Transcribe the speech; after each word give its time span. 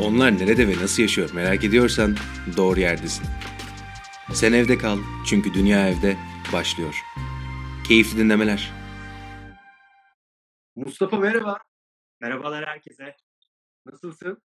Onlar 0.00 0.38
nerede 0.38 0.68
ve 0.68 0.82
nasıl 0.82 1.02
yaşıyor 1.02 1.30
merak 1.34 1.64
ediyorsan 1.64 2.16
doğru 2.56 2.80
yerdesin. 2.80 3.26
Sen 4.32 4.52
evde 4.52 4.78
kal 4.78 4.98
çünkü 5.26 5.54
dünya 5.54 5.88
evde 5.88 6.16
başlıyor. 6.52 6.94
Keyifli 7.88 8.18
dinlemeler. 8.18 8.72
Mustafa 10.76 11.16
merhaba. 11.18 11.58
Merhabalar 12.20 12.66
herkese. 12.66 13.16
Nasılsın? 13.86 14.42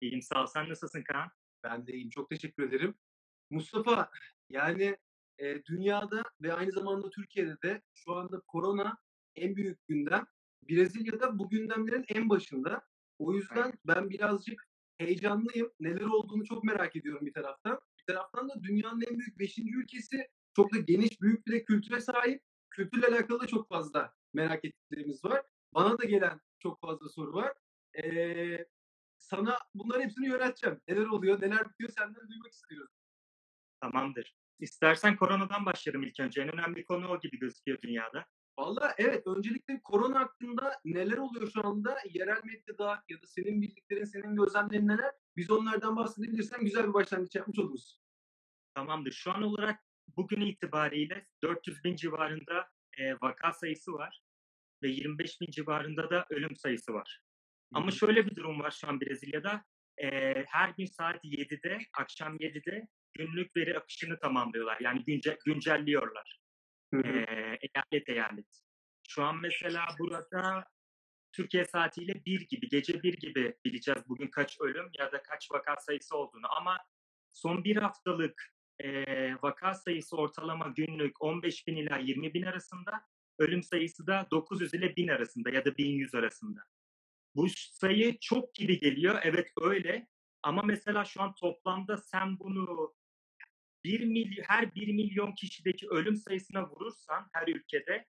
İyiyim 0.00 0.22
sağ 0.22 0.42
ol. 0.42 0.46
Sen 0.46 0.68
nasılsın 0.68 1.02
Kaan? 1.02 1.30
Ben 1.64 1.86
de 1.86 1.92
iyiyim. 1.92 2.10
Çok 2.10 2.30
teşekkür 2.30 2.62
ederim. 2.62 2.94
Mustafa 3.50 4.10
yani 4.50 4.96
e, 5.38 5.64
dünyada 5.64 6.22
ve 6.42 6.54
aynı 6.54 6.72
zamanda 6.72 7.10
Türkiye'de 7.10 7.56
de 7.62 7.82
şu 7.94 8.14
anda 8.14 8.40
korona 8.40 8.98
en 9.34 9.56
büyük 9.56 9.88
gündem. 9.88 10.26
Brezilya'da 10.68 11.38
bu 11.38 11.48
gündemlerin 11.48 12.04
en 12.08 12.28
başında. 12.28 12.82
O 13.18 13.34
yüzden 13.34 13.72
ben 13.84 14.10
birazcık 14.10 14.68
heyecanlıyım. 14.98 15.72
Neler 15.80 16.06
olduğunu 16.06 16.44
çok 16.44 16.64
merak 16.64 16.96
ediyorum 16.96 17.26
bir 17.26 17.32
taraftan. 17.32 17.80
Bir 17.98 18.14
taraftan 18.14 18.48
da 18.48 18.62
dünyanın 18.62 19.00
en 19.10 19.18
büyük 19.18 19.38
5. 19.38 19.58
ülkesi. 19.58 20.28
Çok 20.56 20.74
da 20.74 20.78
geniş, 20.78 21.20
büyük 21.20 21.46
bir 21.46 21.52
de 21.52 21.64
kültüre 21.64 22.00
sahip. 22.00 22.42
Kültürle 22.70 23.06
alakalı 23.06 23.40
da 23.40 23.46
çok 23.46 23.68
fazla 23.68 24.14
merak 24.34 24.64
ettiklerimiz 24.64 25.24
var. 25.24 25.42
Bana 25.74 25.98
da 25.98 26.04
gelen 26.04 26.40
çok 26.58 26.80
fazla 26.80 27.08
soru 27.08 27.32
var. 27.32 27.52
Ee, 28.04 28.66
sana 29.18 29.58
bunların 29.74 30.02
hepsini 30.02 30.26
yöneteceğim. 30.26 30.80
Neler 30.88 31.06
oluyor, 31.06 31.40
neler 31.40 31.70
bitiyor 31.70 31.90
senden 31.90 32.28
duymak 32.28 32.52
istiyorum. 32.52 32.92
Tamamdır. 33.80 34.36
İstersen 34.58 35.16
koronadan 35.16 35.66
başlarım 35.66 36.02
ilk 36.02 36.20
önce. 36.20 36.42
En 36.42 36.54
önemli 36.54 36.84
konu 36.84 37.08
o 37.08 37.20
gibi 37.20 37.38
gözüküyor 37.38 37.78
dünyada. 37.82 38.26
Valla 38.58 38.94
evet 38.98 39.26
öncelikle 39.26 39.80
korona 39.84 40.20
hakkında 40.20 40.80
neler 40.84 41.16
oluyor 41.16 41.50
şu 41.50 41.66
anda 41.66 41.96
yerel 42.14 42.40
medyada 42.44 43.02
ya 43.08 43.22
da 43.22 43.26
senin 43.26 43.62
bildiklerin, 43.62 44.04
senin 44.04 44.36
gözlemlerin 44.36 44.88
neler? 44.88 45.12
Biz 45.36 45.50
onlardan 45.50 45.96
bahsedebilirsen 45.96 46.64
güzel 46.64 46.88
bir 46.88 46.94
başlangıç 46.94 47.34
yapmış 47.34 47.58
oluruz. 47.58 48.00
Tamamdır. 48.74 49.12
Şu 49.12 49.32
an 49.32 49.42
olarak 49.42 49.80
bugün 50.16 50.40
itibariyle 50.40 51.26
400 51.42 51.84
bin 51.84 51.96
civarında 51.96 52.68
e, 52.98 53.14
vaka 53.22 53.52
sayısı 53.52 53.92
var 53.92 54.22
ve 54.82 54.88
25 54.88 55.40
bin 55.40 55.50
civarında 55.50 56.10
da 56.10 56.26
ölüm 56.30 56.56
sayısı 56.56 56.92
var. 56.94 57.20
Ama 57.74 57.90
şöyle 57.90 58.26
bir 58.26 58.36
durum 58.36 58.60
var 58.60 58.70
şu 58.70 58.88
an 58.88 59.00
Brezilya'da. 59.00 59.64
E, 59.98 60.08
her 60.48 60.68
gün 60.68 60.86
saat 60.86 61.24
7'de, 61.24 61.78
akşam 61.98 62.36
7'de 62.36 62.88
günlük 63.14 63.56
veri 63.56 63.78
akışını 63.78 64.18
tamamlıyorlar. 64.18 64.78
Yani 64.80 65.04
günce, 65.04 65.38
güncelliyorlar. 65.44 66.45
Hı 66.94 67.00
hı. 67.00 67.08
e, 67.08 67.58
eyalet 67.62 68.08
eyalet. 68.08 68.62
Şu 69.08 69.24
an 69.24 69.36
mesela 69.36 69.86
burada 69.98 70.64
Türkiye 71.32 71.64
saatiyle 71.64 72.24
bir 72.24 72.40
gibi, 72.40 72.68
gece 72.68 73.02
bir 73.02 73.14
gibi 73.14 73.54
bileceğiz 73.64 74.08
bugün 74.08 74.28
kaç 74.28 74.60
ölüm 74.60 74.90
ya 74.98 75.12
da 75.12 75.22
kaç 75.22 75.50
vaka 75.50 75.76
sayısı 75.80 76.16
olduğunu. 76.16 76.56
Ama 76.56 76.78
son 77.32 77.64
bir 77.64 77.76
haftalık 77.76 78.54
e, 78.78 79.04
vaka 79.42 79.74
sayısı 79.74 80.16
ortalama 80.16 80.68
günlük 80.76 81.22
15 81.22 81.66
bin 81.66 81.76
ila 81.76 81.98
20 81.98 82.34
bin 82.34 82.42
arasında, 82.42 83.00
ölüm 83.38 83.62
sayısı 83.62 84.06
da 84.06 84.26
900 84.30 84.74
ile 84.74 84.96
1000 84.96 85.08
arasında 85.08 85.50
ya 85.50 85.64
da 85.64 85.76
1100 85.76 86.14
arasında. 86.14 86.60
Bu 87.34 87.46
sayı 87.48 88.18
çok 88.20 88.54
gibi 88.54 88.78
geliyor, 88.78 89.20
evet 89.22 89.52
öyle. 89.60 90.06
Ama 90.42 90.62
mesela 90.62 91.04
şu 91.04 91.22
an 91.22 91.34
toplamda 91.34 91.96
sen 91.96 92.38
bunu 92.38 92.94
1 93.86 94.04
milyon, 94.04 94.44
her 94.48 94.74
1 94.74 94.92
milyon 94.92 95.32
kişideki 95.32 95.88
ölüm 95.88 96.16
sayısına 96.16 96.68
vurursan 96.70 97.28
her 97.32 97.48
ülkede 97.48 98.06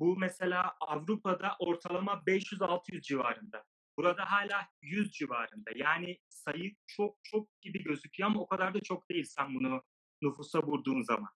bu 0.00 0.16
mesela 0.18 0.74
Avrupa'da 0.80 1.56
ortalama 1.58 2.12
500-600 2.12 3.00
civarında. 3.00 3.64
Burada 3.96 4.24
hala 4.30 4.68
100 4.82 5.12
civarında. 5.12 5.70
Yani 5.74 6.18
sayı 6.28 6.74
çok 6.86 7.18
çok 7.22 7.60
gibi 7.60 7.82
gözüküyor 7.82 8.30
ama 8.30 8.40
o 8.40 8.46
kadar 8.46 8.74
da 8.74 8.80
çok 8.80 9.10
değil 9.10 9.24
sen 9.24 9.54
bunu 9.54 9.82
nüfusa 10.22 10.62
vurduğun 10.62 11.02
zaman. 11.02 11.30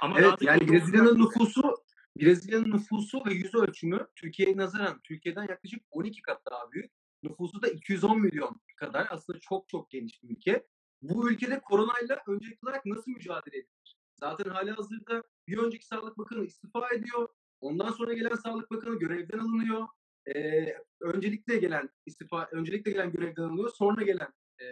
Ama 0.00 0.20
Evet 0.20 0.42
yani 0.42 0.68
Brezilya'nın 0.68 1.18
nüfusu 1.18 1.74
Brezilya'nın 2.20 2.72
nüfusu 2.72 3.24
ve 3.26 3.32
yüz 3.32 3.54
ölçümü 3.54 4.06
Türkiye'ye 4.16 4.56
nazaran 4.56 5.00
Türkiye'den 5.04 5.48
yaklaşık 5.48 5.82
12 5.90 6.22
kat 6.22 6.42
daha 6.50 6.72
büyük. 6.72 6.92
Nüfusu 7.22 7.62
da 7.62 7.68
210 7.68 8.20
milyon 8.20 8.60
kadar. 8.76 9.06
Aslında 9.10 9.38
çok 9.40 9.68
çok 9.68 9.90
geniş 9.90 10.22
bir 10.22 10.28
ülke. 10.30 10.66
Bu 11.02 11.30
ülkede 11.30 11.60
koronayla 11.60 12.22
öncelikli 12.28 12.66
olarak 12.66 12.86
nasıl 12.86 13.10
mücadele 13.10 13.56
edilir? 13.56 13.96
Zaten 14.20 14.50
hali 14.50 14.70
hazırda 14.70 15.22
bir 15.48 15.58
önceki 15.58 15.86
Sağlık 15.86 16.18
Bakanı 16.18 16.44
istifa 16.44 16.90
ediyor. 16.94 17.28
Ondan 17.60 17.92
sonra 17.92 18.12
gelen 18.12 18.34
Sağlık 18.34 18.70
Bakanı 18.70 18.98
görevden 18.98 19.38
alınıyor. 19.38 19.88
Ee, 20.26 20.76
öncelikle 21.00 21.56
gelen 21.56 21.88
istifa, 22.06 22.48
öncelikle 22.52 22.90
gelen 22.90 23.12
görevden 23.12 23.42
alınıyor. 23.42 23.70
Sonra 23.70 24.02
gelen 24.02 24.32
e, 24.58 24.66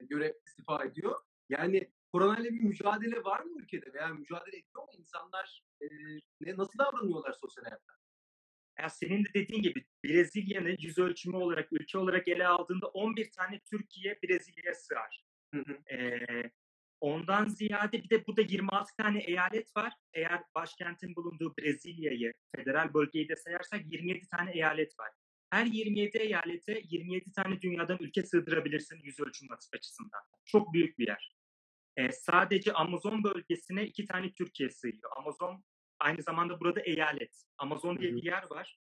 görev 0.00 0.32
istifa 0.46 0.84
ediyor. 0.84 1.20
Yani 1.48 1.90
koronayla 2.12 2.50
bir 2.50 2.60
mücadele 2.60 3.24
var 3.24 3.40
mı 3.40 3.60
ülkede 3.62 3.92
veya 3.92 4.08
mücadele 4.08 4.56
ediyor 4.56 4.82
mu 4.82 4.88
insanlar? 4.98 5.62
E, 5.80 5.86
ne, 6.40 6.56
nasıl 6.56 6.78
davranıyorlar 6.78 7.32
sosyal 7.32 7.64
hayatta? 7.64 7.92
Ya 8.78 8.88
senin 8.88 9.24
de 9.24 9.28
dediğin 9.34 9.62
gibi 9.62 9.84
Brezilya'nın 10.04 10.76
yüz 10.78 10.98
ölçümü 10.98 11.36
olarak, 11.36 11.72
ülke 11.72 11.98
olarak 11.98 12.28
ele 12.28 12.48
aldığında 12.48 12.86
11 12.86 13.30
tane 13.30 13.60
Türkiye 13.70 14.18
Brezilya'ya 14.22 14.74
sığar. 14.74 15.25
Hı 15.56 15.72
hı. 15.72 15.94
Ee, 15.96 16.50
ondan 17.00 17.48
ziyade 17.48 18.02
bir 18.02 18.10
de 18.10 18.26
burada 18.26 18.40
26 18.40 18.96
tane 18.96 19.20
eyalet 19.20 19.76
var. 19.76 19.92
Eğer 20.14 20.42
başkentin 20.54 21.16
bulunduğu 21.16 21.56
Brezilya'yı, 21.56 22.32
federal 22.56 22.94
bölgeyi 22.94 23.28
de 23.28 23.36
sayarsak 23.36 23.92
27 23.92 24.28
tane 24.28 24.52
eyalet 24.52 24.98
var. 24.98 25.10
Her 25.50 25.66
27 25.66 26.18
eyalete 26.18 26.82
27 26.84 27.32
tane 27.32 27.60
dünyadan 27.60 27.98
ülke 28.00 28.22
sığdırabilirsin 28.22 29.00
yüz 29.02 29.20
ölçüm 29.20 29.48
açısından. 29.72 30.20
Çok 30.44 30.72
büyük 30.72 30.98
bir 30.98 31.06
yer. 31.06 31.36
Ee, 31.96 32.12
sadece 32.12 32.72
Amazon 32.72 33.24
bölgesine 33.24 33.84
iki 33.84 34.06
tane 34.06 34.32
Türkiye 34.32 34.70
sığıyor. 34.70 35.10
Amazon 35.16 35.64
aynı 35.98 36.22
zamanda 36.22 36.60
burada 36.60 36.80
eyalet. 36.80 37.42
Amazon 37.58 37.98
diye 37.98 38.14
bir 38.14 38.22
yer 38.22 38.50
var. 38.50 38.80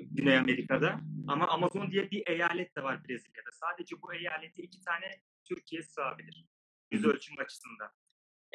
Güney 0.00 0.38
Amerika'da. 0.38 1.00
Ama 1.28 1.48
Amazon 1.48 1.90
diye 1.90 2.10
bir 2.10 2.22
eyalet 2.26 2.76
de 2.76 2.82
var 2.82 3.04
Brezilya'da. 3.04 3.50
Sadece 3.52 4.02
bu 4.02 4.14
eyalete 4.14 4.62
iki 4.62 4.80
tane 4.80 5.10
Türkiye 5.48 5.82
sığabilir. 5.82 6.44
Yüz 6.90 7.04
ölçüm 7.04 7.38
açısından. 7.38 7.90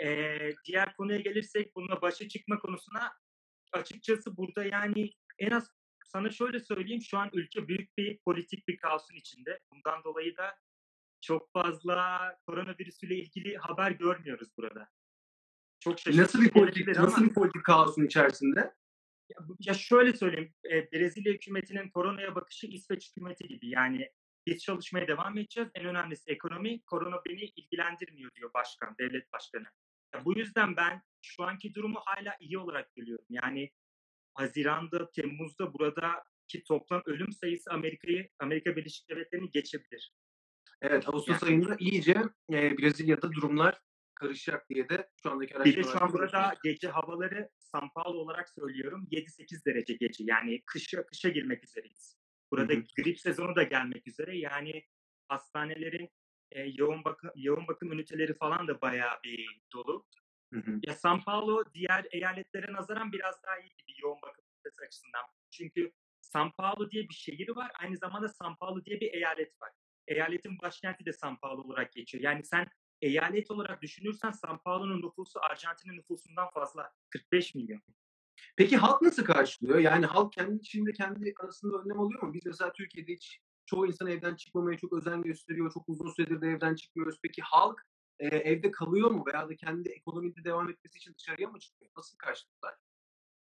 Ee, 0.04 0.54
diğer 0.66 0.96
konuya 0.96 1.20
gelirsek 1.20 1.76
bununla 1.76 2.02
başa 2.02 2.28
çıkma 2.28 2.60
konusuna 2.60 3.14
açıkçası 3.72 4.38
burada 4.38 4.64
yani 4.64 5.12
en 5.40 5.52
az 5.52 5.70
sana 6.06 6.30
şöyle 6.30 6.60
söyleyeyim 6.60 7.02
şu 7.02 7.18
an 7.18 7.30
ülke 7.34 7.68
büyük 7.68 7.98
bir 7.98 8.18
politik 8.18 8.68
bir 8.68 8.78
kaosun 8.78 9.16
içinde. 9.16 9.60
Bundan 9.72 10.04
dolayı 10.04 10.38
da 10.38 10.56
çok 11.22 11.52
fazla 11.54 12.20
koronavirüsüyle 12.46 13.16
ilgili 13.16 13.58
haber 13.58 13.92
görmüyoruz 13.92 14.50
burada. 14.58 14.90
Çok 15.80 16.08
Nasıl 16.08 16.42
bir 16.42 16.50
politik, 16.50 16.98
ama 16.98 17.08
nasıl 17.08 17.24
bir 17.24 17.34
politik 17.34 17.64
kaosun 17.64 18.06
içerisinde? 18.06 18.74
ya, 19.30 19.38
ya 19.60 19.74
şöyle 19.74 20.14
söyleyeyim, 20.14 20.54
e, 20.72 20.92
Brezilya 20.92 21.34
hükümetinin 21.34 21.90
koronaya 21.90 22.36
bakışı 22.36 22.68
İsveç 22.68 23.10
hükümeti 23.10 23.48
gibi. 23.48 23.70
Yani 23.70 24.12
biz 24.46 24.64
çalışmaya 24.64 25.08
devam 25.08 25.38
edeceğiz. 25.38 25.70
En 25.76 25.86
önemlisi 25.86 26.32
ekonomi. 26.32 26.82
Korona 26.82 27.22
beni 27.26 27.42
ilgilendirmiyor 27.42 28.32
diyor 28.36 28.54
başkan, 28.54 28.96
devlet 29.00 29.34
başkanı. 29.34 29.68
Ya, 30.16 30.26
bu 30.26 30.38
yüzden 30.38 30.76
ben 30.76 31.02
şu 31.22 31.44
anki 31.44 31.74
durumu 31.74 32.00
hala 32.06 32.36
iyi 32.40 32.58
olarak 32.58 32.96
görüyorum. 32.96 33.26
Yani 33.30 33.72
Haziran'da, 34.34 35.12
Temmuz'da 35.12 35.74
buradaki 35.74 36.64
toplam 36.68 37.02
ölüm 37.06 37.32
sayısı 37.32 37.72
Amerika'yı, 37.72 38.30
Amerika 38.40 38.76
Birleşik 38.76 39.10
Devletleri'ni 39.10 39.52
geçebilir. 39.52 40.14
Evet 40.82 41.10
Ağustos 41.10 41.42
Yani 41.42 41.52
ayında 41.52 41.76
iyice 41.80 42.24
e, 42.52 42.78
Brezilya'da 42.78 43.32
durumlar 43.32 43.80
karışacak 44.16 44.70
diye 44.70 44.90
de 44.90 45.10
şu 45.24 45.32
andaki 45.32 45.54
bir 45.54 45.56
de 45.56 45.60
araştırmalar 45.60 45.98
şu 46.00 46.04
an 46.04 46.14
burada 46.14 46.54
gece 46.64 46.88
havaları 46.88 47.50
São 47.60 47.90
Paulo 47.96 48.18
olarak 48.18 48.50
söylüyorum 48.50 49.08
7-8 49.12 49.66
derece 49.66 49.94
gece. 49.94 50.24
Yani 50.28 50.62
kışa 50.66 51.06
kışa 51.06 51.30
girmek 51.30 51.64
üzereyiz. 51.64 52.23
Hı 52.54 52.58
Burada 52.58 52.74
hı. 52.74 52.84
grip 52.98 53.20
sezonu 53.20 53.56
da 53.56 53.64
gelmek 53.64 54.08
üzere. 54.08 54.38
Yani 54.38 54.84
hastanelerin 55.28 56.10
e, 56.52 56.62
yoğun 56.62 57.04
bakım 57.04 57.30
yoğun 57.36 57.68
bakım 57.68 57.92
üniteleri 57.92 58.34
falan 58.34 58.68
da 58.68 58.82
bayağı 58.82 59.24
bir 59.24 59.62
dolu. 59.74 60.06
Hı 60.54 60.60
hı. 60.60 60.80
Ya 60.88 60.94
São 60.94 61.24
Paulo 61.24 61.64
diğer 61.74 62.06
eyaletlere 62.12 62.74
nazaran 62.74 63.12
biraz 63.12 63.44
daha 63.44 63.60
iyi 63.60 63.70
gibi 63.78 64.02
yoğun 64.02 64.22
bakım 64.22 64.46
ünitesi 64.56 64.82
açısından. 64.88 65.22
Çünkü 65.52 65.92
São 66.22 66.52
Paulo 66.58 66.92
diye 66.92 67.04
bir 67.10 67.14
şehir 67.14 67.50
var. 67.50 67.72
Aynı 67.80 67.98
zamanda 67.98 68.28
São 68.28 68.58
Paulo 68.58 68.86
diye 68.86 69.02
bir 69.02 69.14
eyalet 69.14 69.62
var. 69.62 69.72
Eyaletin 70.08 70.60
başkenti 70.62 71.06
de 71.06 71.10
São 71.10 71.40
Paulo 71.40 71.62
olarak 71.62 71.94
geçiyor. 71.94 72.24
Yani 72.24 72.44
sen 72.44 72.68
eyalet 73.02 73.52
olarak 73.52 73.82
düşünürsen 73.82 74.32
São 74.32 74.64
Paulo'nun 74.64 75.02
nüfusu 75.02 75.40
Arjantin'in 75.42 75.98
nüfusundan 75.98 76.50
fazla. 76.50 76.92
45 77.10 77.56
milyon. 77.56 77.82
Peki 78.58 78.78
halk 78.78 79.02
nasıl 79.02 79.26
karşılıyor? 79.26 79.80
Yani 79.80 80.06
halk 80.06 80.34
kendi 80.34 80.56
içinde 80.56 80.92
kendi 80.94 81.34
arasında 81.44 81.78
önlem 81.78 82.00
alıyor 82.00 82.22
mu? 82.22 82.34
Biz 82.34 82.46
mesela 82.46 82.72
Türkiye'de 82.74 83.14
hiç 83.14 83.40
çoğu 83.66 83.88
insan 83.88 84.08
evden 84.08 84.36
çıkmamaya 84.36 84.78
çok 84.78 84.94
özen 84.94 85.22
gösteriyor. 85.24 85.72
Çok 85.74 85.90
uzun 85.90 86.10
süredir 86.10 86.42
de 86.42 86.48
evden 86.48 86.76
çıkmıyoruz. 86.76 87.20
Peki 87.24 87.42
halk 87.42 87.82
e, 88.20 88.28
evde 88.28 88.72
kalıyor 88.72 89.12
mu? 89.12 89.24
Veya 89.28 89.50
da 89.50 89.56
kendi 89.56 89.90
ekonomide 89.90 90.44
devam 90.44 90.70
etmesi 90.70 90.98
için 90.98 91.16
dışarıya 91.18 91.50
mı 91.50 91.60
çıkıyor? 91.60 91.92
Nasıl 91.98 92.18
karşılıyorlar? 92.18 92.76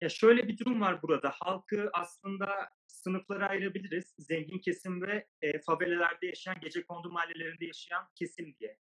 Ya 0.00 0.08
şöyle 0.08 0.48
bir 0.48 0.58
durum 0.58 0.80
var 0.80 1.02
burada. 1.02 1.32
Halkı 1.34 1.90
aslında 1.92 2.68
sınıflara 2.86 3.48
ayırabiliriz. 3.48 4.14
Zengin 4.18 4.58
kesim 4.58 5.02
ve 5.02 5.26
e, 5.42 5.60
favelelerde 5.60 6.26
yaşayan, 6.26 6.60
gecekondu 6.60 7.10
mahallelerinde 7.10 7.64
yaşayan 7.64 8.08
kesim 8.14 8.54
diye. 8.60 8.78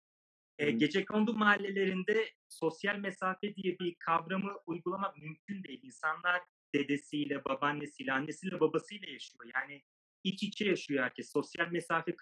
E, 0.59 0.71
gecekondu 0.71 1.35
mahallelerinde 1.35 2.31
sosyal 2.49 2.97
mesafe 2.97 3.55
diye 3.55 3.79
bir 3.79 3.95
kavramı 3.95 4.53
uygulamak 4.67 5.17
mümkün 5.17 5.63
değil. 5.65 5.81
İnsanlar 5.83 6.43
dedesiyle, 6.75 7.45
babaannesiyle, 7.45 8.13
annesiyle, 8.13 8.61
babasıyla 8.61 9.13
yaşıyor. 9.13 9.45
Yani 9.55 9.83
iç 10.25 10.43
içe 10.43 10.65
yaşıyor 10.65 11.05
herkes. 11.05 11.33
Sosyal 11.33 11.69
mesafe 11.71 12.13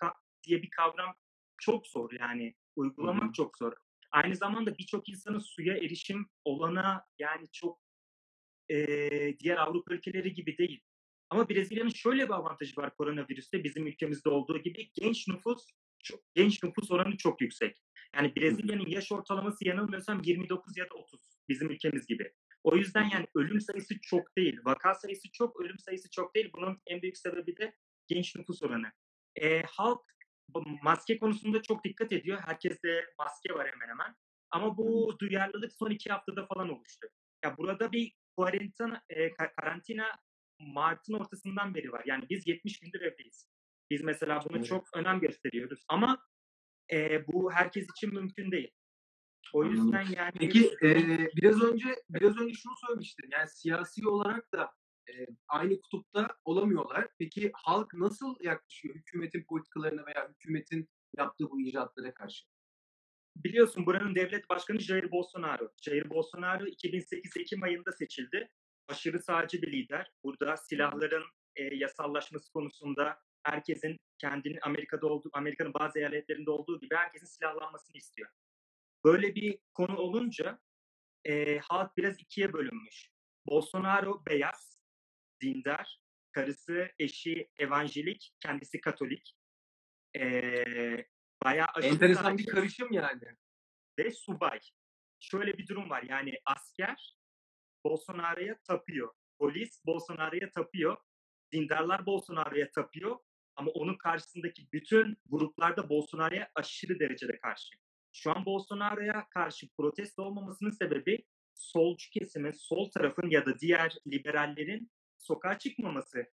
diye 0.45 0.63
bir 0.63 0.71
kavram 0.71 1.15
çok 1.59 1.87
zor 1.87 2.11
yani. 2.21 2.55
Uygulamak 2.77 3.23
Hı 3.23 3.29
hı. 3.29 3.33
çok 3.33 3.59
zor. 3.59 3.73
Aynı 4.11 4.37
zamanda 4.37 4.79
birçok 4.79 5.09
insanın 5.09 5.39
suya 5.39 5.77
erişim 5.77 6.27
olana 6.45 7.07
yani 7.19 7.47
çok 7.53 7.81
eee, 8.69 9.39
diğer 9.39 9.57
Avrupa 9.57 9.95
ülkeleri 9.95 10.33
gibi 10.33 10.59
değil. 10.59 10.81
Ama 11.31 11.49
Brezilya'nın 11.49 11.91
şöyle 11.91 12.25
bir 12.25 12.33
avantajı 12.33 12.77
var 12.77 12.95
koronavirüste 12.97 13.65
bizim 13.65 13.87
ülkemizde 13.87 14.29
olduğu 14.29 14.59
gibi 14.63 14.91
genç 14.95 15.29
nüfus 15.29 15.67
çok, 16.05 16.21
genç 16.35 16.63
nüfus 16.63 16.91
oranı 16.91 17.17
çok 17.17 17.41
yüksek. 17.41 17.83
Yani 18.17 18.37
Brezilya'nın 18.37 18.87
yaş 18.87 19.13
ortalaması 19.13 19.69
yanılmıyorsam 19.69 20.21
29 20.25 20.77
ya 20.77 20.85
da 20.91 20.95
30 20.95 21.21
bizim 21.49 21.71
ülkemiz 21.71 22.07
gibi. 22.07 22.33
O 22.65 22.77
yüzden 22.77 23.05
yani 23.13 23.27
ölüm 23.35 23.61
sayısı 23.61 24.01
çok 24.01 24.37
değil. 24.37 24.61
Vaka 24.65 24.95
sayısı 24.95 25.33
çok, 25.33 25.61
ölüm 25.61 25.79
sayısı 25.79 26.11
çok 26.11 26.35
değil. 26.35 26.51
Bunun 26.57 26.81
en 26.87 27.03
büyük 27.03 27.19
sebebi 27.19 27.57
de 27.57 27.75
genç 28.09 28.37
nüfus 28.37 28.63
oranı. 28.63 28.93
Eee, 29.37 29.65
halk 29.69 30.01
maske 30.83 31.19
konusunda 31.19 31.63
çok 31.63 31.85
dikkat 31.85 32.13
ediyor. 32.13 32.41
Herkeste 32.47 33.07
maske 33.19 33.55
var 33.55 33.71
hemen 33.73 33.89
hemen. 33.89 34.15
Ama 34.51 34.77
bu 34.77 35.17
duyarlılık 35.19 35.73
son 35.73 35.91
iki 35.91 36.11
haftada 36.11 36.47
falan 36.47 36.69
oluştu. 36.69 37.09
Ya 37.45 37.57
burada 37.57 37.93
bir 37.93 38.13
karantina, 38.39 39.03
e, 39.09 39.27
ka- 39.29 39.55
karantina 39.61 40.07
Mart'ın 40.61 41.15
ortasından 41.15 41.75
beri 41.75 41.93
var. 41.93 42.03
Yani 42.07 42.25
biz 42.31 42.47
70 42.47 42.81
gündür 42.81 43.01
evdeyiz. 43.01 43.49
Biz 43.91 44.03
mesela 44.03 44.45
buna 44.45 44.57
Evet. 44.57 44.67
çok 44.67 44.89
önem 44.97 45.21
gösteriyoruz. 45.21 45.85
Ama 45.89 46.19
e, 46.93 47.27
bu 47.27 47.53
herkes 47.53 47.87
için 47.97 48.15
mümkün 48.15 48.51
değil. 48.51 48.71
O 49.53 49.63
Anladım. 49.63 49.85
yüzden 49.85 50.07
yani 50.17 50.33
Peki 50.39 50.75
e, 50.83 50.97
biraz 51.37 51.63
önce 51.63 52.03
biraz 52.09 52.41
önce 52.41 52.55
şunu 52.55 52.75
söylemiştin. 52.87 53.29
Yani 53.33 53.49
siyasi 53.49 54.09
olarak 54.09 54.53
da 54.53 54.71
e, 55.09 55.13
aynı 55.49 55.81
kutupta 55.81 56.29
olamıyorlar. 56.45 57.09
Peki 57.19 57.51
halk 57.55 57.95
nasıl 57.95 58.37
yaklaşıyor 58.41 58.95
hükümetin 58.95 59.45
politikalarına 59.49 60.07
veya 60.07 60.29
hükümetin 60.29 60.89
yaptığı 61.17 61.51
bu 61.51 61.61
icraatlara 61.61 62.15
karşı? 62.15 62.45
biliyorsun 63.37 63.87
buranın 63.87 64.15
devlet 64.15 64.49
başkanı 64.49 64.81
Jair 64.81 65.11
Bolsonaro. 65.11 65.69
Jair 65.83 66.11
Bolsonaro 66.11 66.67
2008 66.67 67.37
Ekim 67.37 67.63
ayında 67.63 67.93
seçildi. 67.93 68.51
Aşırı 68.89 69.23
sağcı 69.23 69.63
bir 69.63 69.73
lider. 69.73 70.11
Burada 70.25 70.57
silahların 70.57 71.25
e, 71.57 71.63
yasallaşması 71.63 72.53
konusunda 72.53 73.19
herkesin 73.45 74.01
kendini 74.19 74.59
Amerika'da 74.63 75.07
olduğu, 75.07 75.31
Amerika'nın 75.33 75.75
bazı 75.75 75.99
eyaletlerinde 75.99 76.51
olduğu 76.51 76.81
gibi 76.81 76.95
herkesin 76.95 77.27
silahlanmasını 77.27 77.97
istiyor. 77.97 78.31
Böyle 79.05 79.35
bir 79.35 79.59
konu 79.75 79.97
olunca 79.97 80.59
e, 81.25 81.59
halk 81.59 81.97
biraz 81.97 82.21
ikiye 82.21 82.53
bölünmüş. 82.53 83.11
Bolsonaro 83.47 84.23
beyaz, 84.27 84.81
dindar, 85.43 86.01
karısı, 86.33 86.91
eşi 86.99 87.51
evangelik, 87.59 88.35
kendisi 88.41 88.81
katolik. 88.81 89.37
E, 90.17 90.23
bayağı 91.45 91.69
Enteresan 91.83 92.39
bir 92.39 92.47
karışım 92.47 92.93
yani. 92.93 93.23
ve 93.99 94.11
subay. 94.11 94.61
Şöyle 95.21 95.59
bir 95.59 95.67
durum 95.67 95.91
var 95.91 96.03
yani 96.03 96.39
asker 96.45 97.17
Bolsonaro'ya 97.85 98.59
tapıyor. 98.61 99.15
Polis 99.39 99.87
Bolsonaro'ya 99.87 100.51
tapıyor. 100.51 100.97
Dindarlar 101.53 102.07
Bolsonaro'ya 102.07 102.71
tapıyor. 102.71 103.19
Ama 103.57 103.71
onun 103.71 103.97
karşısındaki 103.97 104.63
bütün 104.73 105.17
gruplar 105.27 105.77
da 105.77 105.89
Bolsonaro'ya 105.89 106.49
aşırı 106.55 106.99
derecede 107.01 107.39
karşı. 107.39 107.75
Şu 108.13 108.31
an 108.31 108.47
Bolsonaro'ya 108.47 109.29
karşı 109.31 109.67
protesto 109.77 110.23
olmamasının 110.23 110.71
sebebi 110.71 111.25
solcu 111.55 112.11
kesimin, 112.11 112.53
sol 112.53 112.91
tarafın 112.91 113.31
ya 113.31 113.47
da 113.47 113.59
diğer 113.59 113.97
liberallerin 114.07 114.91
sokağa 115.19 115.59
çıkmaması. 115.59 116.27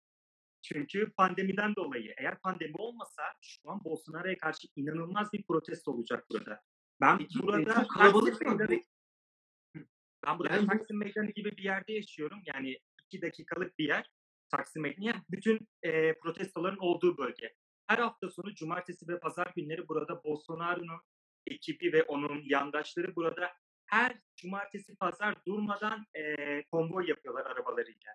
Çünkü 0.63 1.13
pandemiden 1.17 1.77
dolayı. 1.77 2.15
Eğer 2.19 2.39
pandemi 2.39 2.75
olmasa 2.79 3.23
şu 3.41 3.71
an 3.71 3.85
Bolsonaro'ya 3.85 4.39
karşı 4.39 4.69
inanılmaz 4.77 5.33
bir 5.33 5.43
protesto 5.43 5.93
olacak 5.93 6.27
burada. 6.31 6.61
Ben 7.01 7.19
Peki, 7.19 7.39
burada 7.39 7.75
çok 7.75 7.91
kalabalık 7.91 8.47
mı? 8.47 8.59
Ben 10.27 10.39
burada 10.39 10.55
Yani 10.55 10.67
Taksim 10.67 10.99
Meydanı 10.99 11.31
gibi 11.31 11.57
bir 11.57 11.63
yerde 11.63 11.93
yaşıyorum. 11.93 12.43
Yani 12.55 12.79
iki 13.07 13.23
dakikalık 13.23 13.79
bir 13.79 13.89
yer. 13.89 14.11
Taksim. 14.50 14.85
Yani 14.99 15.23
bütün 15.31 15.69
e, 15.82 16.19
protestoların 16.19 16.76
olduğu 16.79 17.19
bölge. 17.19 17.55
Her 17.87 17.99
hafta 17.99 18.31
sonu 18.31 18.55
cumartesi 18.55 19.08
ve 19.08 19.19
pazar 19.19 19.52
günleri 19.56 19.88
burada 19.88 20.25
Bolsonaro'nun 20.25 21.00
ekibi 21.47 21.93
ve 21.93 22.02
onun 22.02 22.43
yandaşları 22.44 23.17
burada 23.17 23.52
her 23.87 24.17
cumartesi 24.37 24.97
pazar 24.97 25.35
durmadan 25.47 26.06
e, 26.14 26.64
konvoy 26.64 27.08
yapıyorlar 27.08 27.47
arabalarıyla. 27.47 28.12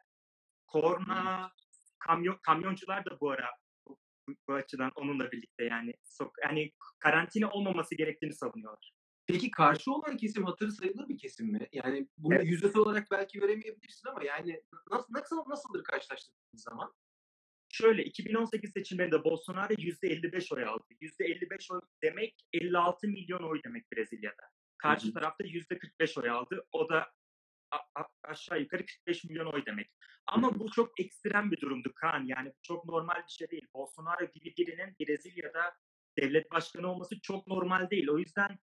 Korna, 0.68 1.52
kamyon, 2.00 2.40
kamyoncular 2.42 3.06
da 3.06 3.20
bu 3.20 3.32
ara 3.32 3.50
bu, 3.88 3.98
bu- 4.28 4.36
bu 4.48 4.54
açıdan 4.54 4.92
onunla 4.96 5.32
birlikte 5.32 5.64
yani 5.64 5.94
sok, 6.04 6.34
yani 6.44 6.72
karantina 7.00 7.50
olmaması 7.52 7.96
gerektiğini 7.96 8.34
savunuyorlar. 8.34 8.92
Peki 9.28 9.52
karşı 9.52 9.92
olan 9.92 10.18
kesim 10.18 10.44
hatırı 10.46 10.72
sayılır 10.72 11.10
bir 11.10 11.18
kesim 11.18 11.52
mi? 11.52 11.68
Yani 11.72 12.08
bunu 12.18 12.36
Evet. 12.36 12.46
yüzdesi 12.46 12.80
olarak 12.80 13.08
belki 13.12 13.42
veremeyebilirsin 13.42 14.10
ama 14.10 14.24
yani 14.24 14.64
nasıl, 14.92 15.14
nasıl 15.14 15.50
nasıldır 15.50 15.84
karşılaştırdığınız 15.84 16.64
zaman? 16.64 16.94
Şöyle 17.70 18.04
2018 18.04 18.72
seçimlerinde 18.72 19.24
Bolsonaro 19.24 19.74
%55 19.74 20.56
oy 20.56 20.66
aldı. 20.66 20.84
%55 21.02 21.74
oy 21.74 21.82
demek 22.04 22.36
56 22.54 23.08
milyon 23.08 23.44
oy 23.44 23.62
demek 23.66 23.92
Brezilya'da. 23.92 24.44
Karşı 24.78 25.06
Hı 25.06 25.10
hı. 25.10 25.14
tarafta 25.14 25.44
%45 25.44 26.22
oy 26.22 26.30
aldı. 26.30 26.68
O 26.72 26.90
da 26.90 27.12
aşağı 28.24 28.60
yukarı 28.60 28.86
45 28.86 29.24
milyon 29.24 29.54
oy 29.54 29.66
demek. 29.66 29.92
Ama 30.28 30.60
bu 30.60 30.72
çok 30.72 31.00
ekstrem 31.00 31.52
bir 31.52 31.62
durumdu 31.62 31.92
Kaan. 31.96 32.26
Yani 32.26 32.54
çok 32.62 32.86
normal 32.86 33.24
bir 33.28 33.32
şey 33.32 33.50
değil. 33.52 33.68
Bolsonaro 33.74 34.26
gibi 34.26 34.54
birinin 34.58 34.96
Brezilya'da 35.00 35.76
devlet 36.20 36.52
başkanı 36.52 36.92
olması 36.92 37.22
çok 37.22 37.48
normal 37.48 37.90
değil. 37.90 38.10
O 38.10 38.18
yüzden 38.18 38.60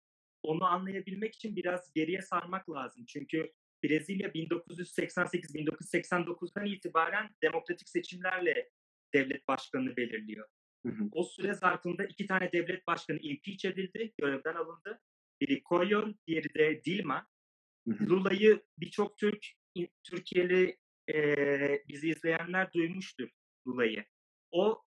onu 0.42 0.64
anlayabilmek 0.64 1.34
için 1.34 1.56
biraz 1.56 1.92
geriye 1.94 2.22
sarmak 2.22 2.70
lazım. 2.70 3.04
Çünkü 3.08 3.52
Brezilya 3.84 4.28
1988-1989'dan 4.28 6.66
itibaren 6.66 7.30
demokratik 7.42 7.88
seçimlerle 7.88 8.70
devlet 9.14 9.48
başkanını 9.48 9.96
belirliyor. 9.96 10.48
Hı 10.86 10.92
hı. 10.92 11.08
O 11.12 11.24
süre 11.24 11.54
zarfında 11.54 12.04
iki 12.04 12.26
tane 12.26 12.52
devlet 12.52 12.86
başkanı 12.86 13.18
impeach 13.18 13.64
edildi, 13.64 14.12
görevden 14.18 14.54
alındı. 14.54 15.00
Biri 15.40 15.62
Koyol, 15.62 16.14
diğeri 16.26 16.54
de 16.54 16.84
Dilma. 16.84 17.26
Lula'yı 17.88 18.62
birçok 18.78 19.18
Türk 19.18 19.46
Türkiye'li 20.04 20.76
eee, 21.08 21.84
bizi 21.88 22.08
izleyenler 22.08 22.72
duymuştur 22.72 23.28
Lula'yı. 23.66 24.04
O 24.50 24.82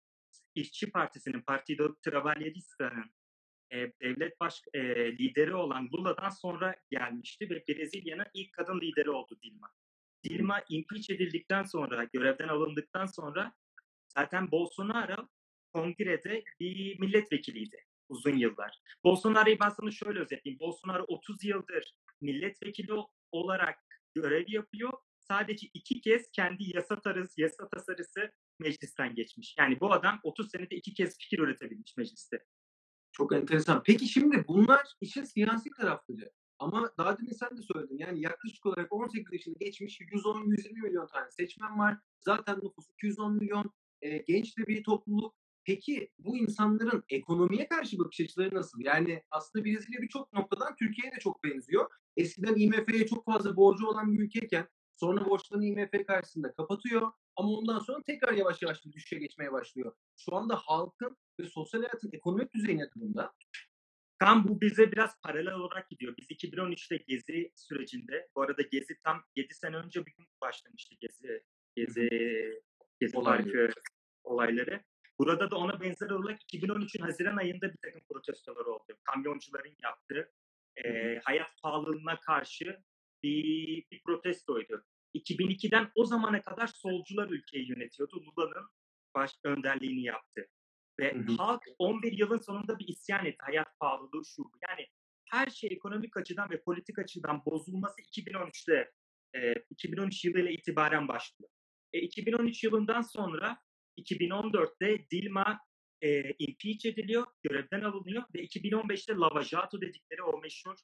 İşçi 0.56 0.92
Partisi'nin 0.92 1.42
Partido 1.42 1.96
Trabalhista'nın 1.96 3.12
eee, 3.72 3.94
devlet 4.02 4.40
baş 4.40 4.62
eee, 4.74 5.18
lideri 5.18 5.56
olan 5.56 5.90
Lula'dan 5.94 6.30
sonra 6.30 6.76
gelmişti 6.92 7.50
ve 7.50 7.64
Brezilya'nın 7.68 8.26
ilk 8.34 8.54
kadın 8.54 8.82
lideri 8.82 9.10
oldu 9.10 9.38
Dilma. 9.44 9.72
Dilma 10.24 10.62
impeach 10.70 11.10
edildikten 11.10 11.64
sonra, 11.64 12.04
görevden 12.04 12.48
alındıktan 12.48 13.06
sonra 13.06 13.54
zaten 14.08 14.52
Bolsonaro 14.52 15.28
kongrede 15.74 16.44
bir 16.60 17.00
milletvekiliydi 17.00 17.78
uzun 18.10 18.38
yıllar. 18.38 18.80
Bolsonaro'yu 19.04 19.60
ben 19.60 19.70
sana 19.70 19.92
şöyle 19.92 20.20
özetleyeyim. 20.20 20.60
Bolsonaro 20.60 21.04
30 21.08 21.44
yıldır 21.44 21.94
milletvekili 22.22 22.94
olarak 23.32 23.80
görev 24.16 24.46
yapıyor. 24.48 24.94
Sadece 25.28 25.68
iki 25.74 26.02
kez 26.02 26.32
kendi 26.32 26.76
yasa 26.76 27.02
tarısı, 27.02 27.42
yasa 27.42 27.70
tasarısı 27.70 28.32
meclisten 28.60 29.16
geçmiş. 29.16 29.56
Yani 29.60 29.80
bu 29.80 29.94
adam 29.94 30.20
30 30.24 30.52
senede 30.52 30.76
iki 30.76 30.94
kez 30.94 31.18
fikir 31.18 31.40
üretebilmiş 31.40 31.98
mecliste. 31.98 32.46
Çok 33.18 33.34
enteresan. 33.34 33.84
Peki 33.84 34.08
şimdi 34.08 34.46
bunlar 34.48 34.94
işin 35.02 35.24
siyasi 35.24 35.70
tarafları. 35.72 36.32
Ama 36.60 36.92
daha 36.98 37.18
demin 37.18 37.32
sen 37.32 37.58
de 37.58 37.62
söyledin. 37.62 37.98
Yani 37.98 38.22
yaklaşık 38.22 38.66
olarak 38.66 38.94
18 38.94 39.34
yaşını 39.34 39.56
geçmiş 39.60 40.02
110-120 40.02 40.82
milyon 40.82 41.08
tane 41.08 41.32
seçmen 41.32 41.80
var. 41.80 41.98
Zaten 42.22 42.56
nüfus 42.56 42.90
210 42.90 43.34
milyon. 43.34 43.72
E, 44.02 44.18
genç 44.18 44.58
de 44.58 44.68
bir 44.68 44.84
topluluk. 44.84 45.36
Peki 45.66 46.12
bu 46.20 46.38
insanların 46.38 47.04
ekonomiye 47.10 47.68
karşı 47.68 48.00
bakış 48.00 48.20
açıları 48.20 48.56
nasıl? 48.56 48.80
Yani 48.82 49.24
aslında 49.32 49.66
Brezilya 49.66 50.02
birçok 50.02 50.34
noktadan 50.34 50.76
Türkiye'ye 50.76 51.16
de 51.16 51.20
çok 51.20 51.44
benziyor. 51.44 51.92
Eskiden 52.18 52.56
IMF'ye 52.56 53.08
çok 53.08 53.26
fazla 53.26 53.56
borcu 53.56 53.88
olan 53.88 54.14
bir 54.14 54.20
ülkeyken 54.20 54.68
sonra 54.96 55.26
borçlarını 55.26 55.66
IMF 55.66 56.08
karşısında 56.08 56.54
kapatıyor. 56.54 57.12
Ama 57.38 57.50
ondan 57.50 57.80
sonra 57.80 58.04
tekrar 58.04 58.34
yavaş 58.34 58.62
yavaş 58.62 58.86
bir 58.86 58.94
düşüşe 58.94 59.20
geçmeye 59.20 59.52
başlıyor. 59.52 59.94
Şu 60.18 60.36
anda 60.36 60.56
halkın 60.56 61.18
ve 61.40 61.48
sosyal 61.48 61.82
hayatın 61.82 62.10
ekonomik 62.14 62.54
düzeyi 62.54 62.78
ne 62.78 62.92
durumda? 62.96 63.34
Tam 64.20 64.48
bu 64.48 64.62
bize 64.62 64.92
biraz 64.92 65.22
paralel 65.22 65.54
olarak 65.54 65.90
gidiyor. 65.90 66.16
Biz 66.18 66.28
2013'te 66.32 66.98
Gezi 66.98 67.52
sürecinde, 67.56 68.30
bu 68.36 68.42
arada 68.42 68.62
Gezi 68.62 68.98
tam 69.04 69.24
7 69.36 69.54
sene 69.54 69.76
önce 69.76 70.06
bir 70.06 70.14
gün 70.18 70.28
başlamıştı 70.42 70.96
Gezi, 71.00 71.44
Gezi, 71.76 72.10
Gezi 73.00 73.18
Olayları. 73.18 73.74
Olayları. 74.24 74.84
Burada 75.20 75.52
da 75.52 75.58
ona 75.58 75.82
benzer 75.82 76.10
olarak 76.10 76.42
2013'ün 76.54 77.02
Haziran 77.02 77.38
ayında 77.38 77.74
bir 77.74 77.78
takım 77.78 78.02
protestolar 78.10 78.66
oldu. 78.66 78.98
Kamyoncuların 79.04 79.76
yaptığı 79.84 80.32
e, 80.86 81.20
hayat 81.24 81.62
pahalılığına 81.64 82.20
karşı 82.20 82.84
bir, 83.24 83.86
bir 83.92 84.02
protestoydu. 84.04 84.84
2002'den 85.16 85.92
o 85.96 86.06
zamana 86.06 86.42
kadar 86.42 86.68
solcular 86.68 87.30
ülkeyi 87.30 87.70
yönetiyordu. 87.70 88.16
Lula'nın 88.16 88.70
baş 89.16 89.32
önderliğini 89.44 90.04
yaptı. 90.04 90.48
Ve 91.00 91.14
Hı 91.14 91.20
hı. 91.20 91.36
halk 91.38 91.64
11 91.78 92.12
yılın 92.12 92.38
sonunda 92.38 92.80
bir 92.80 92.88
isyan 92.88 93.26
etti. 93.26 93.38
Hayat 93.40 93.80
pahalılığı 93.80 94.26
şu. 94.26 94.44
Yani 94.70 94.88
her 95.32 95.48
şey 95.48 95.70
ekonomik 95.74 96.18
açıdan 96.18 96.50
ve 96.50 96.62
politik 96.62 97.00
açıdan 97.00 97.46
bozulması 97.46 98.02
2013'te 98.02 98.92
e, 99.36 99.54
2013 99.70 100.26
yılıyla 100.26 100.52
itibaren 100.52 101.08
başlıyor. 101.08 101.50
E, 101.94 102.00
2013 102.00 102.64
yılından 102.64 103.02
sonra 103.02 103.58
2014'te 103.98 105.10
Dilma 105.12 105.60
e, 106.02 106.34
impeach 106.40 106.86
ediliyor, 106.86 107.26
görevden 107.44 107.82
alınıyor 107.82 108.24
ve 108.36 108.46
2015'te 108.46 109.14
Lava 109.14 109.42
Jato 109.42 109.82
dedikleri 109.82 110.24
o 110.24 110.42
meşhur 110.42 110.76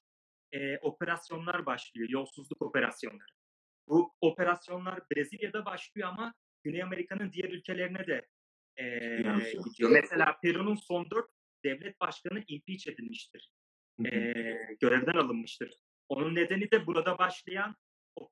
e, 0.51 0.77
operasyonlar 0.77 1.65
başlıyor, 1.65 2.09
yolsuzluk 2.09 2.61
operasyonları. 2.61 3.31
Bu 3.87 4.13
operasyonlar 4.21 4.99
Brezilya'da 5.11 5.65
başlıyor 5.65 6.09
ama 6.09 6.33
Güney 6.63 6.83
Amerika'nın 6.83 7.31
diğer 7.31 7.49
ülkelerine 7.49 8.07
de 8.07 8.27
e, 8.77 8.85
gidiyor. 9.65 9.89
Mesela 9.89 10.37
Peru'nun 10.43 10.75
son 10.75 11.09
dört 11.09 11.29
devlet 11.63 12.01
başkanı 12.01 12.43
impeach 12.47 12.87
edilmiştir. 12.87 13.49
Hı 13.99 14.03
hı. 14.03 14.07
E, 14.07 14.57
görevden 14.79 15.17
alınmıştır. 15.17 15.73
Onun 16.09 16.35
nedeni 16.35 16.71
de 16.71 16.87
burada 16.87 17.17
başlayan 17.17 17.75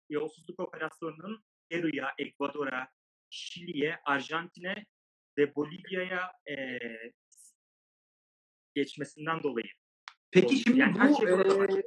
yolsuzluk 0.10 0.60
operasyonunun 0.60 1.44
Peru'ya, 1.70 2.14
Ekvador'a, 2.18 2.88
Şili'ye, 3.30 4.00
Arjantin'e 4.06 4.86
ve 5.38 5.56
Bolivya'ya 5.56 6.32
e, 6.50 6.80
geçmesinden 8.76 9.44
dolayı. 9.44 9.72
Peki 10.32 10.56
şimdi 10.56 10.80
Yani 10.80 10.94
bu 10.94 10.98
şey 10.98 11.08
başlıyor. 11.08 11.84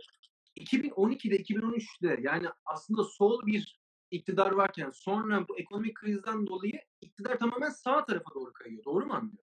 2012'de 0.57 1.37
2013'te 1.37 2.19
yani 2.23 2.49
aslında 2.65 3.05
sol 3.05 3.47
bir 3.47 3.81
iktidar 4.11 4.53
varken 4.53 4.91
sonra 4.91 5.49
bu 5.49 5.59
ekonomik 5.59 5.95
krizden 5.95 6.47
dolayı 6.47 6.81
iktidar 7.01 7.39
tamamen 7.39 7.71
sağ 7.71 8.05
tarafa 8.05 8.35
doğru 8.35 8.53
kayıyor. 8.53 8.85
Doğru 8.85 9.07
mu 9.07 9.13
anlıyorum? 9.13 9.51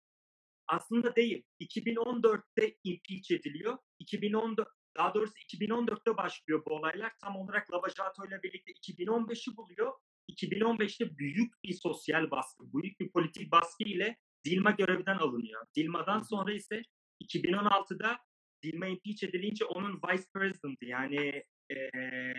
Aslında 0.68 1.16
değil. 1.16 1.44
2014'te 1.62 2.76
impeach 2.84 3.32
ediliyor. 3.32 3.78
2014 4.00 4.68
daha 4.98 5.14
doğrusu 5.14 5.34
2014'te 5.34 6.18
başlıyor 6.18 6.64
bu 6.66 6.74
olaylar. 6.74 7.12
Tam 7.22 7.36
olarak 7.36 7.74
Lava 7.74 7.90
Jato 7.90 8.26
ile 8.26 8.44
birlikte 8.44 8.72
2015'i 8.72 9.58
buluyor. 9.58 9.94
2015'te 10.30 11.18
büyük 11.18 11.64
bir 11.64 11.74
sosyal 11.74 12.32
baskı, 12.32 12.74
büyük 12.74 13.00
bir 13.00 13.12
politik 13.12 13.52
baskı 13.52 13.84
ile 13.84 14.18
Dilma 14.46 14.72
görevden 14.72 15.18
alınıyor. 15.18 15.66
Dilma'dan 15.76 16.20
sonra 16.20 16.54
ise 16.54 16.82
2016'da 17.24 18.18
Dilma 18.64 18.88
impeach 18.88 19.24
edilince 19.24 19.66
onun 19.66 19.94
vice 19.94 20.24
president'ı 20.34 20.86
yani 20.86 21.44
eee, 21.70 22.34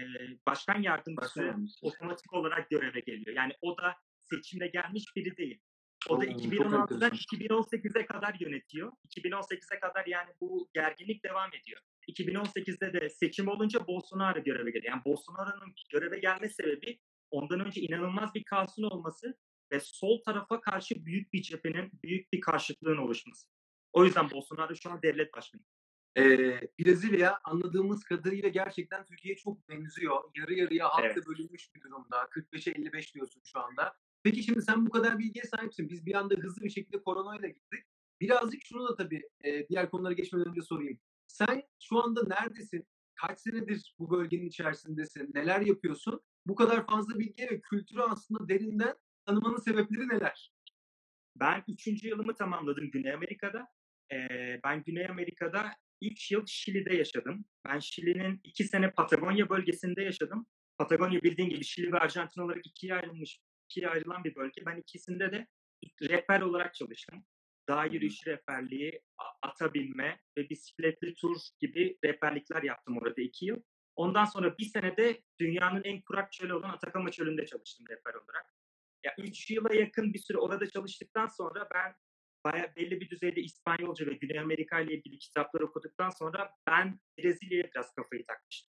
başkan 0.46 0.82
yardımcısı 0.82 1.40
Başkan 1.40 1.66
otomatik 1.82 2.32
olarak 2.32 2.70
göreve 2.70 3.00
geliyor. 3.00 3.36
Yani 3.36 3.52
o 3.60 3.76
da 3.78 3.94
seçimle 4.22 4.66
gelmiş 4.66 5.04
biri 5.16 5.36
değil. 5.36 5.60
O 6.08 6.20
da 6.20 6.24
Oo, 6.24 6.28
çok 6.28 6.40
2016'dan 6.40 6.80
enteresan. 6.80 7.10
2018'e 7.10 8.06
kadar 8.06 8.36
yönetiyor. 8.40 8.92
2018'e 9.16 9.80
kadar 9.80 10.06
yani 10.06 10.30
bu 10.40 10.68
gerginlik 10.74 11.24
devam 11.24 11.50
ediyor. 11.54 11.80
2018'de 12.08 13.00
de 13.00 13.08
seçim 13.10 13.48
olunca 13.48 13.86
Bolsonaro 13.86 14.42
göreve 14.44 14.70
geliyor. 14.70 14.92
Yani 14.92 15.04
Bolsonaro'nun 15.04 15.74
göreve 15.92 16.18
gelme 16.18 16.48
sebebi 16.48 16.98
ondan 17.30 17.60
önce 17.60 17.80
inanılmaz 17.80 18.34
bir 18.34 18.44
kaosun 18.44 18.82
olması 18.82 19.38
ve 19.72 19.80
sol 19.80 20.22
tarafa 20.22 20.60
karşı 20.60 21.06
büyük 21.06 21.32
bir 21.32 21.42
cephenin, 21.42 21.90
büyük 22.04 22.32
bir 22.32 22.40
karşıtlığın 22.40 22.96
oluşması. 22.96 23.48
O 23.92 24.04
yüzden 24.04 24.30
Bolsonaro 24.30 24.74
şu 24.74 24.90
an 24.90 25.02
devlet 25.02 25.34
başkanı. 25.34 25.62
Eee, 26.16 26.60
Brezilya 26.80 27.40
anladığımız 27.44 28.04
kadarıyla 28.04 28.48
gerçekten 28.48 29.04
Türkiye'ye 29.04 29.36
çok 29.36 29.68
benziyor. 29.68 30.24
Yarı 30.38 30.54
yarıya 30.54 30.88
halkla 30.88 31.06
Evet. 31.06 31.26
bölünmüş 31.26 31.74
bir 31.74 31.80
durumda. 31.82 32.28
45'e 32.30 32.70
55 32.70 33.14
diyorsun 33.14 33.42
şu 33.44 33.60
anda. 33.60 33.94
Peki 34.22 34.42
şimdi 34.42 34.62
sen 34.62 34.86
bu 34.86 34.90
kadar 34.90 35.18
bilgiye 35.18 35.44
sahipsin. 35.44 35.88
Biz 35.88 36.06
bir 36.06 36.14
anda 36.14 36.34
hızlı 36.34 36.62
bir 36.64 36.70
şekilde 36.70 37.02
koronayla 37.02 37.48
gittik. 37.48 37.84
Birazcık 38.20 38.60
şunu 38.64 38.88
da 38.88 38.94
tabii 38.96 39.22
eee, 39.44 39.68
diğer 39.68 39.90
konulara 39.90 40.12
geçmeden 40.12 40.48
önce 40.48 40.62
sorayım. 40.62 41.00
Sen 41.26 41.62
şu 41.82 42.02
anda 42.04 42.22
neredesin? 42.26 42.86
Kaç 43.14 43.40
senedir 43.40 43.94
bu 43.98 44.10
bölgenin 44.10 44.46
içerisindesin? 44.46 45.30
Neler 45.34 45.60
yapıyorsun? 45.60 46.20
Bu 46.46 46.54
kadar 46.54 46.86
fazla 46.86 47.18
bilgiye 47.18 47.50
ve 47.50 47.60
kültürü 47.60 48.00
aslında 48.00 48.48
derinden 48.48 48.94
tanımanın 49.26 49.56
sebepleri 49.56 50.08
neler? 50.08 50.52
Ben 51.36 51.64
üçüncü 51.68 52.08
yılımı 52.08 52.34
tamamladım 52.34 52.90
Güney 52.90 53.12
Amerika'da. 53.14 53.66
Ee, 54.12 54.60
ben 54.64 54.82
Güney 54.82 55.06
Amerika'da 55.06 55.70
3 56.02 56.30
yıl 56.30 56.46
Şili'de 56.46 56.96
yaşadım. 56.96 57.44
Ben 57.68 57.78
Şili'nin 57.78 58.40
2 58.44 58.64
sene 58.64 58.90
Patagonya 58.90 59.48
bölgesinde 59.48 60.02
yaşadım. 60.02 60.46
Patagonya 60.78 61.22
bildiğin 61.22 61.48
gibi 61.48 61.64
Şili 61.64 61.92
ve 61.92 61.98
Arjantin 61.98 62.40
olarak 62.40 62.66
ikiye 62.66 62.94
ayrılmış, 62.94 63.40
ikiye 63.70 63.88
ayrılan 63.88 64.24
bir 64.24 64.34
bölge. 64.34 64.66
Ben 64.66 64.76
ikisinde 64.76 65.32
de 65.32 65.46
rehber 66.02 66.40
olarak 66.40 66.74
çalıştım. 66.74 67.24
Dağ 67.68 67.84
yürüyüşü 67.84 68.30
rehberliği, 68.30 69.00
ata 69.42 69.74
binme 69.74 70.20
ve 70.36 70.50
bisikletli 70.50 71.14
tur 71.14 71.36
gibi 71.60 71.98
rehberlikler 72.04 72.62
yaptım 72.62 72.98
orada 72.98 73.22
2 73.22 73.46
yıl. 73.46 73.62
Ondan 73.96 74.24
sonra 74.24 74.58
bir 74.58 74.64
senede 74.64 75.22
dünyanın 75.40 75.82
en 75.84 76.02
kurak 76.02 76.32
çölü 76.32 76.54
olan 76.54 76.70
Atakama 76.70 77.10
Çölü'nde 77.10 77.46
çalıştım 77.46 77.86
rehber 77.90 78.14
olarak. 78.14 78.54
Ya 79.04 79.14
3 79.18 79.50
yıla 79.50 79.74
yakın 79.74 80.14
bir 80.14 80.18
süre 80.18 80.38
orada 80.38 80.70
çalıştıktan 80.70 81.26
sonra 81.26 81.68
ben 81.74 81.94
bayağı 82.44 82.76
belli 82.76 83.00
bir 83.00 83.10
düzeyde 83.10 83.40
İspanyolca 83.40 84.06
ve 84.06 84.14
Güney 84.14 84.38
Amerika 84.38 84.80
ile 84.80 84.94
ilgili 84.94 85.18
kitaplar 85.18 85.60
okuduktan 85.60 86.10
sonra 86.10 86.50
ben 86.66 87.00
Brezilya'ya 87.18 87.64
biraz 87.64 87.94
kafayı 87.94 88.26
takmıştım. 88.26 88.72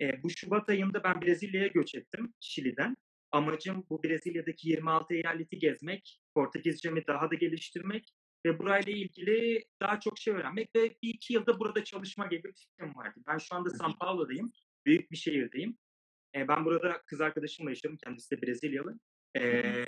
E, 0.00 0.22
bu 0.22 0.30
Şubat 0.30 0.68
ayında 0.68 1.04
ben 1.04 1.22
Brezilya'ya 1.22 1.66
göç 1.66 1.94
ettim 1.94 2.34
Şili'den. 2.40 2.96
Amacım 3.32 3.86
bu 3.90 4.02
Brezilya'daki 4.02 4.68
26 4.68 5.14
eyaleti 5.14 5.58
gezmek, 5.58 6.20
Portekizcemi 6.34 7.06
daha 7.06 7.30
da 7.30 7.34
geliştirmek 7.34 8.14
ve 8.46 8.58
burayla 8.58 8.92
ilgili 8.92 9.64
daha 9.80 10.00
çok 10.00 10.18
şey 10.18 10.34
öğrenmek 10.34 10.76
ve 10.76 10.96
bir 11.02 11.14
iki 11.14 11.32
yılda 11.32 11.60
burada 11.60 11.84
çalışma 11.84 12.26
gibi 12.26 12.44
bir 12.44 12.54
fikrim 12.54 12.94
vardı. 12.96 13.20
Ben 13.26 13.38
şu 13.38 13.54
anda 13.54 13.68
São 13.68 13.98
Paulo'dayım, 13.98 14.52
büyük 14.86 15.10
bir 15.10 15.16
şehirdeyim. 15.16 15.78
E, 16.34 16.48
ben 16.48 16.64
burada 16.64 17.02
kız 17.06 17.20
arkadaşımla 17.20 17.70
yaşıyorum, 17.70 17.98
kendisi 18.04 18.36
de 18.36 18.42
Brezilyalı. 18.42 18.98
E, 19.36 19.84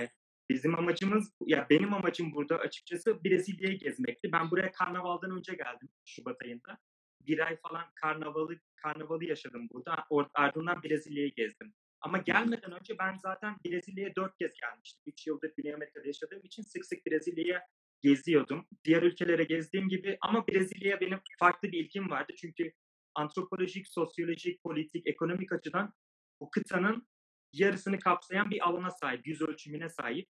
Bizim 0.50 0.74
amacımız, 0.74 1.32
ya 1.46 1.66
benim 1.70 1.94
amacım 1.94 2.32
burada 2.32 2.58
açıkçası 2.58 3.24
Brezilya'yı 3.24 3.78
gezmekti. 3.78 4.32
Ben 4.32 4.50
buraya 4.50 4.72
karnavaldan 4.72 5.30
önce 5.30 5.54
geldim 5.54 5.88
Şubat 6.04 6.42
ayında. 6.42 6.78
Bir 7.26 7.46
ay 7.46 7.56
falan 7.56 7.84
karnavalı 7.94 8.58
karnavalı 8.76 9.24
yaşadım 9.24 9.68
burada. 9.70 10.06
Ardından 10.34 10.82
Brezilya'yı 10.82 11.34
gezdim. 11.34 11.74
Ama 12.00 12.18
gelmeden 12.18 12.72
önce 12.72 12.98
ben 12.98 13.16
zaten 13.22 13.56
Brezilya'ya 13.64 14.14
dört 14.16 14.38
kez 14.38 14.52
gelmiştim. 14.60 15.02
Üç 15.06 15.26
yıldır 15.26 15.52
Güney 15.56 15.74
Amerika'da 15.74 16.06
yaşadığım 16.06 16.40
için 16.44 16.62
sık 16.62 16.86
sık 16.86 17.06
Brezilya'ya 17.06 17.62
geziyordum. 18.02 18.66
Diğer 18.84 19.02
ülkelere 19.02 19.44
gezdiğim 19.44 19.88
gibi 19.88 20.18
ama 20.20 20.46
Brezilya'ya 20.48 21.00
benim 21.00 21.20
farklı 21.38 21.72
bir 21.72 21.84
ilgim 21.84 22.10
vardı. 22.10 22.32
Çünkü 22.36 22.72
antropolojik, 23.14 23.88
sosyolojik, 23.88 24.62
politik, 24.62 25.06
ekonomik 25.06 25.52
açıdan 25.52 25.92
bu 26.40 26.50
kıtanın 26.50 27.08
yarısını 27.52 27.98
kapsayan 27.98 28.50
bir 28.50 28.68
alana 28.68 28.90
sahip, 28.90 29.26
yüz 29.26 29.42
ölçümüne 29.42 29.88
sahip. 29.88 30.28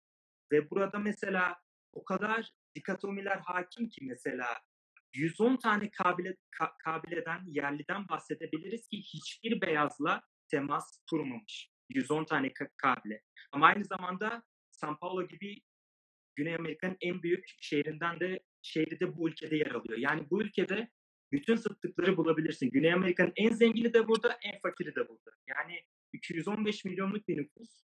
Ve 0.51 0.69
burada 0.69 0.99
mesela 0.99 1.55
o 1.93 2.03
kadar 2.03 2.51
dikotomiler 2.75 3.37
hakim 3.37 3.89
ki 3.89 4.05
mesela 4.05 4.47
110 5.13 5.57
tane 5.57 5.89
kabile, 5.89 6.35
ka, 6.51 6.77
kabileden, 6.83 7.43
yerliden 7.45 8.07
bahsedebiliriz 8.07 8.87
ki 8.87 8.97
hiçbir 8.97 9.61
beyazla 9.61 10.21
temas 10.51 10.99
kurmamış. 11.09 11.69
110 11.89 12.25
tane 12.25 12.47
ka- 12.47 12.71
kabile. 12.77 13.21
Ama 13.51 13.65
aynı 13.65 13.85
zamanda 13.85 14.43
São 14.71 14.99
Paulo 14.99 15.27
gibi 15.27 15.61
Güney 16.35 16.55
Amerika'nın 16.55 16.97
en 17.01 17.23
büyük 17.23 17.45
şehrinden 17.61 18.19
de 18.19 18.39
şehri 18.61 18.99
de 18.99 19.17
bu 19.17 19.29
ülkede 19.29 19.55
yer 19.55 19.71
alıyor. 19.71 19.97
Yani 19.97 20.29
bu 20.29 20.41
ülkede 20.41 20.89
bütün 21.31 21.55
zıtlıkları 21.55 22.17
bulabilirsin. 22.17 22.69
Güney 22.71 22.93
Amerika'nın 22.93 23.33
en 23.35 23.49
zengini 23.49 23.93
de 23.93 24.07
burada, 24.07 24.37
en 24.43 24.59
fakiri 24.59 24.95
de 24.95 25.07
burada. 25.09 25.31
Yani 25.47 25.81
215 26.13 26.85
milyonluk 26.85 27.27
bir 27.27 27.37
nüfus. 27.37 27.85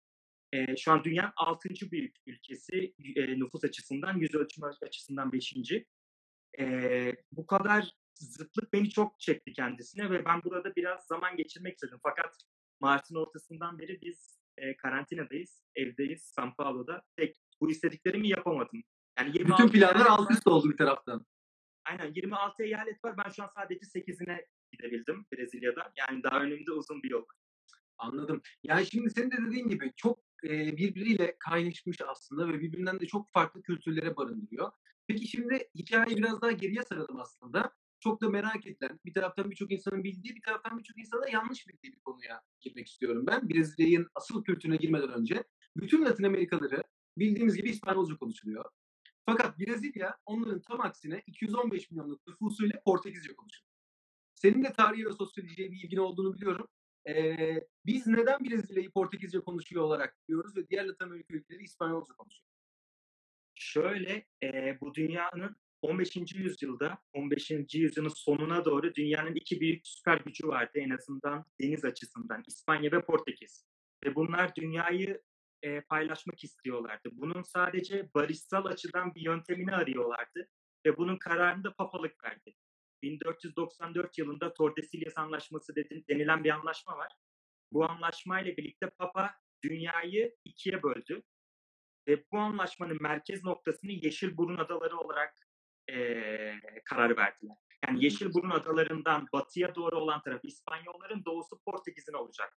Ee, 0.54 0.78
şu 0.78 0.92
an 0.92 1.04
dünyanın 1.04 1.32
6. 1.36 1.70
büyük 1.92 2.16
ülkesi 2.28 2.94
e, 3.16 3.40
nüfus 3.40 3.64
açısından, 3.64 4.18
yüz 4.18 4.36
ölçümü 4.36 4.68
açısından 4.82 5.32
5. 5.32 5.54
Ee, 6.60 7.16
bu 7.32 7.46
kadar 7.48 7.92
zıtlık 8.16 8.74
beni 8.74 8.90
çok 8.90 9.20
çekti 9.20 9.54
kendisine 9.54 10.10
ve 10.10 10.26
ben 10.26 10.44
burada 10.44 10.76
biraz 10.76 11.06
zaman 11.06 11.38
geçirmek 11.38 11.74
istedim. 11.74 12.00
Fakat 12.04 12.36
Mart'ın 12.80 13.16
ortasından 13.16 13.80
beri 13.80 14.02
biz 14.02 14.40
e, 14.58 14.78
karantinadayız, 14.78 15.64
evdeyiz, 15.76 16.34
São 16.38 16.56
Paulo'da. 16.56 17.02
Tek 17.16 17.38
bu 17.62 17.72
istediklerimi 17.72 18.30
yapamadım. 18.30 18.84
Yani 19.20 19.38
26 19.38 19.64
Bütün 19.64 19.80
planlar 19.80 20.06
alt 20.06 20.32
üst 20.32 20.48
oldu 20.48 20.70
bir 20.70 20.78
taraftan. 20.78 21.26
Aynen 21.86 22.14
26 22.14 22.64
eyalet 22.64 23.04
var. 23.04 23.16
Ben 23.26 23.30
şu 23.30 23.44
an 23.44 23.50
sadece 23.56 23.86
8'ine 23.86 24.46
gidebildim 24.72 25.26
Brezilya'da. 25.34 25.94
Yani 25.98 26.24
daha 26.24 26.42
önümde 26.42 26.72
uzun 26.72 27.04
bir 27.04 27.10
yol 27.10 27.22
var. 27.22 27.36
Anladım. 27.98 28.42
Yani 28.64 28.86
şimdi 28.86 29.10
senin 29.10 29.32
de 29.32 29.38
dediğin 29.48 29.68
gibi 29.70 29.94
çok 29.96 30.31
e, 30.44 30.78
birbiriyle 30.78 31.36
kaynaşmış 31.40 32.02
aslında 32.02 32.48
ve 32.48 32.60
birbirinden 32.60 33.00
de 33.00 33.06
çok 33.06 33.32
farklı 33.34 33.62
kültürlere 33.62 34.16
barındırıyor. 34.16 34.72
Peki 35.08 35.28
şimdi 35.28 35.70
hikayeyi 35.76 36.18
biraz 36.18 36.42
daha 36.42 36.52
geriye 36.52 36.84
saralım 36.84 37.20
aslında. 37.20 37.72
Çok 38.00 38.22
da 38.22 38.30
merak 38.30 38.68
edilen, 38.68 39.00
bir 39.06 39.14
taraftan 39.14 39.52
birçok 39.52 39.72
insanın 39.72 40.04
bildiği, 40.04 40.36
bir 40.36 40.42
taraftan 40.42 40.78
birçok 40.78 40.98
insanın 40.98 41.24
da 41.24 41.30
yanlış 41.30 41.68
bildiği 41.68 41.94
bir 41.94 42.00
konuya 42.00 42.42
girmek 42.62 42.88
istiyorum 42.88 43.24
ben. 43.28 43.50
Brezilya'nın 43.50 44.08
asıl 44.16 44.44
kültürüne 44.44 44.76
girmeden 44.76 45.10
önce. 45.10 45.44
Bütün 45.78 46.06
Latin 46.06 46.24
Amerikaları 46.24 46.84
bildiğimiz 47.18 47.56
gibi 47.56 47.70
İspanyolca 47.70 48.18
konuşuluyor. 48.18 48.66
Fakat 49.26 49.60
Brezilya 49.60 50.18
onların 50.26 50.62
tam 50.62 50.82
aksine 50.82 51.24
215 51.28 51.92
milyonluk 51.92 52.28
nüfusuyla 52.28 52.82
Portekizce 52.86 53.36
konuşuyor. 53.36 53.68
Senin 54.36 54.64
de 54.64 54.74
tarihi 54.74 55.06
ve 55.06 55.14
sosyolojiye 55.14 55.72
bir 55.72 55.84
ilgin 55.84 55.98
olduğunu 55.98 56.34
biliyorum. 56.34 56.68
Ee, 57.08 57.68
biz 57.86 58.08
neden 58.08 58.40
Brezilya'yı 58.40 58.92
Portekizce 58.92 59.40
konuşuyor 59.40 59.84
olarak 59.84 60.18
biliyoruz 60.28 60.58
ve 60.58 60.68
diğer 60.70 60.86
Latin 60.86 61.06
Amerika 61.06 61.34
ülkeleri 61.34 61.64
İspanyolca 61.64 62.14
konuşuyor? 62.14 62.48
Şöyle 63.56 64.26
e, 64.44 64.78
bu 64.82 64.94
dünyanın 64.94 65.56
15. 65.82 66.16
yüzyılda 66.36 66.98
15. 67.14 67.52
yüzyılın 67.74 68.10
sonuna 68.16 68.66
doğru 68.66 68.96
dünyanın 68.96 69.36
iki 69.36 69.62
büyük 69.62 69.88
süper 69.88 70.18
gücü 70.18 70.48
vardı 70.48 70.72
en 70.76 70.90
azından 70.90 71.46
deniz 71.62 71.86
açısından 71.86 72.44
İspanya 72.48 72.92
ve 72.92 73.02
Portekiz. 73.02 73.66
Ve 74.06 74.16
bunlar 74.16 74.56
dünyayı 74.56 75.22
e, 75.64 75.82
paylaşmak 75.82 76.44
istiyorlardı. 76.44 77.10
Bunun 77.12 77.42
sadece 77.42 78.10
barışsal 78.14 78.66
açıdan 78.66 79.16
bir 79.16 79.22
yöntemini 79.22 79.76
arıyorlardı 79.76 80.48
ve 80.86 80.98
bunun 80.98 81.18
kararını 81.18 81.64
da 81.64 81.74
papalık 81.74 82.24
verdi. 82.24 82.56
1494 83.02 84.18
yılında 84.18 84.54
Tordesillas 84.54 85.18
Anlaşması 85.18 85.76
denilen 86.10 86.44
bir 86.44 86.50
anlaşma 86.50 86.98
var. 86.98 87.12
Bu 87.72 87.90
anlaşmayla 87.90 88.58
birlikte 88.58 88.90
Papa 88.90 89.36
dünyayı 89.64 90.36
ikiye 90.46 90.84
böldü. 90.84 91.24
Ve 92.08 92.24
bu 92.32 92.38
anlaşmanın 92.38 92.98
merkez 93.02 93.44
noktasını 93.44 93.92
Yeşilburun 93.92 94.58
Adaları 94.58 94.98
olarak 94.98 95.34
e, 95.90 95.98
karar 96.86 97.18
verdiler. 97.18 97.58
Yani 97.88 98.04
Yeşilburun 98.04 98.50
Adaları'ndan 98.50 99.28
batıya 99.34 99.76
doğru 99.76 100.00
olan 100.00 100.22
taraf 100.22 100.42
İspanyolların, 100.44 101.26
doğusu 101.26 101.60
Portekiz'in 101.66 102.14
olacak. 102.14 102.58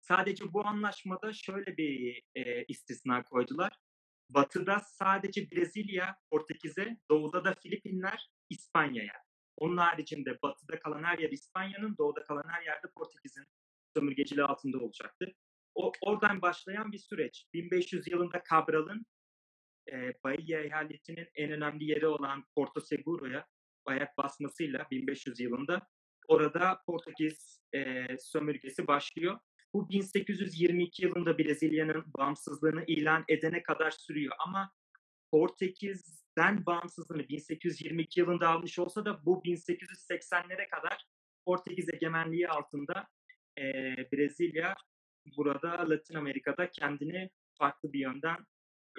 Sadece 0.00 0.52
bu 0.52 0.66
anlaşmada 0.66 1.32
şöyle 1.32 1.76
bir 1.76 2.22
e, 2.34 2.64
istisna 2.64 3.22
koydular. 3.22 3.72
Batıda 4.30 4.80
sadece 4.80 5.50
Brezilya, 5.50 6.16
Portekiz'e, 6.30 6.96
doğuda 7.10 7.44
da 7.44 7.54
Filipinler, 7.54 8.30
İspanya'ya. 8.50 9.27
Onun 9.58 9.76
haricinde 9.76 10.38
batıda 10.42 10.78
kalan 10.78 11.04
her 11.04 11.18
yer 11.18 11.30
İspanya'nın, 11.30 11.96
doğuda 11.98 12.24
kalan 12.24 12.48
her 12.48 12.62
yerde 12.62 12.86
Portekiz'in 12.96 13.44
sömürgeciliği 13.96 14.46
altında 14.46 14.78
olacaktı. 14.78 15.32
O, 15.74 15.92
oradan 16.00 16.42
başlayan 16.42 16.92
bir 16.92 16.98
süreç. 16.98 17.46
1500 17.54 18.08
yılında 18.08 18.42
Cabral'ın 18.50 19.06
e, 19.92 20.12
Bahia 20.24 20.60
eyaletinin 20.60 21.28
en 21.34 21.50
önemli 21.52 21.84
yeri 21.84 22.06
olan 22.06 22.44
Porto 22.54 22.80
Seguro'ya 22.80 23.46
ayak 23.84 24.18
basmasıyla 24.18 24.86
1500 24.90 25.40
yılında 25.40 25.88
orada 26.28 26.82
Portekiz 26.86 27.60
e, 27.74 28.06
sömürgesi 28.18 28.86
başlıyor. 28.86 29.38
Bu 29.74 29.88
1822 29.88 31.04
yılında 31.04 31.38
Brezilya'nın 31.38 32.04
bağımsızlığını 32.18 32.84
ilan 32.86 33.24
edene 33.28 33.62
kadar 33.62 33.90
sürüyor 33.90 34.36
ama 34.46 34.70
Portekiz'den 35.30 36.66
bağımsızlığını 36.66 37.28
1822 37.28 38.20
yılında 38.20 38.48
almış 38.48 38.78
olsa 38.78 39.04
da 39.04 39.24
bu 39.24 39.42
1880'lere 39.44 40.68
kadar 40.68 41.06
Portekiz 41.44 41.94
egemenliği 41.94 42.48
altında 42.48 43.06
e, 43.58 43.62
Brezilya 44.12 44.74
burada 45.36 45.90
Latin 45.90 46.14
Amerika'da 46.14 46.70
kendini 46.70 47.30
farklı 47.58 47.92
bir 47.92 48.00
yönden 48.00 48.36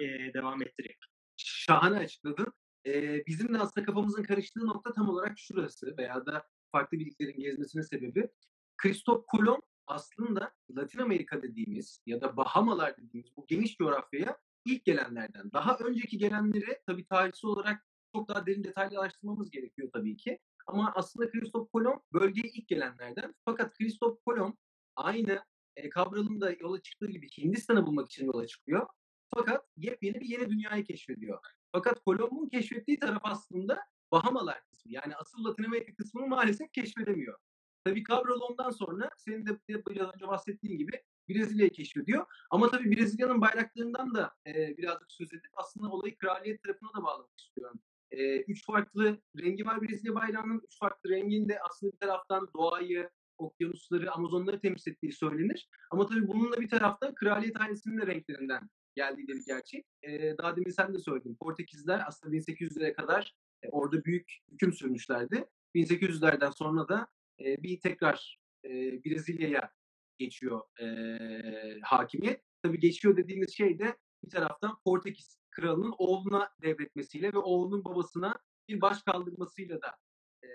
e, 0.00 0.34
devam 0.34 0.62
ettiriyor. 0.62 0.98
Şahane 1.36 1.98
açıkladın. 1.98 2.52
Ee, 2.86 3.26
bizim 3.26 3.54
de 3.54 3.58
aslında 3.58 3.86
kafamızın 3.86 4.22
karıştığı 4.22 4.66
nokta 4.66 4.92
tam 4.92 5.08
olarak 5.08 5.38
şurası 5.38 5.94
veya 5.98 6.26
da 6.26 6.46
farklı 6.72 6.98
birliklerin 6.98 7.40
gezmesinin 7.40 7.82
sebebi. 7.82 8.28
Christoph 8.76 9.24
Kolomb 9.26 9.62
aslında 9.86 10.52
Latin 10.76 10.98
Amerika 10.98 11.42
dediğimiz 11.42 12.02
ya 12.06 12.20
da 12.20 12.36
Bahamalar 12.36 12.96
dediğimiz 12.96 13.36
bu 13.36 13.46
geniş 13.46 13.76
coğrafyaya 13.76 14.38
ilk 14.64 14.84
gelenlerden. 14.84 15.52
Daha 15.52 15.78
önceki 15.78 16.18
gelenleri 16.18 16.78
tabii 16.86 17.04
tarihsel 17.04 17.50
olarak 17.50 17.86
çok 18.14 18.28
daha 18.28 18.46
derin 18.46 18.64
detaylı 18.64 19.00
araştırmamız 19.00 19.50
gerekiyor 19.50 19.90
tabii 19.92 20.16
ki. 20.16 20.38
Ama 20.66 20.92
aslında 20.94 21.30
Christoph 21.30 21.72
Kolomb 21.72 22.00
bölgeye 22.12 22.52
ilk 22.54 22.68
gelenlerden. 22.68 23.34
Fakat 23.44 23.78
Christoph 23.78 24.18
Kolomb 24.24 24.54
aynı 24.96 25.44
e, 25.76 25.90
Cabral'ın 25.90 26.40
da 26.40 26.52
yola 26.60 26.82
çıktığı 26.82 27.06
gibi 27.06 27.28
Hindistan'ı 27.38 27.86
bulmak 27.86 28.06
için 28.06 28.26
yola 28.26 28.46
çıkıyor. 28.46 28.86
Fakat 29.34 29.66
yepyeni 29.76 30.20
bir 30.20 30.28
yeni 30.28 30.50
dünyayı 30.50 30.84
keşfediyor. 30.84 31.38
Fakat 31.72 32.00
Kolomb'un 32.04 32.48
keşfettiği 32.48 32.98
taraf 32.98 33.22
aslında 33.24 33.80
Bahamalar 34.12 34.62
kısmı. 34.66 34.92
Yani 34.92 35.16
asıl 35.16 35.44
Latin 35.44 35.64
Amerika 35.64 35.94
kısmını 35.94 36.26
maalesef 36.26 36.72
keşfedemiyor. 36.72 37.38
Tabii 37.84 38.04
Cabral 38.04 38.40
ondan 38.40 38.70
sonra 38.70 39.10
senin 39.16 39.46
de 39.46 39.58
biraz 39.66 40.14
önce 40.14 40.28
bahsettiğin 40.28 40.78
gibi 40.78 41.02
Brezilya'yı 41.30 41.72
keşfediyor. 41.72 42.26
Ama 42.50 42.70
tabii 42.70 42.96
Brezilya'nın 42.96 43.40
bayraklarından 43.40 44.14
da 44.14 44.34
e, 44.46 44.76
birazcık 44.76 45.12
söz 45.12 45.32
edip 45.32 45.50
aslında 45.54 45.90
olayı 45.90 46.16
kraliyet 46.16 46.62
tarafına 46.62 46.90
da 46.96 47.02
bağlamak 47.02 47.38
istiyorum. 47.38 47.80
E, 48.10 48.40
üç 48.40 48.66
farklı 48.66 49.18
rengi 49.38 49.66
var 49.66 49.82
Brezilya 49.82 50.14
bayrağının. 50.14 50.60
Üç 50.64 50.78
farklı 50.78 51.10
rengin 51.10 51.48
de 51.48 51.60
aslında 51.60 51.92
bir 51.92 51.98
taraftan 51.98 52.48
doğayı, 52.56 53.10
okyanusları, 53.38 54.12
Amazonları 54.12 54.60
temsil 54.60 54.92
ettiği 54.92 55.12
söylenir. 55.12 55.68
Ama 55.90 56.06
tabii 56.06 56.28
bununla 56.28 56.60
bir 56.60 56.68
taraftan 56.68 57.14
kraliyet 57.14 57.60
ailesinin 57.60 58.00
de 58.00 58.06
renklerinden 58.06 58.70
geldiği 58.96 59.28
de 59.28 59.32
bir 59.32 59.44
gerçek. 59.46 59.86
E, 60.02 60.38
daha 60.38 60.56
demin 60.56 60.70
sen 60.70 60.94
de 60.94 60.98
söyledin. 60.98 61.36
Portekizler 61.40 62.02
aslında 62.06 62.36
1800'lere 62.36 62.92
kadar 62.92 63.34
e, 63.62 63.68
orada 63.68 64.04
büyük 64.04 64.38
hüküm 64.52 64.72
sürmüşlerdi. 64.72 65.44
1800'lerden 65.74 66.50
sonra 66.50 66.88
da 66.88 67.06
e, 67.40 67.62
bir 67.62 67.80
tekrar 67.80 68.40
e, 68.64 68.70
Brezilya'ya 69.04 69.70
geçiyor 70.20 70.60
e, 70.80 70.86
hakimiyet. 71.82 72.42
Tabii 72.62 72.78
geçiyor 72.78 73.16
dediğimiz 73.16 73.56
şey 73.56 73.78
de 73.78 73.96
bir 74.24 74.30
taraftan 74.30 74.78
Portekiz 74.84 75.38
kralının 75.50 75.94
oğluna 75.98 76.50
devretmesiyle 76.62 77.32
ve 77.32 77.38
oğlunun 77.38 77.84
babasına 77.84 78.34
bir 78.68 78.80
baş 78.80 79.02
kaldırmasıyla 79.02 79.82
da 79.82 79.96
e, 80.44 80.48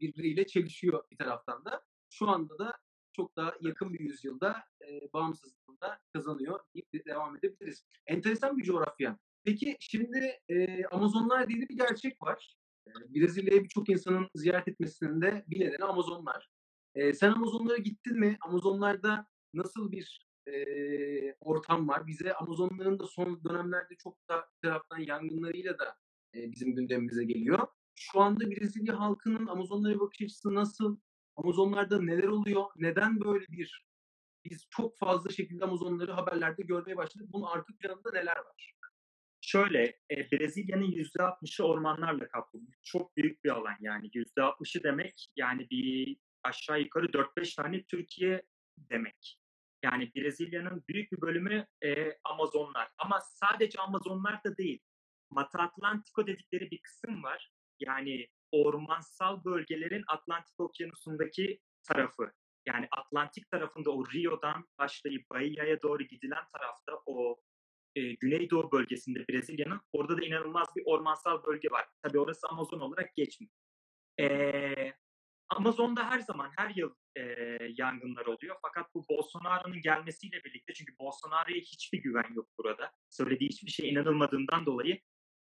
birbiriyle 0.00 0.46
çelişiyor 0.46 1.04
bir 1.10 1.16
taraftan 1.16 1.64
da. 1.64 1.82
Şu 2.10 2.28
anda 2.28 2.58
da 2.58 2.72
çok 3.12 3.36
daha 3.36 3.54
yakın 3.60 3.92
bir 3.94 4.00
yüzyılda 4.00 4.56
e, 4.88 5.12
bağımsızlığında 5.12 5.98
kazanıyor 6.12 6.60
deyip 6.74 7.06
devam 7.06 7.36
edebiliriz. 7.36 7.86
Enteresan 8.06 8.58
bir 8.58 8.62
coğrafya. 8.62 9.18
Peki 9.44 9.76
şimdi 9.80 10.40
e, 10.48 10.84
Amazonlar 10.84 11.48
diye 11.48 11.68
bir 11.68 11.76
gerçek 11.76 12.22
var. 12.22 12.56
E, 12.86 12.90
Brezilya'ya 13.14 13.64
birçok 13.64 13.88
insanın 13.88 14.28
ziyaret 14.34 14.68
etmesinin 14.68 15.22
de 15.22 15.44
bir 15.46 15.60
nedeni 15.60 15.84
Amazonlar. 15.84 16.48
E, 16.94 17.12
sen 17.12 17.32
Amazonlara 17.32 17.76
gittin 17.76 18.18
mi? 18.18 18.36
Amazonlarda 18.40 19.26
nasıl 19.54 19.92
bir 19.92 20.26
e, 20.46 20.54
ortam 21.40 21.88
var? 21.88 22.06
Bize 22.06 22.34
Amazonların 22.34 22.98
da 22.98 23.06
son 23.06 23.44
dönemlerde 23.44 23.94
çok 23.98 24.28
da 24.28 24.48
taraftan 24.62 24.98
yangınlarıyla 24.98 25.78
da 25.78 25.96
e, 26.34 26.52
bizim 26.52 26.74
gündemimize 26.74 27.24
geliyor. 27.24 27.66
Şu 27.94 28.20
anda 28.20 28.50
Brezilya 28.50 29.00
halkının 29.00 29.46
Amazonlara 29.46 30.00
bakış 30.00 30.22
açısı 30.22 30.54
nasıl? 30.54 30.98
Amazonlarda 31.36 32.02
neler 32.02 32.28
oluyor? 32.28 32.64
Neden 32.76 33.20
böyle 33.20 33.46
bir 33.48 33.84
biz 34.44 34.66
çok 34.70 34.98
fazla 34.98 35.30
şekilde 35.30 35.64
Amazonları 35.64 36.12
haberlerde 36.12 36.62
görmeye 36.62 36.96
başladık. 36.96 37.28
Bunun 37.32 37.46
arka 37.46 37.74
planında 37.80 38.10
neler 38.12 38.36
var? 38.36 38.74
Şöyle, 39.40 39.82
e, 40.10 40.30
Brezilya'nın 40.32 40.90
%60'ı 40.90 41.64
ormanlarla 41.64 42.28
kaplı. 42.28 42.60
Çok 42.82 43.16
büyük 43.16 43.44
bir 43.44 43.50
alan 43.50 43.76
yani. 43.80 44.10
%60'ı 44.10 44.82
demek 44.82 45.26
yani 45.36 45.66
bir 45.70 46.16
aşağı 46.44 46.80
yukarı 46.80 47.06
4-5 47.06 47.56
tane 47.56 47.84
Türkiye 47.84 48.42
demek. 48.78 49.38
Yani 49.84 50.10
Brezilya'nın 50.16 50.84
büyük 50.88 51.12
bir 51.12 51.20
bölümü 51.20 51.66
e, 51.84 52.18
Amazonlar. 52.24 52.88
Ama 52.98 53.20
sadece 53.20 53.78
Amazonlar 53.78 54.44
da 54.44 54.56
değil. 54.56 54.80
Mata 55.30 55.58
Atlantico 55.58 56.26
dedikleri 56.26 56.70
bir 56.70 56.80
kısım 56.80 57.22
var. 57.22 57.52
Yani 57.80 58.28
ormansal 58.52 59.44
bölgelerin 59.44 60.04
Atlantik 60.06 60.60
Okyanusu'ndaki 60.60 61.60
tarafı. 61.82 62.32
Yani 62.66 62.88
Atlantik 62.90 63.50
tarafında 63.50 63.90
o 63.90 64.04
Rio'dan 64.06 64.68
başlayıp 64.78 65.30
Bahia'ya 65.30 65.82
doğru 65.82 66.02
gidilen 66.02 66.44
tarafta 66.52 66.92
o 67.06 67.40
e, 67.96 68.12
Güneydoğu 68.12 68.72
bölgesinde 68.72 69.28
Brezilya'nın 69.28 69.80
orada 69.92 70.16
da 70.16 70.24
inanılmaz 70.24 70.68
bir 70.76 70.82
ormansal 70.86 71.44
bölge 71.44 71.70
var. 71.70 71.86
Tabii 72.02 72.18
orası 72.18 72.48
Amazon 72.48 72.80
olarak 72.80 73.16
geçmiyor. 73.16 73.52
E, 74.20 74.92
Amazon'da 75.56 76.10
her 76.10 76.20
zaman 76.20 76.50
her 76.56 76.70
yıl 76.70 76.94
e, 77.16 77.22
yangınlar 77.76 78.26
oluyor. 78.26 78.56
Fakat 78.62 78.94
bu 78.94 79.04
Bolsonaro'nun 79.08 79.80
gelmesiyle 79.80 80.44
birlikte 80.44 80.72
çünkü 80.72 80.92
Bolsonaro'ya 80.98 81.60
hiçbir 81.60 82.02
güven 82.02 82.34
yok 82.34 82.48
burada. 82.58 82.92
Söylediği 83.10 83.50
hiçbir 83.50 83.70
şey 83.70 83.90
inanılmadığından 83.90 84.66
dolayı 84.66 85.00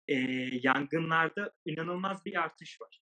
e, 0.08 0.14
yangınlarda 0.62 1.52
inanılmaz 1.64 2.24
bir 2.24 2.42
artış 2.42 2.80
var. 2.80 3.00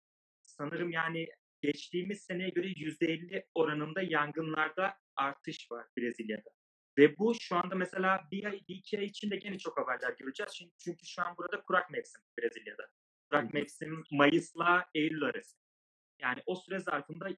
Sanırım 0.40 0.90
yani 0.90 1.29
geçtiğimiz 1.62 2.20
seneye 2.20 2.49
göre 2.49 2.66
%50 2.66 3.44
oranında 3.55 4.03
yangınlarda 4.03 4.94
artış 5.16 5.70
var 5.70 5.87
Brezilya'da. 5.99 6.51
Ve 6.99 7.18
bu 7.18 7.35
şu 7.40 7.57
anda 7.57 7.75
mesela 7.75 8.20
bir 8.31 8.44
ay, 8.44 8.61
bir 8.68 8.75
iki 8.75 8.99
ay 8.99 9.05
içinde 9.05 9.37
gene 9.37 9.59
çok 9.59 9.79
haberler 9.79 10.16
göreceğiz. 10.18 10.53
Çünkü, 10.55 10.73
çünkü 10.79 11.07
şu 11.07 11.23
an 11.23 11.37
burada 11.38 11.62
kurak 11.62 11.90
mevsim 11.90 12.23
Brezilya'da. 12.38 12.88
Kurak 13.31 13.55
mevsim 13.55 14.05
Mayıs'la 14.11 14.87
Eylül 14.94 15.23
arası. 15.23 15.63
Yani 16.20 16.42
o 16.46 16.57
süre 16.57 16.79
zarfında 16.79 17.29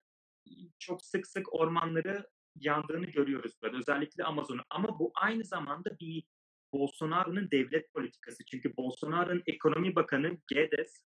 çok 0.78 1.02
sık 1.04 1.26
sık 1.26 1.54
ormanları 1.54 2.26
yandığını 2.54 3.06
görüyoruz 3.06 3.52
burada. 3.62 3.76
Özellikle 3.78 4.24
Amazon'u. 4.24 4.62
Ama 4.70 4.98
bu 4.98 5.12
aynı 5.14 5.44
zamanda 5.44 5.98
bir 6.00 6.24
Bolsonaro'nun 6.72 7.50
devlet 7.50 7.92
politikası. 7.92 8.44
Çünkü 8.44 8.76
Bolsonaro'nun 8.76 9.42
ekonomi 9.46 9.94
bakanı 9.94 10.38
Guedes 10.52 11.04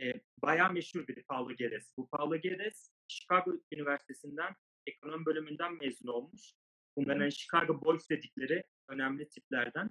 e, 0.00 0.12
bayağı 0.42 0.72
meşhur 0.72 1.08
biri 1.08 1.24
Paulo 1.24 1.56
Guedes. 1.56 1.92
Bu 1.96 2.08
Paulo 2.08 2.40
Guedes 2.40 2.90
Chicago 3.08 3.52
Üniversitesi'nden 3.72 4.54
ekonomi 4.86 5.26
bölümünden 5.26 5.74
mezun 5.74 6.08
olmuş. 6.08 6.52
Bunların 6.96 7.20
hani 7.20 7.32
Chicago 7.32 7.84
Boys 7.84 8.10
dedikleri 8.10 8.64
önemli 8.88 9.28
tiplerden. 9.28 9.90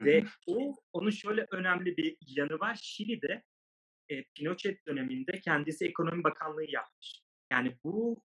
Ve 0.00 0.24
o 0.46 0.74
onun 0.92 1.10
şöyle 1.10 1.46
önemli 1.50 1.96
bir 1.96 2.16
yanı 2.20 2.58
var. 2.58 2.78
Şili'de 2.82 3.42
e, 4.08 4.24
Pinochet 4.24 4.86
döneminde 4.86 5.40
kendisi 5.40 5.86
ekonomi 5.86 6.24
bakanlığı 6.24 6.70
yapmış. 6.70 7.22
Yani 7.52 7.78
bu 7.84 8.22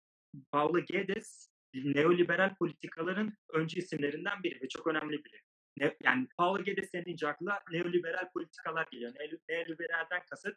Paulo 0.52 0.84
Guedes 0.84 1.50
neoliberal 1.74 2.54
politikaların 2.54 3.36
öncü 3.52 3.78
isimlerinden 3.78 4.42
biri 4.42 4.62
ve 4.62 4.68
çok 4.68 4.86
önemli 4.86 5.24
biri. 5.24 5.40
Ne, 5.76 5.96
yani 6.02 6.28
Paulo 6.36 6.64
Guedes 6.64 6.92
denince 6.92 7.28
akla 7.28 7.60
neoliberal 7.70 8.32
politikalar 8.32 8.86
geliyor. 8.90 9.12
Ne, 9.14 9.54
neoliberalden 9.54 10.22
kasıt 10.30 10.56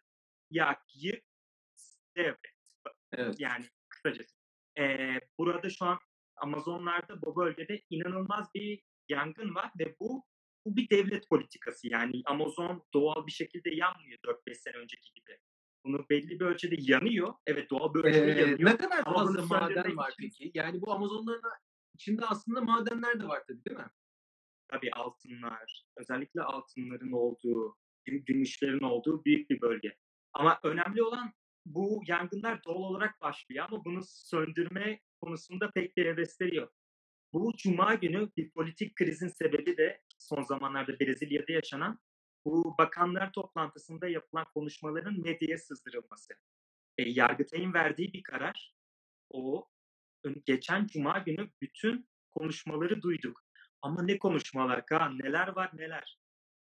yak, 0.52 0.82
yık, 0.96 1.24
devlet. 2.18 2.40
Evet. 3.14 3.36
Yani 3.40 3.66
kısacası. 3.90 4.36
Ee, 4.80 5.20
burada 5.38 5.70
şu 5.70 5.86
an 5.86 6.00
Amazonlarda 6.36 7.22
bu 7.22 7.36
bölgede 7.36 7.82
inanılmaz 7.90 8.48
bir 8.56 8.84
yangın 9.10 9.56
var 9.56 9.72
ve 9.80 9.96
bu 10.00 10.26
bu 10.66 10.76
bir 10.78 10.90
devlet 10.90 11.30
politikası. 11.30 11.88
Yani 11.88 12.22
Amazon 12.26 12.84
doğal 12.94 13.28
bir 13.28 13.32
şekilde 13.32 13.70
yanmıyor 13.76 14.20
4-5 14.48 14.54
sene 14.58 14.76
önceki 14.78 15.14
gibi. 15.14 15.38
Bunu 15.86 16.06
belli 16.10 16.40
bir 16.40 16.46
ölçüde 16.46 16.76
yanıyor. 16.80 17.34
Evet 17.48 17.70
doğal 17.70 17.94
bir 17.94 18.00
ölçüde 18.00 18.32
Ee, 18.32 18.40
yanıyor. 18.42 18.60
ne 18.62 18.78
kadar 18.78 19.04
fazla 19.04 19.46
maden 19.46 19.98
var 19.98 20.12
için- 20.12 20.24
peki? 20.24 20.52
Yani 20.54 20.82
bu 20.82 20.92
Amazonların 20.92 21.42
içinde 21.96 22.26
aslında 22.26 22.62
madenler 22.62 23.20
de 23.20 23.28
var 23.28 23.44
tabii 23.48 23.66
değil 23.66 23.78
mi? 23.78 23.88
Tabii 24.68 24.92
altınlar, 24.92 25.86
özellikle 25.98 26.42
altınların 26.42 27.12
olduğu, 27.12 27.78
güm- 28.06 28.26
gümüşlerin 28.26 28.80
olduğu 28.84 29.26
büyük 29.26 29.50
bir 29.50 29.62
bölge. 29.62 29.98
Ama 30.34 30.60
önemli 30.64 31.04
olan 31.04 31.34
bu 31.66 32.02
yangınlar 32.08 32.64
doğal 32.64 32.76
olarak 32.76 33.22
başlıyor 33.22 33.66
ama 33.70 33.86
bunu 33.86 34.02
söndürme 34.06 35.00
konusunda 35.22 35.72
pek 35.72 35.98
bir 35.98 36.06
hevesleri 36.06 36.56
yok. 36.56 36.74
Bu 37.34 37.54
cuma 37.58 37.94
günü 37.94 38.30
bir 38.38 38.52
politik 38.52 38.96
krizin 38.96 39.28
sebebi 39.28 39.78
de 39.78 40.02
son 40.22 40.44
zamanlarda 40.44 41.00
Brezilya'da 41.00 41.52
yaşanan 41.52 42.00
bu 42.46 42.76
bakanlar 42.78 43.32
toplantısında 43.32 44.08
yapılan 44.08 44.46
konuşmaların 44.54 45.22
medyaya 45.22 45.58
sızdırılması. 45.58 46.34
E, 46.98 47.10
Yargıtay'ın 47.10 47.74
verdiği 47.74 48.14
bir 48.14 48.24
karar. 48.24 48.76
O 49.30 49.68
geçen 50.46 50.88
cuma 50.88 51.20
günü 51.20 51.50
bütün 51.62 52.10
konuşmaları 52.32 53.02
duyduk. 53.02 53.42
Ama 53.82 54.04
ne 54.04 54.20
konuşmalar 54.20 54.86
Kaan, 54.86 55.20
neler 55.20 55.48
var 55.48 55.72
neler. 55.74 56.20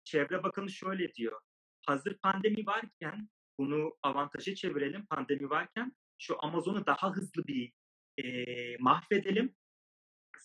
Çevre 0.04 0.42
Bakanı 0.42 0.70
şöyle 0.70 1.14
diyor. 1.14 1.40
Hazır 1.86 2.18
pandemi 2.18 2.66
varken 2.66 3.28
bunu 3.58 3.96
avantaja 4.02 4.54
çevirelim 4.54 5.06
pandemi 5.06 5.50
varken 5.50 5.92
şu 6.18 6.44
Amazon'u 6.44 6.86
daha 6.86 7.12
hızlı 7.12 7.46
bir 7.46 7.72
e, 8.18 8.76
mahvedelim. 8.78 9.54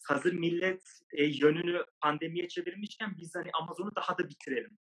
Hazır 0.04 0.34
millet 0.34 0.84
e, 1.14 1.26
yönünü 1.26 1.86
pandemiye 2.02 2.48
çevirmişken 2.48 3.18
biz 3.18 3.36
hani 3.36 3.50
Amazon'u 3.62 3.96
daha 3.96 4.18
da 4.18 4.30
bitirelim 4.30 4.78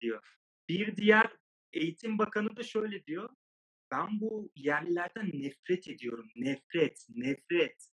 diyor. 0.00 0.22
Bir 0.68 0.96
diğer 0.96 1.30
eğitim 1.72 2.18
bakanı 2.18 2.56
da 2.56 2.62
şöyle 2.62 3.04
diyor. 3.06 3.30
Ben 3.92 4.20
bu 4.20 4.50
yerlilerden 4.56 5.30
nefret 5.32 5.88
ediyorum. 5.88 6.28
Nefret, 6.36 7.06
nefret. 7.08 7.88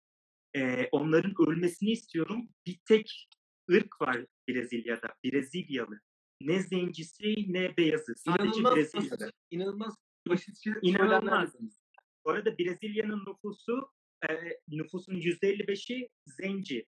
E, 0.55 0.87
onların 0.91 1.33
ölmesini 1.47 1.91
istiyorum. 1.91 2.49
Bir 2.65 2.79
tek 2.85 3.29
ırk 3.71 4.01
var 4.01 4.25
Brezilya'da. 4.49 5.15
Brezilyalı. 5.25 5.99
Ne 6.41 6.61
zencisi 6.61 7.53
ne 7.53 7.77
beyazı. 7.77 8.15
Sadece 8.15 8.43
İnanılmaz 8.43 8.75
Brezilyalı. 8.75 9.11
basit, 9.11 9.35
inanılmaz 9.51 9.95
basitçe 10.29 10.71
İnanılmaz. 10.81 11.55
Bu 12.25 12.29
arada 12.29 12.57
Brezilya'nın 12.57 13.25
nüfusu 13.27 13.91
e, 14.29 14.59
nüfusunun 14.67 15.19
%55'i 15.19 16.09
zenci. 16.25 16.85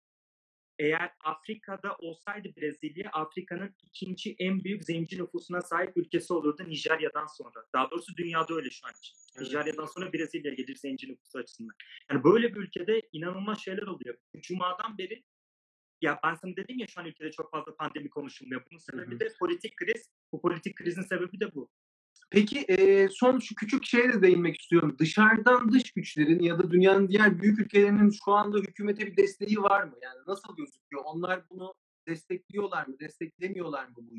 Eğer 0.79 1.11
Afrika'da 1.25 1.97
olsaydı 1.99 2.49
Brezilya, 2.57 3.11
Afrika'nın 3.13 3.75
ikinci 3.83 4.37
en 4.39 4.65
büyük 4.65 4.85
zenci 4.85 5.19
nüfusuna 5.19 5.61
sahip 5.61 5.97
ülkesi 5.97 6.33
olurdu 6.33 6.65
Nijerya'dan 6.69 7.27
sonra. 7.27 7.67
Daha 7.75 7.91
doğrusu 7.91 8.17
dünyada 8.17 8.55
öyle 8.55 8.71
şu 8.71 8.87
an 8.87 8.93
için. 8.99 9.17
Evet. 9.37 9.47
Nijerya'dan 9.47 9.87
sonra 9.87 10.13
Brezilya 10.13 10.55
gelir 10.55 10.77
zenci 10.77 11.09
nüfusu 11.09 11.39
açısından. 11.39 11.75
Yani 12.11 12.25
böyle 12.25 12.55
bir 12.55 12.61
ülkede 12.61 13.03
inanılmaz 13.13 13.61
şeyler 13.61 13.83
oluyor. 13.83 14.17
Cuma'dan 14.41 14.99
beri 14.99 15.25
ya 16.01 16.21
ben 16.25 16.35
sana 16.35 16.57
dedim 16.57 16.79
ya 16.79 16.87
şu 16.87 17.01
an 17.01 17.07
ülkede 17.07 17.31
çok 17.31 17.51
fazla 17.51 17.77
pandemi 17.77 18.11
konuşulmuyor. 18.11 18.63
Bunun 18.71 18.79
sebebi 18.79 19.15
hı. 19.15 19.21
de 19.21 19.29
politik 19.39 19.77
kriz. 19.77 20.11
Bu 20.33 20.41
politik 20.41 20.77
krizin 20.77 21.03
sebebi 21.03 21.41
de 21.41 21.55
bu. 21.55 21.71
Peki 22.31 22.59
e, 22.59 23.09
son 23.09 23.39
şu 23.39 23.55
küçük 23.55 23.85
şeye 23.85 24.13
de 24.13 24.23
değinmek 24.23 24.61
istiyorum. 24.61 24.97
Dışarıdan 24.99 25.73
dış 25.73 25.93
güçlerin 25.93 26.41
ya 26.41 26.59
da 26.59 26.71
dünyanın 26.71 27.09
diğer 27.09 27.41
büyük 27.41 27.61
ülkelerinin 27.61 28.11
şu 28.25 28.33
anda 28.33 28.59
hükümete 28.59 29.07
bir 29.07 29.17
desteği 29.17 29.63
var 29.63 29.85
mı? 29.85 29.97
Yani 30.03 30.19
nasıl 30.27 30.57
gözüküyor? 30.57 31.03
Onlar 31.05 31.51
bunu 31.51 31.75
destekliyorlar 32.09 32.87
mı? 32.87 33.01
Desteklemiyorlar 33.01 33.89
mı 33.89 33.95
bu? 33.97 34.15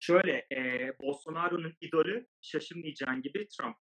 Şöyle, 0.00 0.46
e, 0.52 0.92
Bolsonaro'nun 1.00 1.74
idolü 1.80 2.26
şaşırmayacağın 2.40 3.22
gibi 3.22 3.48
Trump. 3.48 3.76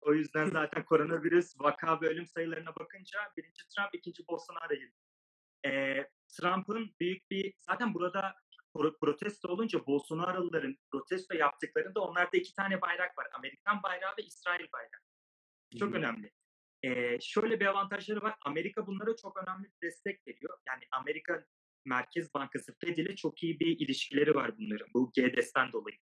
O 0.00 0.14
yüzden 0.14 0.50
zaten 0.50 0.84
koronavirüs 0.84 1.60
vaka 1.60 2.00
ve 2.00 2.08
ölüm 2.08 2.26
sayılarına 2.26 2.76
bakınca 2.76 3.18
birinci 3.36 3.68
Trump, 3.68 3.94
ikinci 3.94 4.26
Bolsonaro. 4.28 4.74
E, 5.66 6.02
Trump'ın 6.28 6.94
büyük 7.00 7.30
bir, 7.30 7.54
zaten 7.60 7.94
burada 7.94 8.34
protesto 9.00 9.48
olunca 9.48 9.86
Bolsonaro'lıların 9.86 10.76
protesto 10.90 11.36
yaptıklarında 11.36 12.00
onlarda 12.00 12.36
iki 12.36 12.54
tane 12.54 12.80
bayrak 12.80 13.18
var. 13.18 13.26
Amerikan 13.32 13.82
bayrağı 13.82 14.12
ve 14.18 14.22
İsrail 14.22 14.72
bayrağı. 14.72 15.00
Çok 15.78 15.88
Hı 15.88 15.94
hı. 15.94 15.98
önemli. 15.98 16.32
Ee, 16.82 17.18
şöyle 17.20 17.60
bir 17.60 17.66
avantajları 17.66 18.20
var. 18.22 18.34
Amerika 18.42 18.86
bunlara 18.86 19.16
çok 19.16 19.42
önemli 19.42 19.64
bir 19.64 19.86
destek 19.86 20.26
veriyor. 20.26 20.58
Yani 20.68 20.82
Amerika 20.90 21.44
Merkez 21.84 22.34
Bankası 22.34 22.74
Fed 22.80 22.96
ile 22.96 23.16
çok 23.16 23.42
iyi 23.42 23.60
bir 23.60 23.78
ilişkileri 23.78 24.34
var 24.34 24.58
bunların. 24.58 24.88
Bu 24.94 25.12
GDS'ten 25.16 25.72
dolayı. 25.72 25.96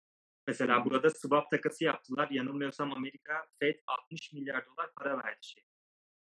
Mesela 0.47 0.85
burada 0.85 1.09
swap 1.09 1.51
takası 1.51 1.83
yaptılar. 1.83 2.29
Yanılmıyorsam 2.29 2.93
Amerika 2.93 3.45
Fed 3.59 3.75
60 3.87 4.33
milyar 4.33 4.65
dolar 4.65 4.93
para 4.95 5.17
verdi 5.17 5.39
şey. 5.41 5.63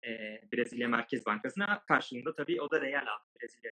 Ee, 0.07 0.41
Brezilya 0.53 0.89
Merkez 0.89 1.27
Bankası'na 1.27 1.85
karşılığında 1.89 2.35
tabii 2.35 2.61
o 2.63 2.71
da 2.71 2.81
reel 2.81 3.13
aldı 3.13 3.25
Brezilya. 3.41 3.71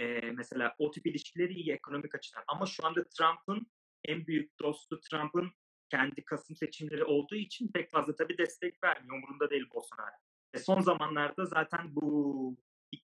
Ee, 0.00 0.20
mesela 0.20 0.74
o 0.78 0.90
tip 0.90 1.06
ilişkileri 1.06 1.52
iyi 1.54 1.72
ekonomik 1.72 2.14
açıdan. 2.14 2.44
Ama 2.48 2.66
şu 2.66 2.86
anda 2.86 3.04
Trump'ın 3.08 3.66
en 4.04 4.26
büyük 4.26 4.58
dostu 4.60 5.00
Trump'ın 5.00 5.52
kendi 5.90 6.24
Kasım 6.24 6.56
seçimleri 6.56 7.04
olduğu 7.04 7.34
için 7.36 7.68
pek 7.72 7.90
fazla 7.90 8.14
tabii 8.16 8.38
destek 8.38 8.84
vermiyor. 8.84 9.16
Umurunda 9.16 9.50
değil 9.50 9.66
Bolsonaro. 9.74 10.14
E 10.54 10.58
son 10.58 10.80
zamanlarda 10.80 11.44
zaten 11.44 11.94
bu 11.94 12.56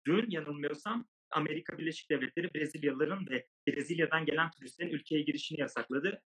dün 0.06 0.30
yanılmıyorsam 0.30 1.08
Amerika 1.32 1.78
Birleşik 1.78 2.10
Devletleri 2.10 2.54
Brezilyalıların 2.54 3.28
ve 3.30 3.48
Brezilya'dan 3.68 4.26
gelen 4.26 4.52
turistlerin 4.52 4.90
ülkeye 4.90 5.22
girişini 5.22 5.60
yasakladı. 5.60 6.22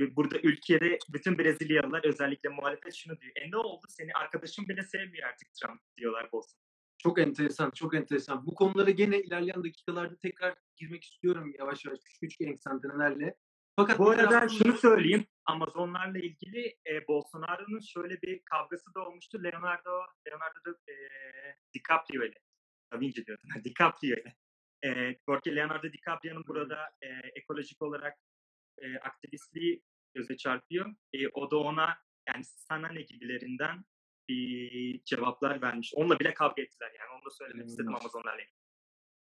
Ve 0.00 0.16
burada 0.16 0.38
ülkede 0.38 0.98
bütün 1.08 1.38
Brezilyalılar 1.38 2.04
özellikle 2.04 2.48
muhalefet 2.48 2.94
şunu 2.94 3.20
diyor. 3.20 3.32
E 3.36 3.50
ne 3.50 3.56
oldu? 3.56 3.86
Seni 3.88 4.12
arkadaşım 4.12 4.68
bile 4.68 4.82
sevmiyor 4.82 5.28
artık 5.28 5.54
Trump 5.54 5.80
diyorlar 5.96 6.32
Bolsonaro. 6.32 6.67
Çok 6.98 7.18
enteresan, 7.18 7.70
çok 7.70 7.94
enteresan. 7.94 8.46
Bu 8.46 8.54
konulara 8.54 8.90
gene 8.90 9.20
ilerleyen 9.20 9.64
dakikalarda 9.64 10.16
tekrar 10.16 10.54
girmek 10.76 11.04
istiyorum 11.04 11.52
yavaş 11.58 11.84
yavaş 11.84 11.98
küçük 12.04 12.20
küçük 12.20 12.40
eksantenelerle. 12.40 13.34
Fakat 13.76 13.98
Bu 13.98 14.10
arada 14.10 14.28
taraftan 14.28 14.58
şunu 14.58 14.72
söyleyeyim. 14.72 15.26
Amazonlarla 15.44 16.18
ilgili 16.18 16.76
e, 16.90 17.08
Bolsonaro'nun 17.08 17.80
şöyle 17.80 18.22
bir 18.22 18.42
kavgası 18.44 18.94
da 18.94 19.08
olmuştu. 19.08 19.44
Leonardo, 19.44 19.90
Leonardo 20.26 20.64
da, 20.66 20.70
e, 20.70 20.94
DiCaprio 21.74 22.24
ile. 22.24 22.38
Da 22.92 23.00
Vinci 23.00 23.26
diyordum. 23.26 23.48
DiCaprio 23.64 24.16
ile. 24.16 24.36
E, 24.84 25.18
porque 25.26 25.56
Leonardo 25.56 25.92
DiCaprio'nun 25.92 26.44
burada 26.46 26.90
e, 27.02 27.08
ekolojik 27.34 27.82
olarak 27.82 28.18
e, 28.78 28.98
aktivistliği 28.98 29.82
göze 30.14 30.36
çarpıyor. 30.36 30.94
E, 31.12 31.28
o 31.28 31.50
da 31.50 31.56
ona 31.56 31.98
yani 32.28 32.44
sana 32.44 32.88
ne 32.88 33.02
gibilerinden 33.02 33.84
bir 34.28 35.04
cevaplar 35.04 35.62
vermiş. 35.62 35.92
Onunla 35.96 36.20
bile 36.20 36.34
kavga 36.34 36.62
ettiler 36.62 36.92
yani. 36.98 37.18
Onu 37.18 37.24
da 37.24 37.30
söylemek 37.30 37.66
istedim 37.68 37.84
İnanılmaz. 37.90 38.02
Amazonlarla 38.02 38.40
ilgili. 38.42 38.58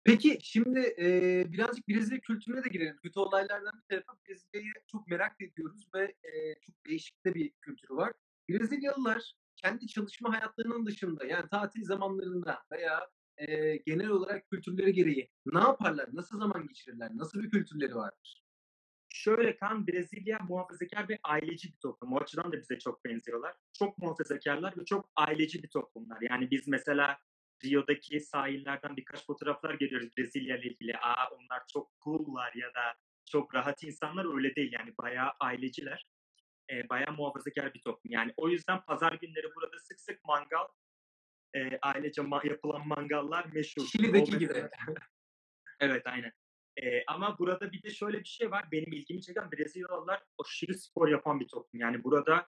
Peki 0.04 0.38
şimdi, 0.42 0.80
eee, 0.98 1.46
birazcık 1.52 1.88
Brezilya 1.88 2.20
kültürüne 2.20 2.64
de 2.64 2.70
girelim. 2.70 2.98
Kötü 3.04 3.20
olaylardan 3.20 3.74
bir 3.82 3.96
tarafa 3.96 4.14
Brezilya'yı 4.28 4.74
çok 4.88 5.08
merak 5.08 5.42
ediyoruz 5.42 5.88
ve, 5.96 6.16
eee, 6.24 6.56
çok 6.66 6.86
değişik 6.86 7.26
de 7.26 7.34
bir 7.36 7.52
kültürü 7.62 7.94
var. 7.96 8.14
Brezilyalılar 8.50 9.34
kendi 9.56 9.88
çalışma 9.88 10.34
hayatlarının 10.38 10.86
dışında, 10.86 11.26
yani 11.26 11.50
tatil 11.50 11.84
zamanlarında 11.84 12.60
veya, 12.72 13.08
eee, 13.40 13.78
genel 13.86 14.08
olarak 14.10 14.50
kültürleri 14.50 14.94
gereği 14.94 15.30
ne 15.46 15.60
yaparlar? 15.60 16.10
Nasıl 16.14 16.40
zaman 16.40 16.68
geçirirler? 16.68 17.10
Nasıl 17.14 17.44
bir 17.44 17.50
kültürleri 17.50 17.96
vardır? 17.96 18.44
Şöyle 19.10 19.58
Kaan, 19.58 19.88
Brezilya 19.88 20.40
muhafazakar 20.50 21.10
ve 21.10 21.20
aileci 21.24 21.68
bir 21.68 21.78
toplum. 21.78 22.14
O 22.14 22.20
açıdan 22.20 22.52
da 22.52 22.58
bize 22.58 22.80
çok 22.80 23.06
benziyorlar. 23.06 23.56
Çok 23.80 23.98
muhafazakarlar 23.98 24.78
ve 24.78 24.86
çok 24.86 25.10
aileci 25.16 25.64
bir 25.64 25.70
toplumlar. 25.70 26.18
Yani 26.22 26.52
biz 26.52 26.68
mesela 26.68 27.18
Rio'daki 27.66 28.20
sahillerden 28.20 28.98
birkaç 28.98 29.26
fotoğraflar 29.26 29.74
görüyoruz 29.74 30.18
Brezilya 30.18 30.58
ile 30.58 30.68
ilgili. 30.68 30.98
Aa 30.98 31.30
onlar 31.30 31.64
çok 31.74 31.92
cool'lar 32.02 32.54
ya 32.54 32.68
da 32.68 32.96
çok 33.26 33.56
rahat 33.56 33.84
insanlar 33.84 34.36
öyle 34.36 34.56
değil 34.56 34.74
yani 34.74 34.94
bayağı 34.98 35.32
aileciler. 35.40 36.08
Eee, 36.70 36.90
bayağı 36.90 37.14
muhafazakar 37.14 37.74
bir 37.74 37.82
toplum. 37.82 38.12
Yani 38.12 38.34
o 38.38 38.50
yüzden 38.50 38.82
pazar 38.82 39.14
günleri 39.14 39.56
burada 39.56 39.80
sık 39.80 40.02
sık 40.02 40.24
mangal, 40.26 40.68
eee, 41.56 41.80
ailece 41.82 42.22
ma 42.22 42.42
yapılan 42.44 42.88
mangallar 42.88 43.46
meşhur. 43.54 43.86
Şili'deki 43.86 44.38
gibi. 44.38 44.70
Evet, 45.80 46.08
aynen. 46.08 46.32
Eee, 46.82 47.04
ama 47.08 47.38
burada 47.40 47.72
bir 47.72 47.84
de 47.84 47.90
şöyle 47.90 48.20
bir 48.20 48.26
şey 48.26 48.52
var, 48.52 48.66
benim 48.72 48.94
ilgimi 48.94 49.22
çeken 49.22 49.52
Brezilyalılar 49.52 50.24
aşırı 50.40 50.74
spor 50.74 51.08
yapan 51.08 51.40
bir 51.40 51.48
toplum. 51.48 51.82
Yani 51.82 52.04
burada 52.04 52.48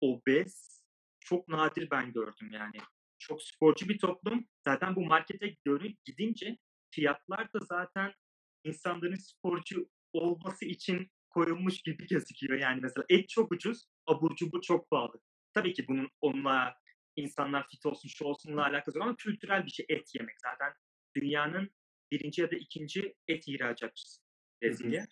obez 0.00 0.84
çok 1.20 1.48
nadir 1.48 1.90
ben 1.90 2.12
gördüm 2.12 2.50
yani. 2.52 2.76
Çok 3.18 3.42
sporcu 3.42 3.88
bir 3.88 3.98
toplum. 3.98 4.46
Zaten 4.64 4.96
bu 4.96 5.06
markete 5.06 5.56
görü 5.64 5.94
gidince 6.04 6.58
fiyatlar 6.90 7.52
da 7.52 7.58
zaten 7.58 8.12
insanların 8.64 9.14
sporcu 9.14 9.88
olması 10.12 10.64
için 10.64 11.10
koyulmuş 11.30 11.82
gibi 11.82 12.06
gözüküyor. 12.06 12.58
Yani 12.60 12.80
mesela 12.82 13.04
et 13.08 13.28
çok 13.28 13.52
ucuz, 13.52 13.86
abur 14.06 14.36
cubur 14.36 14.62
çok 14.62 14.90
pahalı. 14.90 15.20
Tabii 15.54 15.72
ki 15.72 15.88
bunun 15.88 16.10
onunla 16.20 16.74
insanlar 17.16 17.68
fit 17.68 17.86
olsun, 17.86 18.08
şu 18.08 18.24
olsunla 18.24 18.66
alakası 18.66 18.98
yok 18.98 19.06
ama 19.06 19.16
kültürel 19.16 19.66
bir 19.66 19.70
şey 19.70 19.86
et 19.88 20.14
yemek. 20.14 20.36
Zaten 20.40 20.72
dünyanın 21.16 21.70
1. 22.20 22.42
ya 22.42 22.50
da 22.50 22.56
2. 22.56 23.14
et 23.28 23.48
ihracatçısı. 23.48 24.22
Brezilya. 24.62 25.06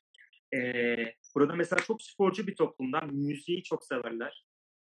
Eee, 0.52 1.16
burada 1.34 1.54
mesela 1.54 1.82
çok 1.82 2.02
sporcu 2.02 2.46
bir 2.46 2.56
toplumlar. 2.56 3.02
Müziği 3.02 3.62
çok 3.62 3.84
severler. 3.84 4.44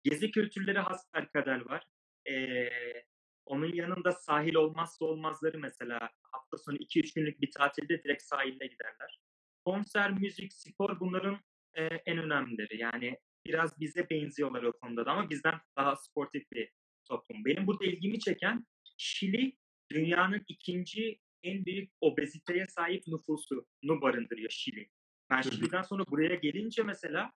Gezi 0.03 0.31
kültürleri 0.31 0.79
hasbelkader 0.79 1.61
var. 1.61 1.83
Eee, 2.27 3.05
onun 3.45 3.73
yanında 3.73 4.11
sahil 4.11 4.55
olmazsa 4.55 5.05
olmazları 5.05 5.59
mesela 5.59 5.99
hafta 6.31 6.57
sonu 6.57 6.77
2-3 6.77 7.13
günlük 7.13 7.41
bir 7.41 7.51
tatilde 7.51 8.03
direkt 8.03 8.23
sahile 8.23 8.67
giderler. 8.67 9.19
Konser, 9.65 10.11
müzik, 10.11 10.53
spor 10.53 10.99
bunların, 10.99 11.39
eee, 11.77 12.03
en 12.05 12.17
önemlileri. 12.17 12.81
Yani 12.81 13.17
biraz 13.45 13.79
bize 13.79 14.09
benziyorlar 14.09 14.63
o 14.63 14.71
konuda 14.71 15.05
da 15.05 15.11
ama 15.11 15.29
bizden 15.29 15.55
daha 15.77 15.95
sportif 15.95 16.51
bir 16.51 16.71
toplum. 17.05 17.45
Benim 17.45 17.67
burada 17.67 17.85
ilgimi 17.85 18.19
çeken 18.19 18.65
Şili 18.97 19.57
dünyanın 19.91 20.45
2. 20.47 21.19
en 21.43 21.65
büyük 21.65 21.91
obeziteye 22.01 22.65
sahip 22.67 23.07
nüfusunu 23.07 24.01
barındırıyor 24.01 24.49
Şili. 24.49 24.89
Ben. 25.29 25.41
Şili'den 25.41 25.81
sonra 25.81 26.03
buraya 26.07 26.35
gelince 26.35 26.83
mesela 26.83 27.31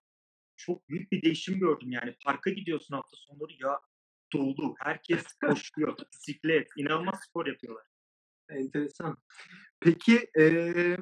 çok 0.56 0.88
büyük 0.88 1.12
bir 1.12 1.22
değişim 1.22 1.58
gördüm. 1.58 1.90
Yani 1.90 2.14
parka 2.24 2.50
gidiyorsun 2.50 2.94
hafta 2.94 3.16
sonları 3.16 3.52
ya 3.60 3.80
dolu. 4.32 4.74
Herkes 4.78 5.24
koşuyor, 5.46 5.96
bisiklet, 6.12 6.68
inanılmaz 6.76 7.20
spor 7.28 7.46
yapıyorlar. 7.46 7.86
Enteresan. 8.50 9.16
Peki, 9.80 10.28
eee, 10.38 10.96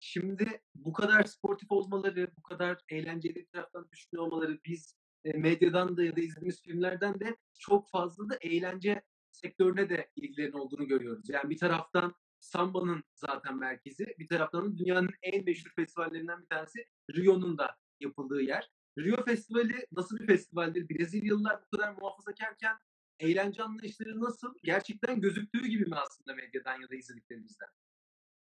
şimdi 0.00 0.60
bu 0.74 0.92
kadar 0.92 1.24
sportif 1.24 1.70
olmaları, 1.72 2.30
bu 2.36 2.42
kadar 2.42 2.78
eğlenceli 2.88 3.46
taraftan 3.46 3.88
düşünüyor 3.92 4.26
olmaları 4.26 4.60
biz, 4.66 4.96
eee, 5.24 5.32
medyadan 5.32 5.96
da 5.96 6.04
ya 6.04 6.16
da 6.16 6.20
izlediğimiz 6.20 6.62
filmlerden 6.62 7.20
de 7.20 7.36
çok 7.58 7.90
fazla 7.90 8.30
da 8.30 8.38
eğlence 8.40 9.02
sektörüne 9.32 9.90
de 9.90 10.10
ilgilerinin 10.16 10.58
olduğunu 10.58 10.88
görüyoruz. 10.88 11.28
Yani 11.28 11.50
bir 11.50 11.58
taraftan 11.58 12.14
Samba'nın 12.40 13.04
zaten 13.14 13.58
merkezi, 13.58 14.14
bir 14.18 14.28
taraftan 14.28 14.78
dünyanın 14.78 15.10
en 15.22 15.44
meşhur 15.44 15.70
festivallerinden 15.76 16.42
bir 16.42 16.46
tanesi 16.46 16.84
Rio'nun 17.14 17.58
da 17.58 17.76
yapıldığı 18.00 18.42
yer. 18.42 18.70
Rio 18.98 19.24
Festivali 19.24 19.86
nasıl 19.92 20.18
bir 20.18 20.26
festivaldir? 20.26 20.88
Brezilyalılar 20.88 21.60
bu 21.62 21.76
kadar 21.76 21.92
muhafazakarken 21.92 22.76
eğlence 23.18 23.62
anlayışları 23.62 24.20
nasıl? 24.20 24.54
Gerçekten 24.64 25.20
gözüktüğü 25.20 25.66
gibi 25.66 25.84
mi 25.84 25.96
aslında 25.96 26.34
medyadan 26.34 26.80
ya 26.80 26.90
da 26.90 26.94
izlediklerimizden? 26.94 27.68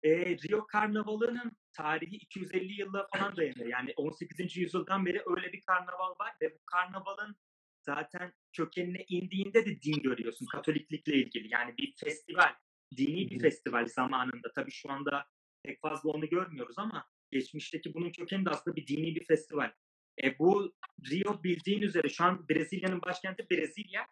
Eee, 0.02 0.36
Rio 0.48 0.66
Karnavalı'nın 0.66 1.52
tarihi 1.72 2.16
250 2.16 2.80
yıla 2.80 3.06
falan 3.14 3.36
dayanıyor. 3.36 3.66
Yani 3.66 3.92
18. 3.96 4.60
yüzyıldan 4.60 5.06
beri 5.06 5.22
öyle 5.26 5.52
bir 5.52 5.60
karnaval 5.60 6.14
var 6.20 6.36
ve 6.42 6.54
bu 6.54 6.58
karnavalın 6.66 7.36
zaten 7.80 8.32
kökenine 8.52 9.04
indiğinde 9.08 9.66
de 9.66 9.82
din 9.82 10.02
görüyorsun 10.02 10.46
Katoliklikle 10.46 11.14
ilgili. 11.14 11.48
Yani 11.52 11.74
bir 11.78 11.94
festival, 11.96 12.54
dini 12.96 13.30
bir 13.30 13.40
festival 13.40 13.86
zamanında. 13.86 14.52
Tabii 14.54 14.70
şu 14.70 14.90
anda 14.90 15.26
pek 15.62 15.80
fazla 15.80 16.10
onu 16.10 16.28
görmüyoruz 16.28 16.78
ama 16.78 17.08
geçmişteki 17.30 17.94
bunun 17.94 18.10
kökeni 18.10 18.44
de 18.44 18.50
aslında 18.50 18.76
bir 18.76 18.86
dini 18.86 19.14
bir 19.14 19.24
festival. 19.24 19.72
E, 20.22 20.38
bu 20.38 20.74
Rio 21.10 21.42
bildiğin 21.44 21.82
üzere 21.82 22.08
şu 22.08 22.24
an 22.24 22.48
Brezilya'nın 22.48 23.02
başkenti 23.02 23.46
Brezilya 23.50 24.06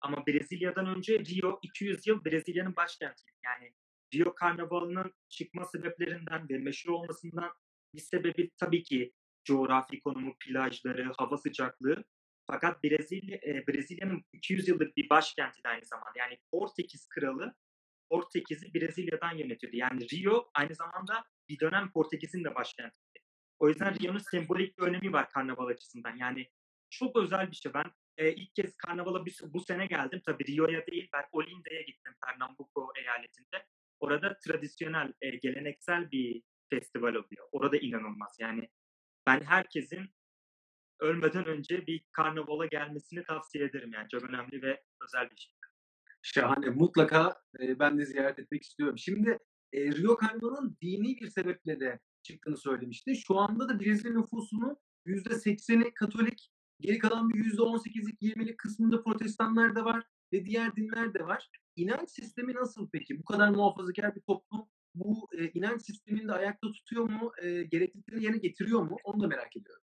ama 0.00 0.26
Brezilya'dan 0.26 0.86
önce 0.96 1.18
Rio 1.18 1.58
200 1.62 2.06
yıl 2.06 2.24
Brezilya'nın 2.24 2.76
başkenti. 2.76 3.22
Yani 3.44 3.72
Rio 4.14 4.34
Karnavalı'nın 4.34 5.12
çıkma 5.28 5.64
sebeplerinden 5.64 6.48
ve 6.48 6.58
meşhur 6.58 6.92
olmasından 6.92 7.52
bir 7.94 8.00
sebebi 8.00 8.50
tabii 8.56 8.82
ki 8.82 9.12
coğrafi 9.44 10.00
konumu, 10.00 10.36
plajları, 10.40 11.12
hava 11.18 11.36
sıcaklığı. 11.36 12.04
Fakat 12.46 12.84
Brezilya, 12.84 13.38
eee, 13.42 13.64
Brezilya'nın 13.68 14.24
200 14.32 14.68
yıllık 14.68 14.96
bir 14.96 15.10
başkenti 15.10 15.64
de 15.64 15.68
aynı 15.68 15.84
zamanda. 15.84 16.18
Yani 16.18 16.38
Portekiz 16.50 17.08
kralı 17.08 17.54
Portekiz'i 18.10 18.74
Brezilya'dan 18.74 19.36
yönetiyordu. 19.36 19.76
Yani 19.76 20.00
Rio 20.12 20.50
aynı 20.54 20.74
zamanda 20.74 21.24
bir 21.48 21.60
dönem 21.60 21.90
Portekiz'in 21.92 22.44
de 22.44 22.54
başkentiydi. 22.54 23.18
O 23.58 23.68
yüzden 23.68 24.00
Rio'nun 24.00 24.18
sembolik 24.18 24.78
bir 24.78 24.82
önemi 24.82 25.12
var 25.12 25.28
karnaval 25.30 25.66
açısından. 25.66 26.16
Yani 26.16 26.48
çok 26.90 27.16
özel 27.16 27.50
bir 27.50 27.56
şey. 27.56 27.74
Ben, 27.74 27.84
eee, 28.18 28.34
ilk 28.34 28.54
kez 28.54 28.76
karnavala 28.76 29.26
bir 29.26 29.40
bu 29.44 29.60
sene 29.60 29.86
geldim. 29.86 30.22
Tabii 30.26 30.44
Rio'ya 30.46 30.86
değil, 30.86 31.08
ben 31.12 31.24
Olinde'ye 31.32 31.82
gittim 31.82 32.12
Pernambuco 32.26 32.88
eyaletinde. 32.96 33.66
Orada 34.00 34.38
tradisyonel, 34.46 35.12
eee, 35.22 35.36
geleneksel 35.42 36.10
bir 36.10 36.42
festival 36.70 37.08
oluyor. 37.10 37.48
Orada 37.52 37.76
inanılmaz. 37.76 38.36
Yani 38.40 38.68
ben 39.26 39.40
herkesin 39.40 40.10
ölmeden 41.00 41.46
önce 41.46 41.86
bir 41.86 42.04
karnavala 42.12 42.66
gelmesini 42.66 43.24
tavsiye 43.24 43.64
ederim. 43.64 43.92
Yani 43.92 44.08
çok 44.08 44.22
önemli 44.22 44.62
ve 44.62 44.82
özel 45.04 45.30
bir 45.30 45.36
şey. 45.36 45.52
Şahane. 46.24 46.70
Mutlaka, 46.70 47.34
eee, 47.60 47.78
ben 47.78 47.98
de 47.98 48.06
ziyaret 48.06 48.38
etmek 48.38 48.62
istiyorum. 48.62 48.98
Şimdi, 48.98 49.38
eee, 49.72 49.92
Rio 49.92 50.16
Karnavalı'nın 50.16 50.76
dini 50.82 51.16
bir 51.20 51.28
sebeple 51.30 51.80
de 51.80 52.00
çıktığını 52.22 52.56
söylemiştin. 52.56 53.14
Şu 53.14 53.38
anda 53.38 53.68
da 53.68 53.80
Brezilya 53.80 54.12
nüfusunun 54.14 54.76
%80'i 55.06 55.94
Katolik, 55.94 56.50
geri 56.80 56.98
kalan 56.98 57.28
bir 57.30 57.34
%18'lik, 57.44 58.22
20'lik 58.22 58.58
kısmında 58.58 59.02
Protestanlar 59.02 59.76
da 59.76 59.84
var 59.84 60.04
ve 60.32 60.46
diğer 60.46 60.76
dinler 60.76 61.14
de 61.14 61.24
var. 61.26 61.48
İnanç 61.76 62.10
sistemi 62.10 62.54
nasıl 62.54 62.88
peki? 62.92 63.18
Bu 63.18 63.24
kadar 63.24 63.48
muhafazakar 63.48 64.14
bir 64.16 64.20
toplum 64.20 64.68
bu, 64.94 65.28
eee, 65.38 65.50
inanç 65.54 65.82
sistemini 65.86 66.28
de 66.28 66.32
ayakta 66.32 66.72
tutuyor 66.72 67.10
mu? 67.10 67.32
Eee, 67.42 67.62
gereklilikleri 67.64 68.24
yerine 68.24 68.38
getiriyor 68.38 68.82
mu? 68.82 69.00
Onu 69.04 69.20
da 69.22 69.26
merak 69.28 69.56
ediyorum. 69.56 69.83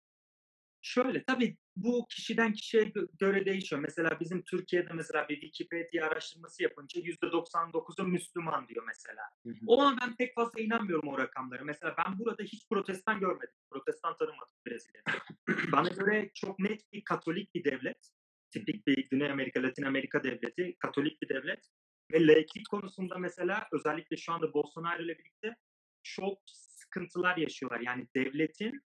Şöyle, 0.87 1.25
tabii 1.25 1.57
bu 1.77 2.07
kişiden 2.11 2.53
kişiye 2.53 2.85
gö 2.85 3.07
göre 3.19 3.47
değişiyor. 3.47 3.83
Mesela 3.83 4.21
bizim 4.21 4.43
Türkiye'de 4.43 4.93
mesela 4.93 5.29
bir 5.29 5.41
Wikipedia 5.41 6.07
araştırması 6.07 6.63
yapınca 6.63 7.01
%99'u 7.01 8.07
Müslüman 8.07 8.69
diyor 8.69 8.85
mesela. 8.87 9.23
Hı 9.47 9.51
hı. 9.51 9.55
Ona 9.67 9.97
ben 10.01 10.17
pek 10.17 10.35
fazla 10.35 10.61
inanmıyorum 10.61 11.09
o 11.09 11.19
rakamlara. 11.19 11.65
Mesela 11.65 11.95
ben 11.99 12.19
burada 12.19 12.43
hiç 12.43 12.69
Protestan 12.69 13.21
görmedim. 13.21 13.55
Protestan 13.71 14.17
tanımadım 14.17 14.55
Brezilya'da. 14.67 15.13
Bana 15.73 15.89
göre 15.89 16.31
çok 16.35 16.59
net 16.59 16.93
bir 16.93 17.05
Katolik 17.05 17.55
bir 17.55 17.65
devlet. 17.65 18.11
Tipik 18.51 18.87
bir 18.87 19.09
Güney 19.11 19.31
Amerika, 19.31 19.63
Latin 19.63 19.83
Amerika 19.83 20.25
devleti. 20.25 20.77
Katolik 20.79 21.23
bir 21.23 21.29
devlet 21.29 21.67
ve 22.13 22.27
laiklik 22.27 22.69
konusunda 22.71 23.19
mesela 23.19 23.69
özellikle 23.73 24.17
şu 24.17 24.33
anda 24.33 24.55
Bolsonaro 24.55 25.03
ile 25.03 25.19
birlikte 25.19 25.57
çok 26.03 26.39
sıkıntılar 26.47 27.37
yaşıyorlar. 27.37 27.81
Yani 27.81 28.07
devletin, 28.17 28.83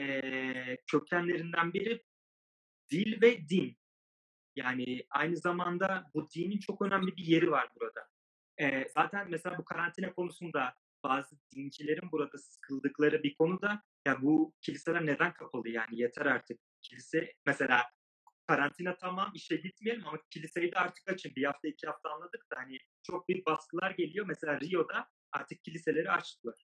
eee, 0.00 0.78
kökenlerinden 0.90 1.72
biri 1.72 2.04
dil 2.92 3.22
ve 3.22 3.48
din. 3.48 3.78
Yani 4.56 5.06
aynı 5.10 5.36
zamanda 5.36 6.04
bu 6.14 6.30
dinin 6.30 6.58
çok 6.58 6.82
önemli 6.82 7.16
bir 7.16 7.24
yeri 7.24 7.50
var 7.50 7.68
burada. 7.80 8.08
Eee, 8.60 8.88
zaten 8.94 9.30
mesela 9.30 9.58
bu 9.58 9.64
karantina 9.64 10.14
konusunda 10.14 10.74
bazı 11.04 11.36
dincilerin 11.56 12.12
burada 12.12 12.38
sıkıldıkları 12.38 13.22
bir 13.22 13.34
konu 13.34 13.62
da 13.62 13.82
ya 14.06 14.22
bu 14.22 14.54
kiliseler 14.62 15.06
neden 15.06 15.34
kapalı 15.34 15.68
yani 15.68 16.00
yeter 16.00 16.26
artık. 16.26 16.60
Kilise 16.82 17.34
mesela 17.46 17.84
karantina 18.46 18.98
tamam 18.98 19.32
işe 19.34 19.56
gitmeyelim 19.56 20.06
ama 20.08 20.18
kiliseyi 20.30 20.72
de 20.72 20.78
artık 20.78 21.10
açın. 21.10 21.32
1 21.36 21.44
hafta 21.44 21.68
2 21.68 21.86
hafta 21.86 22.10
anladık 22.10 22.46
da 22.52 22.56
hani 22.60 22.78
çok 23.02 23.28
büyük 23.28 23.46
baskılar 23.46 23.90
geliyor. 23.90 24.26
Mesela 24.28 24.60
Rio'da 24.60 25.08
artık 25.32 25.64
kiliseleri 25.64 26.10
açtılar. 26.10 26.64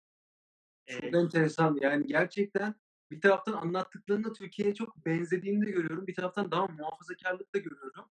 Çok 0.90 1.14
Ee, 1.14 1.16
enteresan. 1.16 1.78
Yani 1.82 2.08
gerçekten 2.08 2.76
bir 3.12 3.22
taraftan 3.22 3.54
anlattıklarında 3.54 4.34
Türkiye'ye 4.34 4.74
çok 4.76 5.06
benzediğini 5.06 5.66
de 5.66 5.72
görüyorum. 5.72 6.08
Bir 6.08 6.16
taraftan 6.16 6.52
daha 6.52 6.68
muhafazakarlık 6.68 7.56
da 7.56 7.60
görüyorum. 7.60 8.06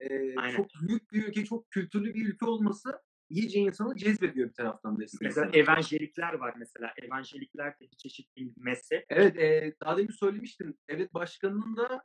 Ee, 0.00 0.36
Aynen. 0.36 0.56
çok 0.56 0.66
büyük 0.88 1.12
bir 1.12 1.28
ülke, 1.28 1.44
çok 1.44 1.70
kültürlü 1.70 2.14
bir 2.14 2.28
ülke 2.28 2.46
olması 2.46 3.02
iyice 3.28 3.58
insanı 3.58 3.96
cezbediyor 3.96 4.48
bir 4.48 4.54
taraftan 4.54 4.94
da 4.94 4.98
mesela 4.98 5.28
istemez. 5.28 5.54
evangelikler 5.54 6.32
var 6.32 6.54
mesela. 6.58 6.94
Evangelikler 7.02 7.80
de 7.80 7.90
bir 7.90 7.96
çeşit 7.96 8.36
bir 8.36 8.52
mezhep. 8.56 9.04
Evet, 9.08 9.36
e, 9.38 9.74
daha 9.80 9.96
demin 9.96 10.12
söylemiştin. 10.12 10.80
Evet 10.88 11.14
başkanının 11.14 11.76
da 11.76 12.04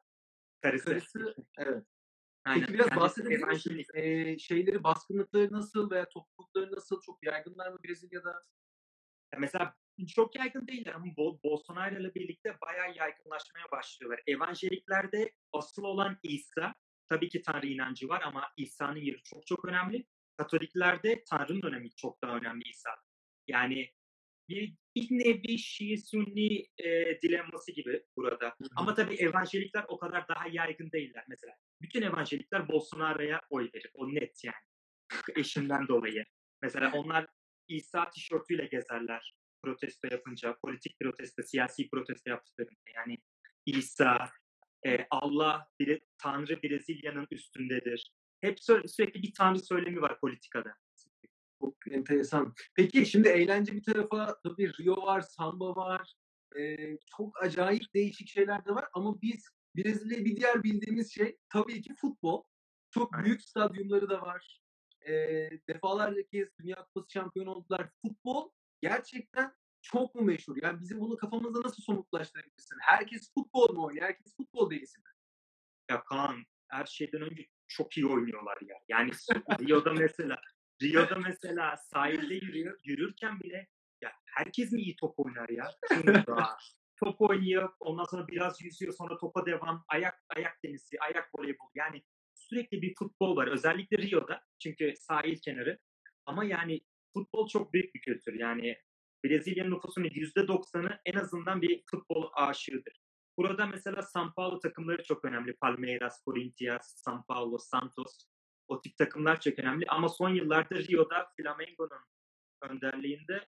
Karısı. 0.62 0.86
karısı. 0.86 1.36
Evet. 1.58 1.84
Aynen. 2.46 2.62
Peki 2.62 2.74
biraz 2.74 2.96
bahsedebilir 2.96 3.44
misin? 3.44 3.86
Ee, 3.94 4.38
şeyleri, 4.40 4.84
baskınlıkları 4.84 5.52
nasıl 5.52 5.92
veya 5.92 6.10
toplulukları 6.10 6.72
nasıl? 6.72 7.02
Çok 7.02 7.24
yaygınlar 7.24 7.72
mı 7.72 7.78
Brezilya'da? 7.84 8.44
Mesela 9.38 9.76
çok 10.08 10.36
yaygın 10.36 10.68
değiller 10.68 10.94
ama 10.94 11.06
Bol 11.18 11.40
Bolsonaro 11.44 12.00
ile 12.00 12.16
birlikte 12.16 12.58
bayağı 12.62 12.96
yaygınlaşmaya 12.96 13.72
başlıyorlar. 13.72 14.22
Evanjeliklerde 14.28 15.34
asıl 15.54 15.84
olan 15.84 16.18
İsa, 16.24 16.76
tabii 17.10 17.30
ki 17.30 17.42
Tanrı 17.42 17.68
inancı 17.68 18.10
var 18.10 18.22
ama 18.26 18.52
İsa'nın 18.58 19.00
yeri 19.00 19.24
çok 19.24 19.48
çok 19.48 19.66
önemli. 19.66 20.06
Katoliklerde 20.38 21.24
Tanrı'nın 21.30 21.62
önemi 21.62 21.90
çok 21.96 22.22
daha 22.22 22.38
önemli 22.38 22.70
İsa. 22.70 22.90
Yani 23.48 23.92
bir, 24.50 24.76
bir 24.96 25.08
nevi 25.12 25.60
Şii 25.60 25.98
Sünni 25.98 26.68
e, 26.78 27.22
dilemması 27.22 27.72
gibi 27.72 28.04
burada. 28.18 28.56
Ama 28.76 28.94
tabii 28.94 29.16
evangelikler 29.16 29.86
o 29.88 30.00
kadar 30.00 30.28
daha 30.28 30.48
yaygın 30.52 30.92
değiller 30.92 31.26
mesela. 31.28 31.56
Bütün 31.82 32.02
evangelikler 32.02 32.68
Bolsonaro'ya 32.68 33.42
oy 33.50 33.70
verir. 33.74 33.92
O 33.94 34.14
net 34.14 34.44
yani. 34.44 34.56
Eşinden 35.36 35.88
dolayı. 35.88 36.26
Mesela 36.62 36.92
onlar 36.94 37.26
İsa 37.70 38.10
tişörtüyle 38.10 38.66
gezerler 38.66 39.36
protesto 39.64 40.08
yapınca, 40.12 40.58
politik 40.62 41.00
protesto, 41.00 41.44
siyasi 41.44 41.90
protesto 41.90 42.30
yaptıklarında. 42.30 42.80
Yani 42.96 43.18
İsa, 43.66 44.30
e, 44.86 45.08
Allah, 45.10 45.68
biri, 45.80 46.02
Tanrı 46.18 46.64
Brezilya'nın 46.64 47.28
üstündedir. 47.32 48.12
Hep 48.42 48.58
sü- 48.58 48.88
sürekli 48.88 49.24
bir 49.24 49.34
Tanrı 49.34 49.60
söylemi 49.60 50.02
var 50.02 50.20
politikada. 50.20 50.74
Çok 51.62 51.76
enteresan. 51.92 52.54
Peki 52.76 53.06
şimdi 53.06 53.28
eğlence 53.28 53.74
bir 53.74 53.84
tarafa 53.84 54.40
tabii 54.44 54.72
Rio 54.80 55.06
var, 55.06 55.22
samba 55.22 55.76
var. 55.76 56.14
Ee, 56.60 56.98
çok 57.18 57.44
acayip 57.44 57.94
değişik 57.96 58.28
şeyler 58.28 58.66
de 58.66 58.72
var 58.72 58.86
ama 58.94 59.22
biz 59.22 59.50
Brezilya'yı 59.76 60.26
bir 60.26 60.36
diğer 60.36 60.64
bildiğimiz 60.64 61.14
şey 61.14 61.38
tabii 61.50 61.82
ki 61.82 61.94
futbol. 61.96 62.44
Çok 62.92 63.14
büyük 63.24 63.42
stadyumları 63.42 64.10
da 64.10 64.22
var. 64.22 64.62
Ee, 65.08 65.50
defalarca 65.68 66.28
kez 66.28 66.48
Dünya 66.60 66.76
Kupası 66.76 67.12
şampiyonu 67.12 67.52
oldular. 67.52 67.90
Futbol 68.02 68.52
gerçekten 68.82 69.54
çok 69.82 70.16
mu 70.16 70.22
meşhur? 70.22 70.58
Yani 70.62 70.80
bizim 70.80 71.00
bunu 71.00 71.18
kafamızda 71.18 71.62
nasıl 71.62 71.84
somutlaştırabilirsin? 71.84 72.78
Herkes 72.82 73.34
futbol 73.34 73.74
mu 73.74 73.86
oynuyor? 73.86 74.06
Herkes 74.06 74.36
futbol 74.36 74.72
delisi 74.72 75.00
mi? 75.00 75.06
Ya 75.92 76.04
Kaan 76.04 76.44
her 76.68 76.86
şeyden 76.86 77.22
önce 77.22 77.46
çok 77.68 77.98
iyi 77.98 78.08
oynuyorlar 78.08 78.58
ya. 78.62 78.76
Yani 78.88 79.12
Rio'da 79.60 79.94
mesela 79.94 80.38
Rio'da 80.82 81.16
mesela 81.16 81.78
sahilde 81.78 82.34
yürüyor, 82.34 82.80
yürürken 82.84 83.40
bile 83.40 83.68
ya 84.02 84.12
herkes 84.26 84.72
mi 84.72 84.82
iyi 84.82 84.96
top 84.96 85.20
oynar 85.20 85.50
ya? 85.50 85.72
Top 87.04 87.22
oynuyor, 87.22 87.74
ondan 87.80 88.04
sonra 88.04 88.28
biraz 88.28 88.62
yüzüyor, 88.62 88.94
sonra 88.94 89.18
topa 89.18 89.46
devam, 89.46 89.86
ayak 89.88 90.24
ayak 90.36 90.62
tenisi, 90.62 91.00
ayak 91.00 91.30
voleybol. 91.36 91.70
Yani 91.76 92.04
sürekli 92.50 92.82
bir 92.82 92.96
futbol 92.96 93.36
var. 93.36 93.48
Özellikle 93.48 93.98
Rio'da. 93.98 94.42
Çünkü 94.60 94.94
sahil 94.98 95.38
kenarı. 95.40 95.80
Ama 96.26 96.44
yani 96.44 96.82
futbol 97.14 97.48
çok 97.48 97.74
büyük 97.74 97.96
bir 97.96 98.02
kültür. 98.02 98.40
Yani 98.40 98.78
Brezilya'nın 99.26 99.72
nüfusunun 99.72 100.08
%90'ı 100.08 101.00
en 101.06 101.14
azından 101.14 101.62
bir 101.62 101.84
futbol 101.92 102.30
aşığıdır. 102.34 103.02
Burada 103.38 103.66
mesela 103.66 104.00
São 104.02 104.34
Paulo 104.34 104.60
takımları 104.60 105.04
çok 105.04 105.26
önemli. 105.26 105.56
Palmeiras, 105.56 106.24
Corinthians, 106.26 107.04
São 107.08 107.26
Paulo, 107.28 107.58
Santos. 107.58 108.26
O 108.68 108.82
tip 108.82 108.98
takımlar 108.98 109.40
çok 109.40 109.60
önemli. 109.60 109.86
Ama 109.88 110.10
son 110.10 110.30
yıllarda 110.30 110.76
Rio'da 110.76 111.32
Flamengo'nun 111.38 112.02
önderliğinde 112.62 113.48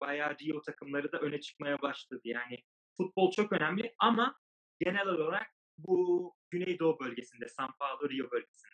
bayağı 0.00 0.36
Rio 0.38 0.62
takımları 0.62 1.12
da 1.12 1.18
öne 1.18 1.40
çıkmaya 1.40 1.82
başladı. 1.82 2.20
Yani 2.24 2.58
futbol 2.96 3.32
çok 3.32 3.52
önemli 3.52 3.94
ama 3.98 4.34
genel 4.80 5.06
olarak 5.06 5.46
bu 5.86 6.34
Güneydoğu 6.50 7.00
bölgesinde, 7.00 7.44
São 7.44 7.70
Paulo, 7.78 8.10
Rio 8.10 8.30
bölgesinde. 8.30 8.72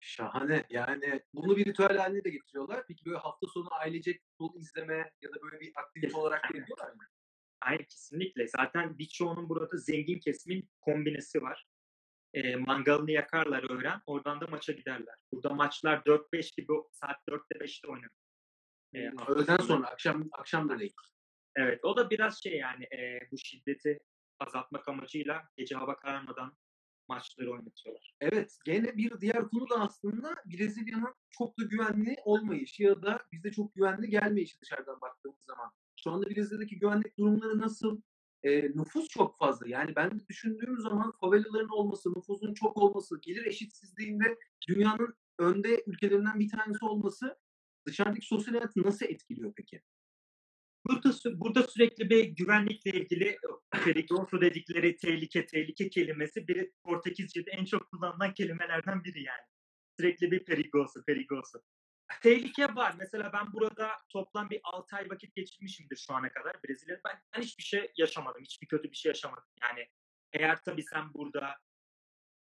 Şahane. 0.00 0.64
Yani 0.70 1.22
bunu 1.34 1.56
bir 1.56 1.64
ritüel 1.64 1.96
haline 1.96 2.24
de 2.24 2.30
getiriyorlar. 2.30 2.84
Peki 2.88 3.04
böyle 3.04 3.18
hafta 3.18 3.46
sonu 3.46 3.74
ailecek 3.74 4.22
futbol 4.22 4.60
izleme 4.60 5.12
ya 5.22 5.30
da 5.30 5.42
böyle 5.42 5.60
bir 5.60 5.72
aktivite 5.76 6.16
olarak 6.16 6.42
da 6.54 6.58
yapıyorlar 6.58 6.90
mı? 6.90 7.02
Aynen 7.60 7.84
kesinlikle. 7.84 8.48
Zaten 8.48 8.98
birçoğunun 8.98 9.48
burada 9.48 9.76
zengin 9.76 10.18
kesimin 10.18 10.68
kombinesi 10.80 11.42
var. 11.42 11.66
E, 12.34 12.56
mangalını 12.56 13.10
yakarlar 13.10 13.70
öğren. 13.70 14.00
Oradan 14.06 14.40
da 14.40 14.46
maça 14.46 14.72
giderler. 14.72 15.14
Burada 15.32 15.54
maçlar 15.54 15.98
4-5 15.98 16.56
gibi 16.56 16.72
saat 16.92 17.16
4'te 17.28 17.58
5'te 17.58 17.88
oynanıyor. 17.88 18.10
E, 18.94 19.10
Öğleden 19.28 19.56
sonra, 19.56 19.86
akşam 19.86 20.28
akşam 20.32 20.68
da 20.68 20.78
değil. 20.78 20.94
Evet 21.56 21.84
o 21.84 21.96
da 21.96 22.10
biraz 22.10 22.42
şey 22.42 22.56
yani 22.56 22.84
e, 22.84 23.28
bu 23.32 23.38
şiddeti 23.38 23.98
azaltmak 24.38 24.88
amacıyla 24.88 25.42
gece 25.56 25.74
hava 25.74 25.96
kararmadan 25.96 26.56
maçları 27.08 27.52
oynatıyorlar. 27.52 28.14
Evet, 28.20 28.58
gene 28.64 28.96
bir 28.96 29.20
diğer 29.20 29.48
konu 29.48 29.70
da 29.70 29.80
aslında 29.80 30.34
Brezilya'nın 30.46 31.14
çok 31.30 31.58
da 31.58 31.64
güvenli 31.64 32.16
olmayışı 32.24 32.82
ya 32.82 33.02
da 33.02 33.22
bize 33.32 33.50
çok 33.50 33.74
güvenli 33.74 34.10
gelmeyişi 34.10 34.60
dışarıdan 34.60 35.00
baktığımız 35.00 35.44
zaman. 35.44 35.72
Şu 35.96 36.10
anda 36.10 36.30
Brezilya'daki 36.30 36.78
güvenlik 36.78 37.18
durumları 37.18 37.58
nasıl? 37.58 38.00
Ee, 38.42 38.62
nüfus 38.62 39.08
çok 39.08 39.38
fazla. 39.38 39.68
Yani 39.68 39.96
ben 39.96 40.20
düşündüğüm 40.28 40.78
zaman 40.78 41.12
favelaların 41.20 41.68
olması, 41.68 42.12
nüfusun 42.14 42.54
çok 42.54 42.76
olması, 42.76 43.20
gelir 43.22 43.46
eşitsizliğinde 43.46 44.38
dünyanın 44.68 45.14
önde 45.38 45.84
ülkelerinden 45.86 46.40
bir 46.40 46.48
tanesi 46.48 46.84
olması 46.84 47.38
dışarıdaki 47.86 48.26
sosyal 48.26 48.54
hayatı 48.54 48.82
nasıl 48.82 49.06
etkiliyor 49.06 49.52
peki? 49.56 49.82
Burada 50.86 51.10
burada 51.40 51.62
sürekli 51.62 52.10
bir 52.10 52.24
güvenlikle 52.24 52.90
ilgili 52.90 53.38
perigoso 53.84 54.40
dedikleri 54.40 54.96
tehlike 54.96 55.46
tehlike 55.46 55.90
kelimesi 55.90 56.48
biri 56.48 56.72
Portekizce'de 56.84 57.50
en 57.50 57.64
çok 57.64 57.90
kullanılan 57.90 58.34
kelimelerden 58.34 59.04
biri 59.04 59.22
yani. 59.22 59.42
Sürekli 59.98 60.30
bir 60.30 60.44
perigoso 60.44 61.02
perigoso. 61.06 61.58
Tehlike 62.22 62.74
var. 62.74 62.94
Mesela 62.98 63.32
ben 63.32 63.52
burada 63.52 63.92
toplam 64.08 64.50
bir 64.50 64.60
6 64.64 64.96
ay 64.96 65.10
vakit 65.10 65.34
geçirmişimdir 65.34 65.96
şu 65.96 66.14
ana 66.14 66.32
kadar 66.32 66.56
Brezilya'da. 66.64 67.00
Ben, 67.06 67.20
ben 67.36 67.42
hiçbir 67.42 67.62
şey 67.62 67.92
yaşamadım. 67.96 68.42
Hiçbir 68.42 68.66
kötü 68.66 68.90
bir 68.90 68.96
şey 68.96 69.10
yaşamadım. 69.10 69.44
Yani 69.62 69.88
eğer 70.32 70.62
tabii 70.62 70.82
sen 70.82 71.14
burada 71.14 71.56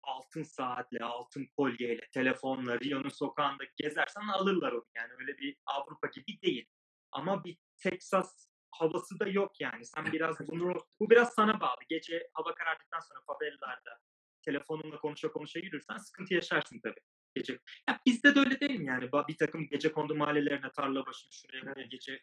altın 0.02 0.42
saatle, 0.42 1.04
altın 1.04 1.46
kolyeyle, 1.56 2.08
telefonla, 2.12 2.80
Rio'nun 2.80 3.08
sokağında 3.08 3.64
gezersen 3.76 4.28
alırlar 4.28 4.72
onu. 4.72 4.86
Yani 4.96 5.12
öyle 5.20 5.38
bir 5.38 5.56
Avrupa 5.66 6.06
gibi 6.06 6.40
değil. 6.42 6.66
Ama 7.12 7.44
bir 7.44 7.58
Texas 7.78 8.48
havası 8.70 9.20
da 9.20 9.28
yok 9.28 9.60
yani. 9.60 9.84
Sen 9.84 10.04
biraz 10.12 10.40
bunu, 10.48 10.74
bu 11.00 11.10
biraz 11.10 11.34
sana 11.34 11.60
bağlı. 11.60 11.80
Gece 11.88 12.28
hava 12.34 12.54
karardıktan 12.54 13.00
sonra 13.00 13.20
favelalarda 13.26 13.98
telefonunla 14.42 14.96
konuşa 14.96 15.32
konuşa 15.32 15.58
yürürsen 15.58 15.96
sıkıntı 15.96 16.34
yaşarsın 16.34 16.80
tabii. 16.84 17.00
Gece. 17.34 17.58
Ya 17.88 18.00
bizde 18.06 18.34
de 18.34 18.40
öyle 18.40 18.60
değil 18.60 18.80
mi 18.80 18.86
yani? 18.86 19.08
Bir 19.28 19.36
takım 19.36 19.68
gece 19.68 19.92
kondu 19.92 20.14
mahallelerine, 20.14 20.72
tarla 20.72 21.06
başına, 21.06 21.30
şuraya 21.32 21.62
buraya 21.62 21.86
gece 21.86 22.20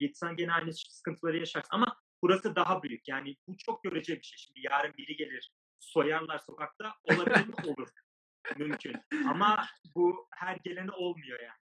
gitsen 0.00 0.36
gene 0.36 0.52
aynı 0.52 0.72
sıkıntıları 0.72 1.38
yaşarsın. 1.38 1.68
Ama 1.72 1.96
burası 2.22 2.56
daha 2.56 2.82
büyük. 2.82 3.08
Yani 3.08 3.36
bu 3.48 3.56
çok 3.58 3.84
görece 3.84 4.16
bir 4.16 4.22
şey. 4.22 4.38
Şimdi 4.38 4.60
yarın 4.72 4.94
biri 4.96 5.16
gelir, 5.16 5.52
soyarlar 5.80 6.38
sokakta. 6.38 6.94
Olabilir 7.02 7.46
mi? 7.46 7.54
Olur. 7.66 7.88
Mümkün. 8.56 8.96
Ama 9.28 9.66
bu 9.94 10.28
her 10.34 10.56
gelene 10.56 10.90
olmuyor 10.90 11.40
yani. 11.40 11.65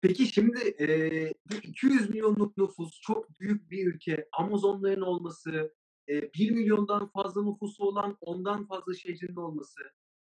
Peki 0.00 0.26
şimdi 0.26 0.76
bu 1.50 1.54
200 1.54 2.10
milyonluk 2.10 2.56
nüfus 2.56 3.00
çok 3.00 3.40
büyük 3.40 3.70
bir 3.70 3.86
ülke. 3.86 4.28
Amazonların 4.32 5.00
olması, 5.00 5.74
eee 6.08 6.30
1 6.34 6.50
milyondan 6.50 7.08
fazla 7.10 7.42
nüfusu 7.42 7.84
olan 7.84 8.16
ondan 8.20 8.66
fazla 8.66 8.94
şehrin 8.94 9.36
olması. 9.36 9.80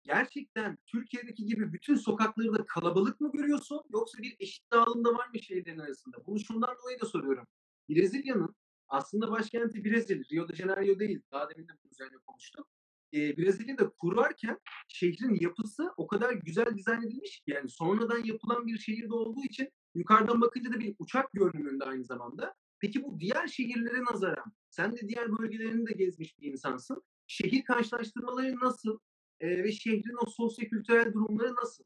Gerçekten 0.04 0.78
Türkiye'deki 0.86 1.46
gibi 1.46 1.72
bütün 1.72 1.94
sokakları 1.94 2.54
da 2.54 2.66
kalabalık 2.66 3.20
mı 3.20 3.32
görüyorsun 3.32 3.80
yoksa 3.92 4.18
bir 4.22 4.36
eşit 4.40 4.72
dağılımda 4.72 5.14
var 5.14 5.28
mı 5.34 5.42
şehirlerin 5.42 5.78
arasında? 5.78 6.26
Bunu 6.26 6.40
şundan 6.40 6.76
dolayı 6.82 7.00
da 7.00 7.06
soruyorum. 7.06 7.46
Brezilya'nın 7.90 8.56
aslında 8.88 9.30
başkenti 9.30 9.84
Brezilya, 9.84 10.22
Rio 10.32 10.48
de 10.48 10.54
Janeiro 10.56 10.98
değil. 10.98 11.22
Daha 11.32 11.50
demin 11.50 11.68
de 11.68 11.72
bunun 11.82 11.92
üzerine 11.92 12.18
konuştuk. 12.26 12.68
Eee 13.12 13.36
Brezilya'da 13.36 13.88
kurarken 13.88 14.58
şehrin 14.88 15.38
yapısı 15.40 15.92
o 15.96 16.06
kadar 16.06 16.32
güzel 16.32 16.76
dizayn 16.76 17.02
edilmiş 17.02 17.40
ki 17.40 17.50
yani 17.50 17.68
sonradan 17.68 18.24
yapılan 18.24 18.66
bir 18.66 18.78
şehirde 18.78 19.14
olduğu 19.14 19.44
için 19.44 19.68
yukarıdan 19.94 20.40
bakınca 20.40 20.72
da 20.72 20.80
bir 20.80 20.94
uçak 20.98 21.32
görünümünde 21.32 21.84
aynı 21.84 22.04
zamanda. 22.04 22.54
Peki 22.80 23.04
bu 23.04 23.20
diğer 23.20 23.46
şehirlere 23.46 24.04
nazaran 24.04 24.52
sen 24.70 24.92
de 24.92 25.08
diğer 25.08 25.38
bölgelerini 25.38 25.86
de 25.86 25.92
gezmiş 25.92 26.38
bir 26.38 26.52
insansın. 26.52 27.02
Şehir 27.26 27.64
karşılaştırmaları 27.64 28.56
nasıl? 28.60 28.98
Ee, 29.40 29.64
ve 29.64 29.72
şehrin 29.72 30.26
o 30.26 30.30
sosyokültürel 30.30 31.12
durumları 31.12 31.54
nasıl? 31.54 31.84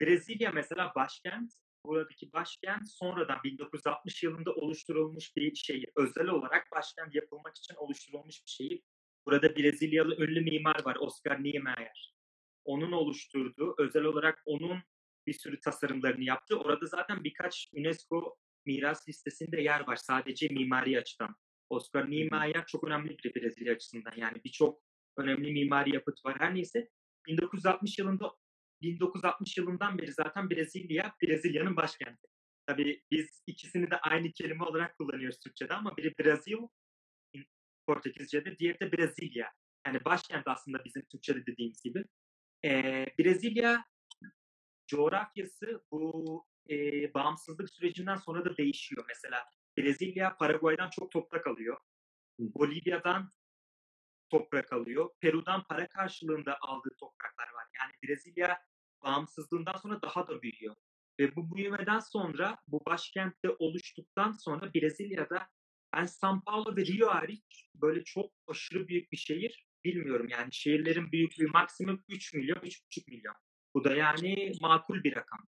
Brezilya 0.00 0.50
mesela 0.52 0.92
başkent 0.96 1.52
buradaki 1.84 2.32
başkent 2.32 2.88
sonradan 2.88 3.38
1960 3.44 4.22
yılında 4.22 4.54
oluşturulmuş 4.54 5.36
bir 5.36 5.54
şehir. 5.54 5.90
Özel 5.96 6.28
olarak 6.28 6.66
başkent 6.72 7.14
yapılmak 7.14 7.56
için 7.56 7.74
oluşturulmuş 7.74 8.44
bir 8.44 8.50
şehir. 8.50 8.82
Burada 9.26 9.56
Brezilyalı 9.56 10.16
ünlü 10.16 10.40
mimar 10.40 10.84
var 10.84 10.96
Oscar 11.00 11.44
Niemeyer. 11.44 12.14
Onun 12.64 12.92
oluşturduğu, 12.92 13.74
özel 13.78 14.04
olarak 14.04 14.42
onun 14.46 14.78
bir 15.26 15.32
sürü 15.32 15.60
tasarımlarını 15.60 16.24
yaptı. 16.24 16.58
Orada 16.58 16.86
zaten 16.86 17.24
birkaç 17.24 17.70
UNESCO 17.76 18.36
miras 18.66 19.08
listesinde 19.08 19.60
yer 19.60 19.86
var 19.86 19.96
sadece 19.96 20.48
mimari 20.48 20.98
açıdan. 20.98 21.36
Oscar 21.68 22.10
Niemeyer 22.10 22.66
çok 22.66 22.84
önemli 22.84 23.18
bir 23.24 23.34
Brezilya 23.34 23.74
açısından. 23.74 24.12
Yani 24.16 24.40
birçok 24.44 24.82
önemli 25.16 25.52
mimari 25.52 25.94
yapıt 25.94 26.24
var. 26.24 26.36
Her 26.38 26.54
neyse 26.54 26.88
1960 27.26 27.98
yılında 27.98 28.32
1960 28.82 29.56
yılından 29.56 29.98
beri 29.98 30.12
zaten 30.12 30.50
Brezilya, 30.50 31.14
Brezilya'nın 31.22 31.76
başkenti. 31.76 32.26
Tabii 32.66 33.02
biz 33.10 33.42
ikisini 33.46 33.90
de 33.90 33.96
aynı 33.96 34.32
kelime 34.32 34.64
olarak 34.64 34.98
kullanıyoruz 34.98 35.38
Türkçe'de 35.38 35.74
ama 35.74 35.96
biri 35.96 36.12
Brazil, 36.20 36.56
Portekizce'de, 37.86 38.58
diğeri 38.58 38.80
de 38.80 38.92
Brezilya. 38.92 39.52
Yani 39.86 40.04
başkent 40.04 40.48
aslında 40.48 40.84
bizim 40.84 41.04
Türkçe'de 41.04 41.46
dediğimiz 41.46 41.82
gibi. 41.82 42.04
Ee, 42.64 43.06
Brezilya 43.18 43.84
coğrafyası 44.86 45.82
bu 45.90 46.46
e, 46.70 46.74
bağımsızlık 47.14 47.70
sürecinden 47.70 48.16
sonra 48.16 48.44
da 48.44 48.56
değişiyor. 48.56 49.04
Mesela 49.08 49.44
Brezilya 49.78 50.36
Paraguay'dan 50.36 50.90
çok 50.90 51.10
toprak 51.10 51.46
alıyor. 51.46 51.76
Bolivya'dan 52.38 53.30
toprak 54.30 54.72
alıyor. 54.72 55.10
Peru'dan 55.20 55.64
para 55.64 55.88
karşılığında 55.88 56.58
aldığı 56.60 56.96
topraklar 57.00 57.48
var. 57.54 57.66
Yani 57.80 57.92
Brezilya 58.04 58.58
bağımsızlığından 59.04 59.76
sonra 59.76 60.02
daha 60.02 60.28
da 60.28 60.42
büyüyor. 60.42 60.76
Ve 61.20 61.36
bu 61.36 61.56
büyümeden 61.56 61.98
sonra 61.98 62.56
bu 62.68 62.82
başkentte 62.86 63.50
oluştuktan 63.58 64.32
sonra 64.32 64.74
Brezilya'da 64.74 65.48
ben 65.96 66.06
São 66.06 66.40
Paulo 66.44 66.76
ve 66.76 66.86
Rio 66.86 67.08
hariç 67.08 67.68
böyle 67.74 68.04
çok 68.04 68.32
aşırı 68.48 68.88
büyük 68.88 69.12
bir 69.12 69.16
şehir 69.16 69.66
bilmiyorum. 69.84 70.28
Yani 70.28 70.48
şehirlerin 70.52 71.12
büyüklüğü 71.12 71.46
maksimum 71.46 72.04
3 72.08 72.34
milyon, 72.34 72.56
3,5 72.56 73.10
milyon. 73.10 73.34
Bu 73.74 73.84
da 73.84 73.94
yani 73.94 74.52
makul 74.60 75.04
bir 75.04 75.16
rakam. 75.16 75.46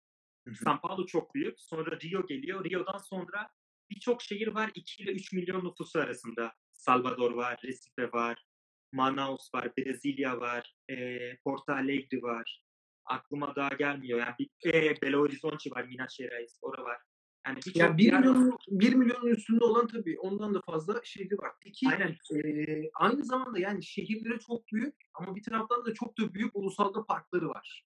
São 0.47 0.81
Paulo 0.81 1.07
çok 1.07 1.35
büyük. 1.35 1.61
Sonra 1.61 2.01
Rio 2.01 2.27
geliyor. 2.27 2.65
Rio'dan 2.65 2.99
sonra 2.99 3.49
birçok 3.91 4.23
şehir 4.23 4.47
var 4.47 4.71
2 4.75 5.03
ile 5.03 5.13
3 5.13 5.33
milyon 5.33 5.65
nüfusu 5.65 5.99
arasında. 5.99 6.53
Salvador 6.73 7.33
var, 7.33 7.61
Recife 7.65 8.13
var, 8.13 8.45
Manaus 8.93 9.55
var, 9.55 9.77
Brezilya 9.79 10.41
var, 10.41 10.75
e, 10.91 10.97
Porto 11.37 11.73
Alegre 11.73 12.23
var. 12.23 12.63
Aklıma 13.05 13.57
daha 13.57 13.69
gelmiyor. 13.69 14.19
Yani 14.19 14.35
bir, 14.39 14.73
e, 14.73 15.03
Belo 15.03 15.21
Horizonte 15.21 15.71
var, 15.71 15.85
Minas 15.85 16.19
Gerais, 16.19 16.59
orada 16.63 16.85
var. 16.85 16.99
Yani 17.47 17.65
birçok 17.67 17.81
Yani 17.81 17.99
1 17.99 18.13
yer 18.13 18.23
var. 18.23 18.39
milyon, 18.43 18.59
1 18.69 18.95
milyonun 18.95 19.27
üstünde 19.27 19.65
olan 19.65 19.87
tabii 19.87 20.19
ondan 20.21 20.55
da 20.55 20.61
fazla 20.67 21.01
şehri 21.05 21.39
var. 21.39 21.53
Peki 21.61 21.87
Aynen. 21.87 22.17
eee, 22.31 22.91
aynı 22.95 23.25
zamanda 23.25 23.59
yani 23.59 23.83
şehirleri 23.85 24.39
çok 24.41 24.73
büyük 24.73 24.95
ama 25.15 25.37
bir 25.37 25.43
taraftan 25.43 25.85
da 25.85 25.95
çok 25.95 26.19
da 26.19 26.35
büyük 26.35 26.57
ulusalda 26.57 27.05
parkları 27.07 27.49
var. 27.49 27.85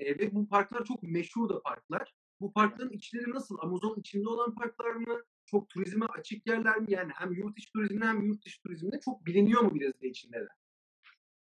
Eee, 0.00 0.18
ve 0.18 0.34
bu 0.34 0.48
parklar 0.48 0.84
çok 0.84 1.02
meşhur 1.02 1.48
da 1.48 1.62
parklar. 1.62 2.14
Bu 2.40 2.52
parkların 2.52 2.90
içleri 2.90 3.30
nasıl? 3.30 3.58
Amazon 3.60 3.96
içinde 4.00 4.28
olan 4.28 4.54
parklar 4.54 4.92
mı? 4.94 5.22
Çok 5.46 5.68
turizme 5.68 6.06
açık 6.06 6.46
yerler 6.46 6.78
mi? 6.80 6.86
Yani 6.88 7.12
hem 7.16 7.32
yurt 7.32 7.58
içi 7.58 7.72
turizminde 7.72 8.04
hem 8.06 8.22
yurt 8.22 8.44
dışı 8.44 8.62
turizminde 8.62 9.00
çok 9.04 9.26
biliniyor 9.26 9.62
mu 9.62 9.74
Brezilya 9.74 10.10
içinde 10.10 10.40
de? 10.40 10.48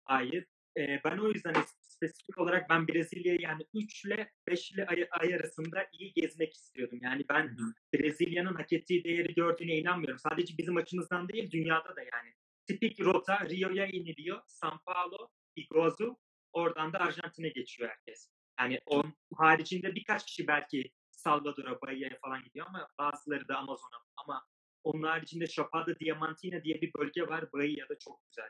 Hayır. 0.05 0.47
Ee, 0.77 1.01
ben 1.03 1.17
o 1.17 1.29
yüzden 1.31 1.53
es- 1.53 1.77
spesifik 1.81 2.37
olarak 2.37 2.69
ben 2.69 2.87
Brezilya'yı 2.87 3.41
yani 3.41 3.65
3 3.73 4.05
ile 4.05 4.31
5 4.47 4.71
ile 4.71 4.85
ay, 4.85 5.07
ay 5.11 5.35
arasında 5.35 5.87
iyi 5.91 6.13
gezmek 6.13 6.53
istiyordum. 6.53 6.99
Yani 7.01 7.25
ben 7.29 7.57
Brezilya'nın 7.93 8.53
hak 8.55 8.73
ettiği 8.73 9.03
değeri 9.03 9.33
gördüğüne 9.33 9.77
inanmıyorum. 9.77 10.19
Sadece 10.19 10.57
bizim 10.57 10.77
açımızdan 10.77 11.29
değil 11.29 11.51
dünyada 11.51 11.95
da 11.95 12.01
yani. 12.01 12.33
Tipik 12.67 12.99
rota 12.99 13.49
Rio'ya 13.49 13.87
iniliyor. 13.87 14.37
São 14.47 14.79
Paulo, 14.85 15.29
Iguazu. 15.55 16.17
Oradan 16.53 16.93
da 16.93 16.99
Arjantin'e 16.99 17.49
geçiyor 17.49 17.89
herkes. 17.89 18.29
Yani 18.59 18.79
onun 18.85 19.13
haricinde 19.35 19.95
birkaç 19.95 20.25
kişi 20.25 20.47
belki 20.47 20.91
Salvador'a, 21.11 21.81
Bahia'ya 21.81 22.17
falan 22.21 22.43
gidiyor 22.43 22.65
ama 22.69 22.87
bazıları 22.99 23.47
da 23.47 23.57
Amazon'a. 23.57 23.97
Ama 24.17 24.43
onun 24.83 25.03
haricinde 25.03 25.47
Chapada 25.47 25.99
Diamantina 25.99 26.63
diye 26.63 26.81
bir 26.81 26.91
bölge 26.97 27.21
var. 27.27 27.53
Bahia'da 27.53 27.99
çok 27.99 28.21
güzel. 28.27 28.49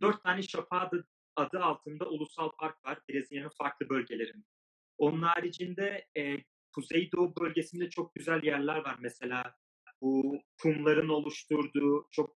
Dört 0.00 0.22
tane 0.22 0.42
Chapada 0.42 0.96
adı 1.36 1.60
altında 1.60 2.08
ulusal 2.08 2.50
park 2.58 2.84
var 2.84 2.98
Brezilya'nın 3.08 3.50
farklı 3.58 3.88
bölgelerinde. 3.88 4.46
Onun 4.98 5.22
haricinde 5.22 6.06
e, 6.16 6.36
Kuzeydoğu 6.72 7.34
bölgesinde 7.40 7.90
çok 7.90 8.14
güzel 8.14 8.42
yerler 8.42 8.76
var. 8.76 8.96
Mesela 9.00 9.54
bu 10.00 10.42
kumların 10.62 11.08
oluşturduğu 11.08 12.08
çok 12.10 12.36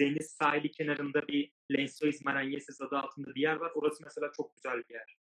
deniz 0.00 0.30
sahili 0.30 0.70
kenarında 0.70 1.28
bir 1.28 1.52
Lençóis 1.70 2.24
Maranhenses 2.24 2.80
adı 2.80 2.98
altında 2.98 3.34
bir 3.34 3.40
yer 3.40 3.56
var. 3.56 3.72
Orası 3.74 4.04
mesela 4.04 4.32
çok 4.36 4.54
güzel 4.54 4.82
bir 4.88 4.94
yer. 4.94 5.16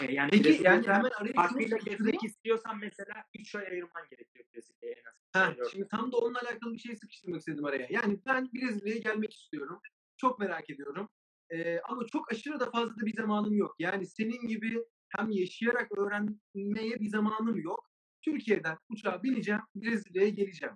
E, 0.00 0.12
yani 0.12 0.30
Peki 0.30 0.44
Brezilya 0.44 0.72
yani 0.72 0.86
hemen 0.86 1.10
araya 1.10 1.32
farklıyla 1.32 1.76
gezmek 1.76 2.24
istiyorsan 2.24 2.78
mesela 2.78 3.24
3 3.38 3.54
ay 3.54 3.66
ayırman 3.66 4.08
gerekiyor 4.10 4.44
Brezilya'ya 4.54 4.96
en 4.96 5.04
az. 5.08 5.14
Ha, 5.32 5.54
şimdi 5.70 5.88
tam 5.88 6.12
da 6.12 6.16
onunla 6.16 6.40
alakalı 6.40 6.72
bir 6.74 6.78
şey 6.78 6.96
sıkıştırmak 6.96 7.38
istedim 7.38 7.64
araya. 7.64 7.86
Yani 7.90 8.18
ben 8.26 8.50
Brezilya'ya 8.54 9.00
gelmek 9.00 9.34
istiyorum. 9.34 9.80
Çok 10.16 10.38
merak 10.38 10.70
ediyorum. 10.70 11.08
Ee, 11.52 11.80
ama 11.80 12.06
çok 12.06 12.32
aşırı 12.32 12.60
da 12.60 12.70
fazla 12.70 13.00
da 13.00 13.06
bir 13.06 13.16
zamanım 13.16 13.54
yok. 13.54 13.74
Yani 13.78 14.06
senin 14.06 14.48
gibi 14.48 14.84
hem 15.08 15.30
yaşayarak 15.30 15.98
öğrenmeye 15.98 17.00
bir 17.00 17.08
zamanım 17.08 17.60
yok. 17.60 17.90
Türkiye'den 18.22 18.78
uçağa 18.88 19.22
bineceğim, 19.22 19.60
Brezilya'ya 19.74 20.28
geleceğim. 20.28 20.74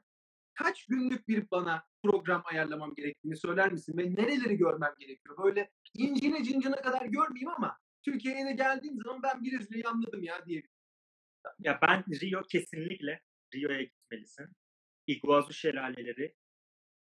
Kaç 0.55 0.87
günlük 0.87 1.29
bir 1.29 1.51
bana 1.51 1.83
program 2.03 2.43
ayarlamam 2.45 2.95
gerektiğini 2.95 3.37
söyler 3.37 3.73
misin? 3.73 3.99
Ve 3.99 4.15
nereleri 4.15 4.57
görmem 4.57 4.93
gerekiyor? 4.99 5.45
Böyle 5.45 5.71
incine 5.95 6.45
cincine 6.45 6.77
kadar 6.77 7.07
görmeyeyim 7.07 7.49
ama 7.57 7.79
Türkiye'ye 8.03 8.47
de 8.47 8.53
geldiğim 8.53 8.97
zaman 8.97 9.23
ben 9.23 9.45
Brezilya'yı 9.45 9.89
anladım 9.89 10.23
ya 10.23 10.47
diye. 10.47 10.63
Ya 11.59 11.79
ben 11.83 12.05
Rio 12.23 12.43
kesinlikle 12.43 13.21
Rio'ya 13.55 13.83
gitmelisin. 13.83 14.47
Iguazu 15.07 15.53
şelaleleri. 15.53 16.35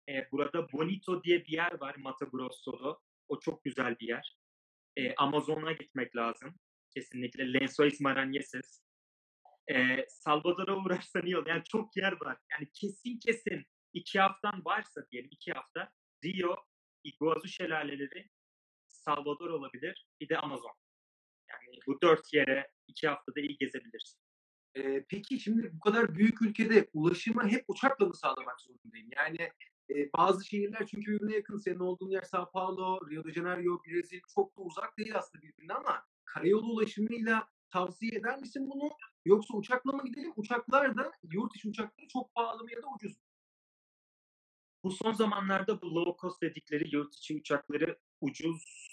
Ee, 0.09 0.27
burada 0.31 0.71
Bonito 0.71 1.23
diye 1.23 1.45
bir 1.45 1.51
yer 1.51 1.81
var 1.81 1.95
Mato 1.95 2.25
Grosso'da. 2.29 2.97
O 3.27 3.39
çok 3.39 3.63
güzel 3.63 3.99
bir 3.99 4.07
yer. 4.07 4.37
Ee, 4.97 5.15
Amazon'a 5.15 5.71
gitmek 5.71 6.15
lazım. 6.15 6.55
Kesinlikle. 6.93 7.43
Lençóis 7.43 8.03
Maranhenses. 8.03 8.81
Ee, 9.71 10.05
Salvador'a 10.09 10.77
uğrarsan 10.77 11.25
iyi 11.25 11.37
olur. 11.37 11.47
Yani 11.47 11.63
çok 11.63 11.97
yer 11.97 12.21
var. 12.21 12.37
Yani 12.51 12.69
kesin 12.73 13.19
kesin 13.19 13.65
iki 13.93 14.19
haftan 14.19 14.65
varsa 14.65 15.05
diyelim 15.11 15.29
iki 15.31 15.51
hafta 15.51 15.91
Rio, 16.25 16.55
Iguazu 17.03 17.47
şelaleleri, 17.47 18.29
Salvador 18.87 19.49
olabilir. 19.49 20.07
Bir 20.21 20.29
de 20.29 20.37
Amazon. 20.37 20.75
Yani 21.49 21.79
bu 21.87 22.01
dört 22.01 22.33
yere 22.33 22.71
iki 22.87 23.07
haftada 23.07 23.39
iyi 23.39 23.57
gezebilirsin. 23.57 24.19
Ee, 24.77 25.05
peki 25.09 25.39
şimdi 25.39 25.73
bu 25.73 25.79
kadar 25.79 26.15
büyük 26.15 26.41
ülkede 26.41 26.89
ulaşımı 26.93 27.49
hep 27.49 27.65
uçakla 27.67 28.05
mı 28.05 28.13
sağlamak 28.13 28.61
zorundayım? 28.61 29.09
Yani 29.15 29.51
e, 29.89 30.13
bazı 30.17 30.45
şehirler 30.45 30.87
çünkü 30.87 31.11
birbirine 31.11 31.35
yakın. 31.35 31.57
Senin 31.57 31.79
olduğun 31.79 32.09
yer 32.09 32.21
Sao 32.21 32.51
Paulo, 32.51 32.99
Rio 33.09 33.23
de 33.23 33.33
Janeiro, 33.33 33.83
Brezilya 33.83 34.21
çok 34.35 34.57
da 34.57 34.61
uzak 34.61 34.97
değil 34.97 35.17
aslında 35.17 35.43
birbirine 35.43 35.73
ama 35.73 36.05
karayolu 36.25 36.65
ulaşımıyla 36.65 37.47
tavsiye 37.69 38.11
eder 38.19 38.39
misin 38.39 38.69
bunu? 38.69 38.89
Yoksa 39.25 39.57
uçakla 39.57 39.91
mı 39.91 40.05
gidelim? 40.05 40.33
Uçaklar 40.35 40.97
da 40.97 41.11
yurt 41.31 41.53
dışı 41.53 41.69
uçakları 41.69 42.07
çok 42.07 42.33
pahalı 42.35 42.63
mı 42.63 42.71
ya 42.71 42.81
da 42.81 42.87
ucuz 42.95 43.11
mu? 43.11 43.23
Bu 44.83 44.91
son 44.91 45.13
zamanlarda 45.13 45.81
bu 45.81 45.95
low 45.95 46.21
cost 46.21 46.41
dedikleri 46.41 46.95
yurt 46.95 47.15
içi 47.15 47.35
uçakları 47.35 47.99
ucuz 48.21 48.87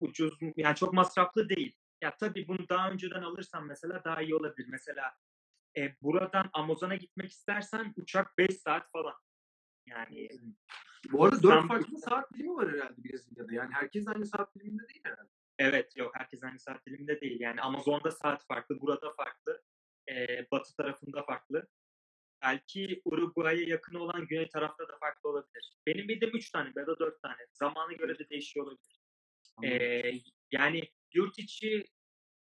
ucuz 0.00 0.38
yani 0.56 0.76
çok 0.76 0.92
masraflı 0.92 1.48
değil. 1.48 1.76
Ya 2.00 2.16
tabii 2.16 2.48
bunu 2.48 2.68
daha 2.68 2.90
önceden 2.90 3.22
alırsan 3.22 3.66
mesela 3.66 4.04
daha 4.04 4.22
iyi 4.22 4.34
olabilir. 4.34 4.68
Mesela 4.70 5.14
e, 5.76 5.96
buradan 6.02 6.50
Amazon'a 6.52 6.96
gitmek 6.96 7.30
istersen 7.30 7.94
uçak 7.96 8.38
5 8.38 8.56
saat 8.56 8.90
falan. 8.92 9.14
Yani 9.90 10.28
Bu 11.12 11.24
arada 11.24 11.42
dört 11.42 11.68
farklı 11.68 11.98
saat 11.98 12.32
dilimi 12.34 12.54
var 12.56 12.72
herhalde 12.72 13.04
Brezilya'da. 13.04 13.54
Yani 13.54 13.70
herkes 13.72 14.08
aynı 14.08 14.26
saat 14.26 14.54
diliminde 14.54 14.88
değil 14.88 15.00
herhalde. 15.04 15.28
evet 15.58 15.96
yok 15.96 16.12
herkes 16.14 16.42
aynı 16.44 16.58
saat 16.58 16.86
diliminde 16.86 17.20
değil. 17.20 17.40
Yani 17.40 17.60
Amazon'da 17.60 18.10
saat 18.10 18.46
farklı, 18.46 18.80
burada 18.80 19.12
farklı. 19.12 19.62
e, 20.10 20.46
batı 20.52 20.76
tarafında 20.76 21.22
farklı. 21.22 21.68
Belki 22.42 23.02
Uruguay'a 23.04 23.68
yakın 23.68 23.94
olan 23.94 24.26
güney 24.26 24.48
tarafta 24.48 24.88
da 24.88 24.98
farklı 25.00 25.30
olabilir. 25.30 25.76
Benim 25.86 26.08
bildiğim 26.08 26.36
3 26.36 26.50
tane 26.50 26.72
ya 26.76 26.86
da 26.86 26.98
4 26.98 27.22
tane. 27.22 27.46
Zamana 27.52 27.92
göre 27.92 28.18
de 28.18 28.28
değişiyor 28.28 28.66
olabilir. 28.66 29.00
Ee, 29.64 30.12
yani 30.52 30.82
yurt 31.14 31.38
içi 31.38 31.84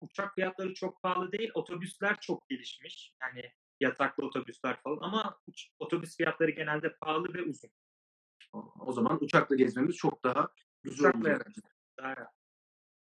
uçak 0.00 0.34
fiyatları 0.34 0.74
çok 0.74 1.02
pahalı 1.02 1.32
değil. 1.32 1.50
Otobüsler 1.54 2.20
çok 2.20 2.48
gelişmiş. 2.48 3.14
Yani 3.22 3.52
yataklı 3.80 4.26
otobüsler 4.26 4.80
falan 4.82 4.98
ama 5.00 5.38
uç- 5.46 5.70
otobüs 5.78 6.16
fiyatları 6.16 6.50
genelde 6.50 6.96
pahalı 7.00 7.34
ve 7.34 7.42
uzun. 7.42 7.70
O- 8.52 8.92
zaman 8.92 9.18
uçakla 9.24 9.56
gezmemiz 9.56 9.96
çok 9.96 10.24
daha 10.24 10.48
güzel 10.82 11.08
Uçakla 11.08 11.30
olacak. 11.30 11.46
evet. 11.98 12.28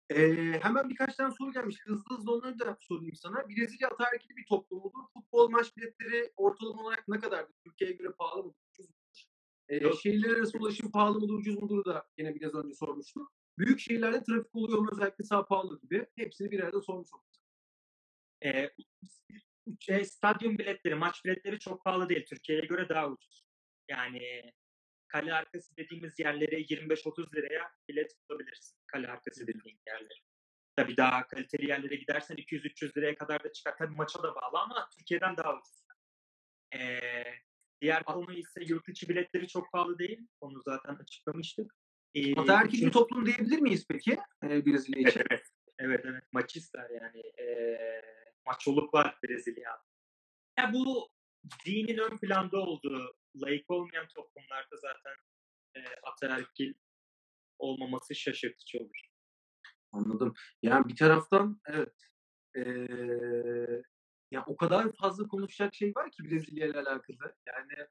Ee, 0.09 0.59
hemen 0.61 0.89
birkaç 0.89 1.15
tane 1.15 1.33
soru 1.33 1.51
gelmiş. 1.51 1.79
Hızlı 1.85 2.15
hızlı 2.17 2.33
onları 2.33 2.59
da 2.59 2.77
sorayım 2.81 3.15
sana. 3.15 3.49
Brezilya 3.49 3.89
ataerkili 3.89 4.35
bir 4.37 4.45
toplum 4.45 4.79
mudur? 4.79 4.99
Futbol 5.13 5.49
maç 5.49 5.77
biletleri 5.77 6.33
ortalama 6.35 6.81
olarak 6.83 7.07
ne 7.07 7.19
kadardır? 7.19 7.55
Türkiye'ye 7.63 7.95
göre 7.95 8.11
pahalı 8.11 8.43
mı? 8.43 8.53
Ucuz 8.71 8.85
mudur? 8.89 9.27
Ee, 9.69 9.93
şehirler 9.93 10.29
arası 10.29 10.57
ulaşım 10.57 10.91
pahalı 10.91 11.19
mıdır, 11.19 11.33
ucuz 11.33 11.61
mudur 11.61 11.85
da 11.85 12.07
yine 12.17 12.35
biraz 12.35 12.55
önce 12.55 12.73
sormuştuk. 12.75 13.33
Büyük 13.57 13.79
şehirlerde 13.79 14.23
trafik 14.23 14.55
oluyor 14.55 14.79
mu 14.79 14.89
özellikle 14.91 15.23
Sao 15.23 15.45
Paulo 15.45 15.79
gibi? 15.79 16.07
Hepsini 16.15 16.51
bir 16.51 16.59
arada 16.59 16.81
sormuş 16.81 17.13
olduk. 17.13 17.25
Ee, 18.45 18.69
şey, 19.79 20.05
stadyum 20.05 20.57
biletleri, 20.57 20.95
maç 20.95 21.25
biletleri 21.25 21.59
çok 21.59 21.83
pahalı 21.83 22.09
değil. 22.09 22.25
Türkiye'ye 22.25 22.65
göre 22.65 22.89
daha 22.89 23.07
ucuz. 23.07 23.43
Yani 23.89 24.51
kale 25.07 25.33
arkası 25.33 25.77
dediğimiz 25.77 26.19
yerlere 26.19 26.59
25-30 26.59 27.35
liraya 27.35 27.71
bilet 27.89 28.11
bulabilirsin. 28.29 28.77
Kale 28.87 29.07
arkası 29.07 29.47
dediğin 29.47 29.79
yerlere. 29.87 30.19
Tabii 30.75 30.97
daha 30.97 31.27
kaliteli 31.27 31.69
yerlere 31.69 31.95
gidersen 31.95 32.35
200-300 32.35 32.97
liraya 32.97 33.15
kadar 33.15 33.43
da 33.43 33.53
çıkar. 33.53 33.77
Tabii 33.77 33.95
maça 33.95 34.23
da 34.23 34.35
bağlı 34.35 34.59
ama 34.59 34.89
Türkiye'den 34.97 35.37
daha 35.37 35.53
ucuz. 35.53 35.83
Ee, 36.75 37.23
diğer 37.81 38.03
konu 38.03 38.33
ise 38.33 38.61
yurt 38.67 38.89
içi 38.89 39.09
biletleri 39.09 39.47
çok 39.47 39.71
pahalı 39.71 39.99
değil. 39.99 40.27
Onu 40.41 40.61
zaten 40.61 40.95
açıklamıştık. 40.95 41.73
Ee, 42.15 42.35
Ataerkil 42.35 42.71
bir 42.73 42.77
üçüncü- 42.77 42.91
toplum 42.91 43.25
diyebilir 43.25 43.59
miyiz 43.59 43.85
peki 43.89 44.17
ee, 44.43 44.65
Brezilya 44.65 45.09
için? 45.09 45.21
Evet, 45.29 45.47
evet, 45.79 46.01
evet. 46.05 46.23
Maç 46.31 46.55
ister 46.55 46.89
yani. 46.89 47.21
Eee 47.37 48.01
maçoluk 48.47 48.93
var 48.93 49.17
Brezilya. 49.23 49.71
Ya 50.59 50.73
bu 50.73 51.09
dinin 51.65 51.97
ön 51.97 52.17
planda 52.17 52.57
olduğu, 52.57 53.15
layık 53.35 53.69
olmayan 53.69 54.07
toplumlarda 54.15 54.75
zaten 54.75 55.15
e, 55.75 55.81
ataerkil 56.03 56.73
olmaması 57.59 58.15
şaşırtıcı 58.15 58.77
olur. 58.79 59.07
Anladım. 59.91 60.33
Yani 60.61 60.87
bir 60.87 60.95
taraftan 60.95 61.61
evet 61.67 61.93
eee 62.55 63.83
ya 64.31 64.43
o 64.47 64.57
kadar 64.57 64.91
fazla 64.91 65.27
konuşacak 65.27 65.75
şey 65.75 65.93
var 65.95 66.11
ki 66.11 66.23
Brezilya 66.23 66.67
ile 66.67 66.79
alakalı. 66.79 67.35
Yani 67.47 67.87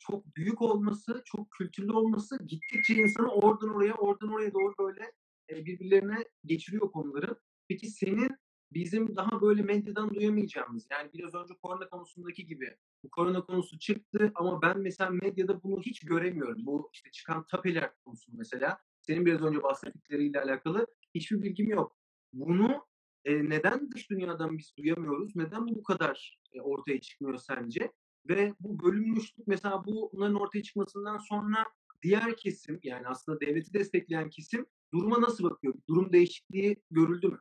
çok 0.00 0.36
büyük 0.36 0.62
olması, 0.62 1.22
çok 1.24 1.50
kültürlü 1.50 1.92
olması 1.92 2.38
gittikçe 2.46 2.94
insanı 2.94 3.28
oradan 3.32 3.74
oraya, 3.74 3.94
oradan 3.94 4.32
oraya 4.32 4.52
doğru 4.52 4.74
böyle 4.78 5.12
e, 5.50 5.64
birbirlerine 5.64 6.24
geçiriyor 6.44 6.92
konuları. 6.92 7.36
Peki 7.68 7.86
senin 7.86 8.36
bizim 8.74 9.16
daha 9.16 9.40
böyle 9.40 9.62
medyadan 9.62 10.14
duyamayacağımız 10.14 10.86
yani 10.90 11.10
biraz 11.14 11.34
önce 11.34 11.54
korona 11.62 11.88
konusundaki 11.88 12.46
gibi 12.46 12.76
bu 13.02 13.10
korona 13.10 13.44
konusu 13.44 13.78
çıktı 13.78 14.32
ama 14.34 14.62
ben 14.62 14.78
mesela 14.78 15.10
medyada 15.10 15.62
bunu 15.62 15.80
hiç 15.80 16.00
göremiyorum. 16.00 16.66
Bu 16.66 16.90
işte 16.92 17.10
çıkan 17.10 17.46
tapeler 17.46 17.90
konusu 18.04 18.32
mesela 18.34 18.78
senin 19.02 19.26
biraz 19.26 19.42
önce 19.42 19.62
bahsettikleriyle 19.62 20.42
alakalı 20.42 20.86
hiçbir 21.14 21.42
bilgim 21.42 21.68
yok. 21.68 21.96
Bunu 22.32 22.86
e, 23.24 23.48
neden 23.48 23.90
dış 23.90 24.10
dünyadan 24.10 24.58
biz 24.58 24.76
duyamıyoruz? 24.78 25.36
Neden 25.36 25.66
bu 25.66 25.82
kadar 25.82 26.40
e, 26.52 26.60
ortaya 26.60 27.00
çıkmıyor 27.00 27.38
sence? 27.38 27.92
Ve 28.28 28.54
bu 28.60 28.84
bölünmüşlük 28.84 29.46
mesela 29.46 29.84
bunların 29.86 30.40
ortaya 30.40 30.62
çıkmasından 30.62 31.18
sonra 31.18 31.64
diğer 32.02 32.36
kesim 32.36 32.80
yani 32.82 33.08
aslında 33.08 33.40
devleti 33.40 33.74
destekleyen 33.74 34.30
kesim 34.30 34.66
duruma 34.94 35.20
nasıl 35.20 35.44
bakıyor? 35.44 35.74
Durum 35.88 36.12
değişikliği 36.12 36.82
görüldü 36.90 37.28
mü? 37.28 37.38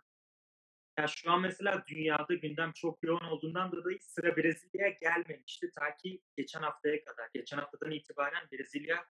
Ya 0.97 1.07
şu 1.07 1.31
an 1.31 1.41
mesela 1.41 1.83
dünyada 1.87 2.33
gündem 2.33 2.71
çok 2.71 3.03
yoğun 3.03 3.25
olduğundan 3.25 3.71
dolayı 3.71 3.97
sıra 4.01 4.37
Brezilya'ya 4.37 4.95
gelmemişti. 5.01 5.71
Ta 5.71 5.95
ki 5.95 6.21
geçen 6.37 6.61
haftaya 6.61 7.03
kadar. 7.03 7.29
Geçen 7.33 7.57
haftadan 7.57 7.91
itibaren 7.91 8.47
Brezilya 8.51 9.05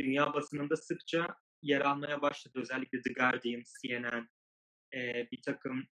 dünya 0.00 0.34
basınında 0.34 0.76
sıkça 0.76 1.36
yer 1.62 1.80
almaya 1.80 2.22
başladı. 2.22 2.60
Özellikle 2.60 3.02
The 3.02 3.12
Guardian, 3.12 3.62
CNN, 3.82 4.28
e, 4.94 5.28
bir 5.32 5.42
takım 5.42 5.86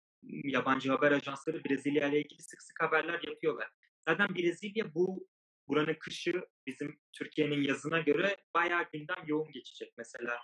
yabancı 0.45 0.91
haber 0.91 1.13
ajansları 1.13 1.65
Brezilya 1.65 2.09
ile 2.09 2.21
ilgili 2.21 2.43
sık 2.43 2.63
sık 2.63 2.83
haberler 2.83 3.21
yapıyorlar. 3.23 3.71
Zaten 4.09 4.35
Brezilya 4.35 4.95
bu 4.95 5.29
buranın 5.69 5.97
kışı 6.01 6.45
bizim 6.67 7.01
Türkiye'nin 7.13 7.63
yazına 7.63 8.01
göre 8.01 8.37
bayağı 8.55 8.85
gündem 8.93 9.25
yoğun 9.27 9.53
geçecek. 9.53 9.93
Mesela 9.99 10.39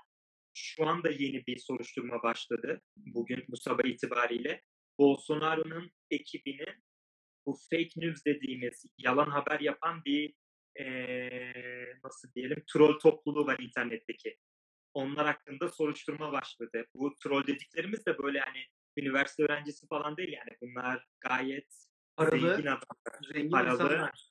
şu 0.55 0.87
anda 0.87 1.11
yeni 1.11 1.47
bir 1.47 1.59
soruşturma 1.59 2.23
başladı. 2.23 2.83
Bugün 2.97 3.45
bu 3.49 3.57
sabah 3.57 3.85
itibariyle. 3.85 4.63
Bolsonaro'nun 5.01 5.91
ekibinin 6.11 6.85
bu 7.47 7.57
fake 7.71 7.91
news 7.97 8.25
dediğimiz 8.27 8.87
yalan 8.99 9.31
haber 9.31 9.61
yapan 9.61 10.05
bir 10.05 10.35
eee, 10.79 11.99
nasıl 12.05 12.33
diyelim 12.35 12.65
troll 12.73 12.99
topluluğu 12.99 13.47
var 13.47 13.59
internetteki. 13.59 14.37
Onlar 14.95 15.27
hakkında 15.27 15.69
soruşturma 15.69 16.33
başladı. 16.33 16.87
Bu 16.95 17.15
troll 17.23 17.47
dediklerimiz 17.47 18.07
de 18.07 18.19
böyle 18.19 18.41
hani 18.41 18.59
üniversite 18.97 19.43
öğrencisi 19.43 19.87
falan 19.89 20.17
değil 20.17 20.33
yani. 20.33 20.57
Bunlar 20.63 21.07
gayet 21.21 21.87
Paralı, 22.17 22.41
zengin 22.55 22.67
adamlar, 22.67 23.33
zengin 23.33 23.51
paralı, 23.51 23.73
insanlar. 23.73 24.31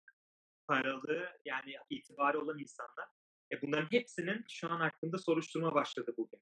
paralı 0.67 1.30
yani 1.45 1.76
itibarı 1.89 2.41
olan 2.41 2.59
insanlar. 2.59 3.07
E 3.53 3.61
bunların 3.61 3.88
hepsinin 3.91 4.45
şu 4.49 4.72
an 4.72 4.80
hakkında 4.80 5.17
soruşturma 5.17 5.74
başladı 5.76 6.13
bugün. 6.17 6.39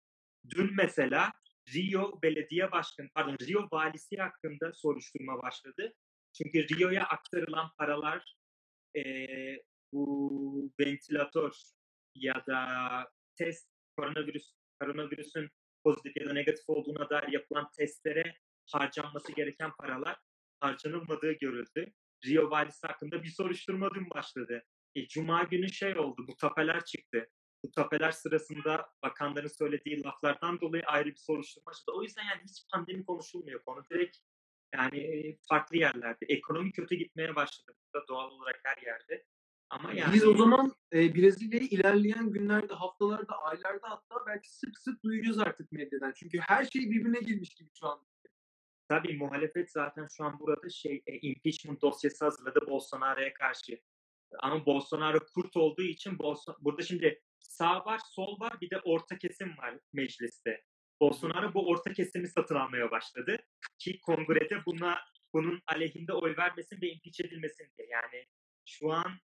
Dün 0.50 0.76
mesela 0.76 1.32
Rio 1.74 2.22
Belediye 2.22 2.72
Başkanı, 2.72 3.10
pardon 3.16 3.38
Rio 3.48 3.68
Valisi 3.72 4.18
hakkında 4.18 4.74
soruşturma 4.74 5.42
başladı. 5.42 5.94
Çünkü 6.34 6.68
Rio'ya 6.70 7.04
aktarılan 7.04 7.72
paralar 7.78 8.36
e, 8.96 9.04
bu 9.94 10.72
ventilatör 10.80 11.52
ya 12.16 12.44
da 12.48 12.68
test 13.36 13.70
koronavirüs 13.98 14.54
koronavirüsün 14.80 15.50
pozitif 15.84 16.18
ya 16.18 16.30
da 16.30 16.34
negatif 16.34 16.70
olduğuna 16.70 17.10
dair 17.10 17.32
yapılan 17.32 17.70
testlere 17.78 18.36
harcanması 18.72 19.32
gereken 19.32 19.72
paralar 19.80 20.18
harcanılmadığı 20.60 21.32
görüldü. 21.32 21.94
Rio 22.26 22.50
valisi 22.50 22.88
hakkında 22.88 23.24
bir 23.24 23.30
soruşturma 23.30 23.90
dün 23.96 24.10
başladı. 24.10 24.64
E, 24.96 25.08
Cuma 25.08 25.44
günü 25.44 25.70
şey 25.70 25.98
oldu, 25.98 26.26
bu 26.28 26.36
tapeler 26.36 26.86
çıktı. 26.86 27.28
Bu 27.64 27.72
tapeler 27.72 28.12
sırasında 28.12 28.90
bakanların 29.04 29.48
söylediği 29.48 30.04
laflardan 30.04 30.62
dolayı 30.62 30.84
ayrı 30.84 31.10
bir 31.10 31.16
soruşturma 31.16 31.66
başladı. 31.66 31.98
O 31.98 32.04
yüzden 32.04 32.24
yani 32.24 32.42
hiç 32.44 32.66
pandemi 32.74 33.06
konuşulmuyor 33.06 33.64
konu. 33.64 33.84
Direkt 33.92 34.18
yani 34.74 35.00
e, 35.00 35.38
farklı 35.50 35.78
yerlerde. 35.78 36.26
Ekonomi 36.30 36.72
kötü 36.72 36.96
gitmeye 36.96 37.36
başladı. 37.36 37.78
Burada 37.84 38.08
doğal 38.08 38.32
olarak 38.32 38.60
her 38.64 38.82
yerde. 38.82 39.26
Ama 39.70 39.94
yani 39.94 40.14
Biz 40.14 40.28
o 40.28 40.38
zaman 40.38 40.72
e, 40.94 41.16
Brezilya'yı 41.16 41.68
ilerleyen 41.68 42.32
günlerde, 42.32 42.74
haftalarda, 42.74 43.38
aylarda 43.38 43.90
hatta 43.90 44.16
belki 44.28 44.56
sık 44.56 44.80
sık 44.80 45.04
duyacağız 45.04 45.40
artık 45.40 45.72
medyadan. 45.72 46.14
Çünkü 46.16 46.40
her 46.40 46.66
şey 46.66 46.82
birbirine 46.82 47.20
girmiş 47.20 47.56
gibi 47.56 47.70
şu 47.80 47.88
an. 47.88 48.08
Tabii 48.90 49.18
muhalefet 49.18 49.72
zaten 49.72 50.08
şu 50.18 50.24
an 50.24 50.40
burada 50.40 50.70
şey 50.70 51.04
e, 51.08 51.20
impeachment 51.20 51.82
dosyası 51.82 52.26
hazırladı 52.26 52.68
Bolsonaro'ya 52.68 53.34
karşı. 53.34 53.80
Ama 54.40 54.66
Bolsonaro 54.66 55.20
kurt 55.34 55.58
olduğu 55.58 55.82
için 55.82 56.12
Bolso- 56.12 56.58
burada 56.60 56.82
şimdi 56.82 57.22
sağ 57.40 57.86
var, 57.86 58.02
sol 58.12 58.40
var, 58.40 58.62
bir 58.62 58.70
de 58.70 58.80
orta 58.80 59.18
kesim 59.18 59.58
var 59.58 59.80
mecliste. 59.94 60.64
Bolsonaro 61.02 61.54
bu 61.54 61.70
orta 61.70 61.94
kesimi 61.94 62.28
satın 62.28 62.56
almaya 62.56 62.92
başladı 62.92 63.38
ki 63.80 64.00
kongrede 64.00 64.66
buna 64.66 65.00
bunun 65.34 65.62
aleyhinde 65.68 66.14
oy 66.14 66.38
vermesin 66.38 66.82
ve 66.82 66.90
impeach 66.90 67.20
edilmesin 67.22 67.72
diye. 67.78 67.88
Yani 67.92 68.26
şu 68.66 68.92
an 68.92 69.20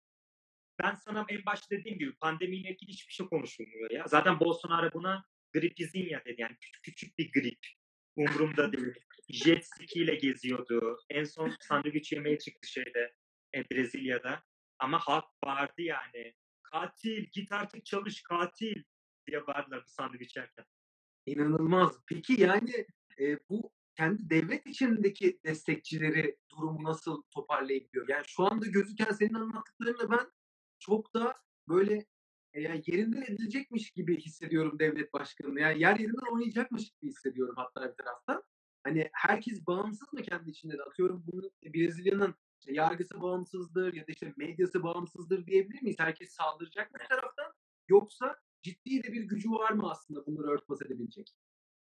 ben 0.79 0.95
sana 0.95 1.25
en 1.29 1.45
başta 1.45 1.75
dediğim 1.75 1.99
gibi 1.99 2.15
pandemiyle 2.15 2.69
ilgili 2.69 2.91
hiçbir 2.91 3.13
şey 3.13 3.25
konuşulmuyor 3.25 3.91
ya. 3.91 4.07
Zaten 4.07 4.39
Bolsonaro 4.39 4.93
buna 4.93 5.25
gripizinya 5.53 6.25
dedi. 6.25 6.41
Yani 6.41 6.55
küçük, 6.61 6.83
küçük 6.83 7.17
bir 7.17 7.31
grip. 7.31 7.59
Umurumda 8.15 8.73
değil. 8.73 8.93
Jet 9.29 9.65
ski 9.65 9.99
ile 9.99 10.15
geziyordu. 10.15 10.99
En 11.09 11.23
son 11.23 11.55
sandviç 11.59 12.11
yemeye 12.11 12.37
çıktı 12.37 12.67
şeyde 12.67 13.13
e, 13.55 13.69
Brezilya'da. 13.69 14.43
Ama 14.79 14.99
halk 14.99 15.25
bağırdı 15.45 15.81
yani. 15.81 16.33
Katil 16.73 17.25
git 17.31 17.51
artık 17.51 17.85
çalış 17.85 18.23
katil 18.23 18.83
diye 19.27 19.47
bağırdılar 19.47 19.83
bu 19.85 19.89
sandviç 19.89 20.35
yerken. 20.35 20.65
İnanılmaz. 21.25 21.99
Peki 22.07 22.41
yani 22.41 22.85
e, 23.19 23.49
bu 23.49 23.71
kendi 23.95 24.29
devlet 24.29 24.67
içindeki 24.67 25.39
destekçileri 25.45 26.37
durumu 26.49 26.83
nasıl 26.83 27.23
toparlayabiliyor? 27.31 28.09
Yani 28.09 28.23
şu 28.27 28.43
anda 28.43 28.65
gözüken 28.65 29.11
senin 29.11 29.33
anlattıklarınla 29.33 30.11
ben 30.11 30.31
çok 30.79 31.13
da 31.13 31.35
böyle 31.67 32.05
e, 32.53 32.61
yani 32.61 32.83
yerinden 32.87 33.21
edilecekmiş 33.21 33.91
gibi 33.91 34.19
hissediyorum 34.19 34.79
devlet 34.79 35.13
başkanını. 35.13 35.59
Yani 35.59 35.81
yer 35.81 35.99
yerinden 35.99 36.33
oynayacakmış 36.33 36.89
gibi 36.89 37.11
hissediyorum 37.11 37.55
hatta 37.57 37.91
bir 37.91 38.03
taraftan. 38.03 38.43
Hani 38.83 39.09
herkes 39.13 39.67
bağımsız 39.67 40.13
mı 40.13 40.21
kendi 40.21 40.49
içinde 40.49 40.77
de? 40.77 40.83
Atıyorum 40.83 41.23
bunun 41.27 41.51
Brezilya'nın 41.63 42.35
işte 42.63 42.73
yargısı 42.73 43.21
bağımsızdır 43.21 43.93
ya 43.93 44.07
da 44.07 44.11
işte 44.11 44.33
medyası 44.37 44.83
bağımsızdır 44.83 45.45
diyebilir 45.45 45.81
miyiz? 45.81 45.99
Herkes 45.99 46.31
saldıracak 46.31 46.91
mı 46.91 46.99
bir 47.01 47.07
taraftan? 47.07 47.53
Yoksa 47.89 48.35
ciddi 48.61 49.03
de 49.03 49.13
bir 49.13 49.23
gücü 49.23 49.51
var 49.51 49.71
mı 49.71 49.91
aslında 49.91 50.25
bunları 50.25 50.47
örtbas 50.47 50.81
edebilecek? 50.81 51.27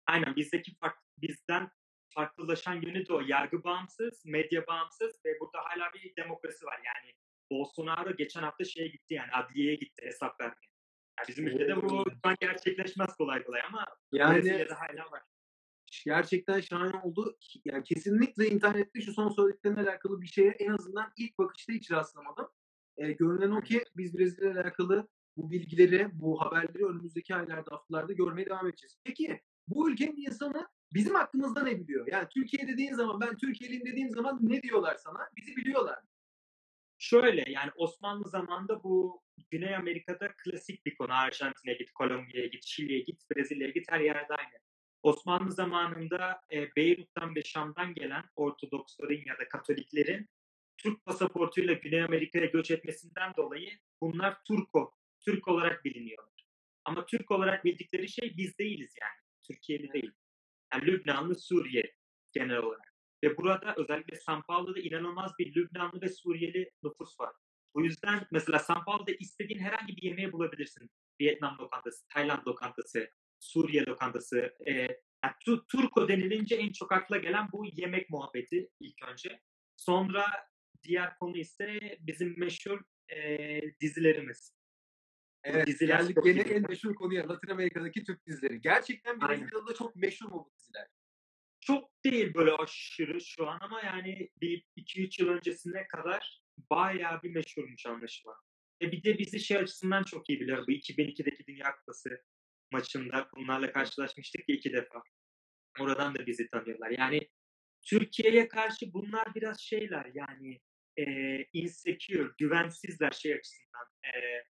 Aynen 0.08 0.36
bizdeki 0.36 0.76
fark, 0.76 0.98
bizden 1.18 1.72
farklılaşan 2.10 2.74
yönü 2.74 3.08
de 3.08 3.14
o. 3.14 3.22
Yargı 3.22 3.64
bağımsız, 3.64 4.26
medya 4.26 4.68
bağımsız 4.68 5.26
ve 5.26 5.40
burada 5.40 5.58
hala 5.64 5.94
bir 5.94 6.16
demokrasi 6.16 6.66
var. 6.66 6.82
Yani 6.86 7.14
Bolsonaro 7.52 8.16
geçen 8.16 8.44
hafta 8.44 8.66
şeye 8.66 8.88
gitti 8.88 9.14
yani 9.14 9.32
adliyeye 9.32 9.76
gitti 9.76 10.06
hesap 10.06 10.42
vermeye. 10.42 10.70
Yani 11.20 11.28
bizim 11.28 11.48
ülkede 11.48 11.76
bu 11.76 12.06
gerçekleşmez 12.40 13.16
kolay 13.16 13.44
kolay 13.44 13.62
ama 13.68 13.86
Yani 14.12 14.68
hala 14.70 15.12
var. 15.12 15.24
Gerçekten 16.06 16.60
şahane 16.60 16.98
oldu. 17.04 17.38
Yani 17.66 17.84
kesinlikle 17.84 18.50
internette 18.50 19.02
şu 19.02 19.14
son 19.14 19.30
söylediklerine 19.30 19.80
alakalı 19.80 20.22
bir 20.22 20.28
şeye 20.28 20.50
en 20.50 20.72
azından 20.72 21.12
ilk 21.18 21.38
bakışta 21.38 21.74
hiç 21.74 21.92
rastlamadım. 21.92 22.48
E, 22.98 23.12
görünen 23.12 23.52
o 23.52 23.62
ki 23.62 23.84
biz 23.98 24.18
Brezilya 24.18 24.52
ile 24.52 24.62
alakalı 24.62 25.08
bu 25.38 25.52
bilgileri, 25.52 26.10
bu 26.14 26.42
haberleri 26.42 26.86
önümüzdeki 26.86 27.36
aylarda, 27.36 27.72
haftalarda 27.72 28.14
görmeye 28.14 28.46
devam 28.46 28.68
edeceğiz. 28.68 28.98
Peki 29.04 29.42
bu 29.68 29.92
ülkenin 29.92 30.18
insanı 30.18 30.68
bizim 30.94 31.16
hakkımızda 31.16 31.64
ne 31.64 31.80
biliyor? 31.80 32.08
Yani 32.12 32.28
Türkiye 32.34 32.68
dediğin 32.68 32.94
zaman, 32.94 33.22
ben 33.22 33.38
Türkiye'liyim 33.38 33.86
dediğim 33.86 34.10
zaman 34.10 34.40
ne 34.42 34.62
diyorlar 34.62 34.96
sana? 34.96 35.30
Bizi 35.38 35.56
biliyorlar. 35.56 36.00
Şöyle 36.98 37.44
yani 37.48 37.72
Osmanlı 37.76 38.30
zamanında 38.30 38.84
bu 38.84 39.24
Güney 39.52 39.76
Amerika'da 39.76 40.34
klasik 40.38 40.86
bir 40.86 40.96
konu. 40.96 41.14
Arjantin'e 41.14 41.74
git, 41.74 41.92
Kolombiya'ya 41.92 42.48
git, 42.48 42.66
Şili'ye 42.66 43.00
git, 43.00 43.22
Brezilya'ya 43.32 43.72
git 43.72 43.92
her 43.92 44.00
yerde 44.00 44.34
aynı. 44.34 44.69
Osmanlı 45.04 45.52
zamanında 45.52 46.42
e, 46.52 46.76
Beyrut'tan 46.76 47.36
ve 47.36 47.44
Şam'dan 47.44 47.94
gelen 47.94 48.24
Ortodoksların 48.36 49.24
ya 49.26 49.38
da 49.40 49.50
Katoliklerin 49.50 50.30
Türk 50.78 51.06
pasaportuyla 51.06 51.74
Güney 51.74 52.04
Amerika'ya 52.04 52.46
göç 52.46 52.72
etmesinden 52.72 53.34
dolayı 53.38 53.70
bunlar 54.02 54.44
Turko, 54.44 54.94
Türk 55.22 55.48
olarak 55.48 55.86
biliniyorlar. 55.86 56.46
Ama 56.86 57.06
Türk 57.06 57.32
olarak 57.32 57.66
bildikleri 57.66 58.10
şey 58.10 58.34
biz 58.38 58.58
değiliz 58.58 58.96
yani. 59.02 59.20
Türkiye'li 59.44 59.94
değil. 59.94 60.12
Yani 60.74 60.86
Lübnanlı, 60.86 61.36
Suriye 61.36 61.94
genel 62.32 62.58
olarak. 62.58 62.94
Ve 63.24 63.38
burada 63.38 63.74
özellikle 63.78 64.18
São 64.18 64.44
Paulo'da 64.44 64.80
inanılmaz 64.80 65.32
bir 65.40 65.56
Lübnanlı 65.56 66.02
ve 66.02 66.10
Suriyeli 66.10 66.72
nüfus 66.84 67.20
var. 67.20 67.34
Bu 67.76 67.84
yüzden 67.86 68.28
mesela 68.32 68.58
São 68.58 68.86
Paulo'da 68.86 69.12
istediğin 69.12 69.60
herhangi 69.60 69.98
bir 69.98 70.02
yemeği 70.02 70.32
bulabilirsin. 70.32 70.90
Vietnam 71.22 71.58
lokantası, 71.60 72.08
Tayland 72.08 72.48
lokantası, 72.48 73.12
Suriye 73.40 73.86
lokantası. 73.86 74.54
E, 74.68 74.72
yani 75.24 75.34
tu, 75.46 75.66
Turko 75.68 76.08
denilince 76.08 76.56
en 76.56 76.72
çok 76.72 76.92
akla 76.92 77.18
gelen 77.18 77.48
bu 77.52 77.66
yemek 77.74 78.10
muhabbeti 78.10 78.70
ilk 78.80 79.04
önce. 79.12 79.42
Sonra 79.76 80.26
diğer 80.84 81.18
konu 81.18 81.38
ise 81.38 81.98
bizim 82.00 82.40
meşhur 82.40 82.82
e, 83.10 83.62
dizilerimiz. 83.82 84.60
Evet, 85.44 85.68
diziler 85.68 86.00
geldik 86.00 86.18
gene 86.24 86.42
en 86.42 86.66
meşhur 86.70 86.96
konuya 86.96 87.30
Latin 87.30 87.52
Amerika'daki 87.52 88.04
Türk 88.04 88.26
dizileri. 88.26 88.62
Gerçekten. 88.62 89.22
Brezilya'da 89.22 89.74
çok 89.78 89.96
meşhur 89.96 90.26
mu 90.26 90.46
bu 90.46 90.52
diziler? 90.60 90.88
Çok 91.62 92.04
değil 92.06 92.34
böyle 92.34 92.52
aşırı 92.52 93.22
şu 93.22 93.48
an 93.48 93.60
ama 93.62 93.82
yani 93.82 94.30
bir 94.42 94.66
2-3 94.78 95.22
yıl 95.22 95.30
öncesine 95.30 95.88
kadar 95.88 96.42
bayağı 96.58 97.24
bir 97.24 97.36
meşhurmuş 97.36 97.86
anlaşılan. 97.86 98.36
E 98.82 98.92
bir 98.92 99.04
de 99.04 99.18
bizi 99.18 99.40
şey 99.40 99.58
açısından 99.58 100.04
çok 100.04 100.30
iyi 100.30 100.40
biliyor. 100.40 100.68
Bu 100.68 100.72
2002'deki 100.72 101.48
Dünya 101.48 101.76
Kupası 101.76 102.24
maçında 102.72 103.30
bunlarla 103.36 103.72
karşılaşmıştık 103.72 104.50
ya 104.50 104.56
iki 104.56 104.74
defa. 104.74 105.02
Oradan 105.80 106.16
da 106.16 106.26
bizi 106.26 106.48
tanıyorlar. 106.48 106.90
Yani 106.90 107.30
Türkiye'ye 107.82 108.48
karşı 108.48 108.94
bunlar 108.94 109.36
biraz 109.36 109.60
şeyler 109.60 110.12
yani 110.14 110.60
e, 110.98 111.06
insecure, 111.54 112.30
güvensizler 112.38 113.12
şey 113.12 113.34
açısından. 113.34 113.86
E, 114.04 114.44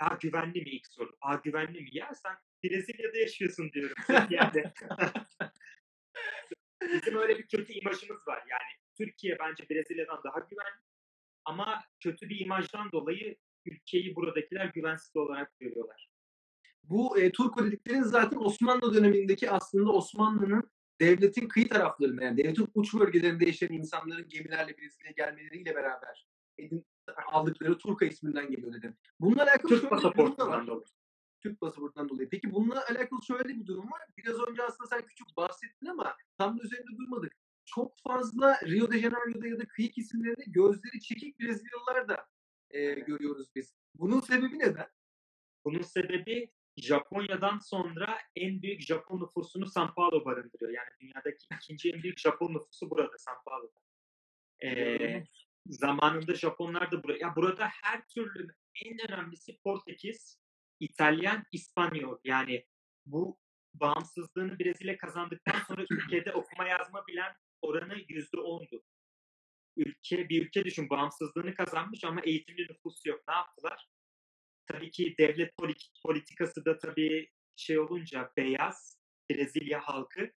Aa, 0.00 0.14
güvenli 0.20 0.60
mi 0.62 0.70
ilk 0.70 0.86
soru? 0.86 1.16
Aa, 1.20 1.34
güvenli 1.34 1.80
mi? 1.80 1.88
Ya 1.92 2.14
sen 2.14 2.36
Brezilya'da 2.64 3.18
yaşıyorsun 3.18 3.72
diyorum. 3.72 3.96
yani. 4.30 4.64
Bizim 6.92 7.16
öyle 7.16 7.38
bir 7.38 7.46
kötü 7.46 7.72
imajımız 7.72 8.28
var. 8.28 8.44
Yani 8.50 8.70
Türkiye 8.98 9.38
bence 9.38 9.68
Brezilya'dan 9.70 10.20
daha 10.24 10.38
güvenli. 10.38 10.80
Ama 11.44 11.84
kötü 12.00 12.28
bir 12.28 12.40
imajdan 12.40 12.92
dolayı 12.92 13.36
ülkeyi 13.66 14.16
buradakiler 14.16 14.66
güvensiz 14.66 15.16
olarak 15.16 15.58
görüyorlar. 15.60 16.10
Bu 16.88 17.18
e, 17.18 17.32
Turko 17.32 17.64
dediklerin 17.64 18.02
zaten 18.02 18.38
Osmanlı 18.38 18.94
dönemindeki 18.94 19.50
aslında 19.50 19.92
Osmanlı'nın 19.92 20.70
devletin 21.00 21.48
kıyı 21.48 21.68
taraflarında 21.68 22.24
yani 22.24 22.36
devletin 22.36 22.68
uç 22.74 22.94
bölgelerinde 22.94 23.46
yaşayan 23.46 23.72
insanların 23.72 24.28
gemilerle 24.28 24.78
Brezilya'ya 24.78 25.12
gelmeleriyle 25.16 25.74
beraber 25.74 26.26
edin, 26.58 26.86
aldıkları 27.32 27.78
Turka 27.78 28.06
isminden 28.06 28.50
geliyor 28.50 28.72
dedim. 28.72 28.96
Bununla 29.20 29.42
alakalı 29.42 29.80
Türk 29.80 29.90
pasaportundan 29.90 30.66
dolayı. 30.66 30.84
Türk 31.40 31.60
pasaportundan 31.60 32.08
dolayı. 32.08 32.28
Peki 32.30 32.52
bununla 32.52 32.84
alakalı 32.90 33.22
şöyle 33.26 33.48
bir 33.48 33.66
durum 33.66 33.90
var. 33.90 34.00
Biraz 34.16 34.40
önce 34.48 34.62
aslında 34.62 34.88
sen 34.88 35.06
küçük 35.06 35.36
bahsettin 35.36 35.86
ama 35.86 36.16
tam 36.38 36.58
da 36.58 36.62
üzerinde 36.62 36.96
durmadık. 36.98 37.32
Çok 37.64 37.98
fazla 37.98 38.60
Rio 38.64 38.90
de 38.90 38.98
Janeiro'da 38.98 39.46
ya 39.46 39.58
da 39.58 39.64
kıyı 39.66 39.90
kesimlerinde 39.90 40.44
gözleri 40.46 41.00
çekik 41.00 41.40
Brezilyalılar 41.40 42.08
da 42.08 42.26
e, 42.70 42.94
görüyoruz 42.94 43.48
biz. 43.54 43.74
Bunun 43.94 44.20
sebebi 44.20 44.58
neden? 44.58 44.86
Bunun 45.64 45.82
sebebi 45.82 46.50
Japonya'dan 46.76 47.58
sonra 47.58 48.18
en 48.36 48.62
büyük 48.62 48.80
Japon 48.80 49.20
nüfusunu 49.20 49.64
São 49.64 49.94
Paulo 49.94 50.24
barındırıyor. 50.24 50.70
Yani 50.72 50.88
dünyadaki 51.00 51.46
ikinci 51.54 51.90
en 51.90 52.02
büyük 52.02 52.18
Japon 52.18 52.54
nüfusu 52.54 52.90
burada 52.90 53.16
São 53.16 53.44
Paulo'da. 53.46 53.80
Ee, 54.64 55.24
zamanında 55.66 56.34
Japonlar 56.34 56.92
da 56.92 57.02
burada. 57.02 57.18
Ya 57.18 57.36
burada 57.36 57.68
her 57.82 58.08
türlü 58.08 58.54
en 58.84 59.10
önemlisi 59.10 59.58
Portekiz, 59.64 60.38
İtalyan, 60.80 61.44
İspanyol. 61.52 62.18
Yani 62.24 62.66
bu 63.06 63.38
bağımsızlığını 63.74 64.58
Brezilya 64.58 64.98
kazandıktan 64.98 65.60
sonra 65.68 65.84
ülkede 65.90 66.32
okuma 66.32 66.68
yazma 66.68 67.06
bilen 67.06 67.32
oranı 67.62 67.94
yüzde 68.08 68.40
ondu. 68.40 68.82
Ülke, 69.76 70.28
bir 70.28 70.46
ülke 70.46 70.64
düşün 70.64 70.90
bağımsızlığını 70.90 71.54
kazanmış 71.54 72.04
ama 72.04 72.20
eğitimli 72.20 72.62
nüfus 72.62 73.06
yok. 73.06 73.20
Ne 73.28 73.34
yaptılar? 73.34 73.88
Tabii 74.66 74.90
ki 74.90 75.14
devlet 75.18 75.56
politik, 75.56 75.92
politikası 76.06 76.64
da 76.64 76.78
tabii 76.78 77.28
şey 77.56 77.78
olunca 77.78 78.32
beyaz 78.36 78.98
Brezilya 79.30 79.80
halkı 79.80 80.30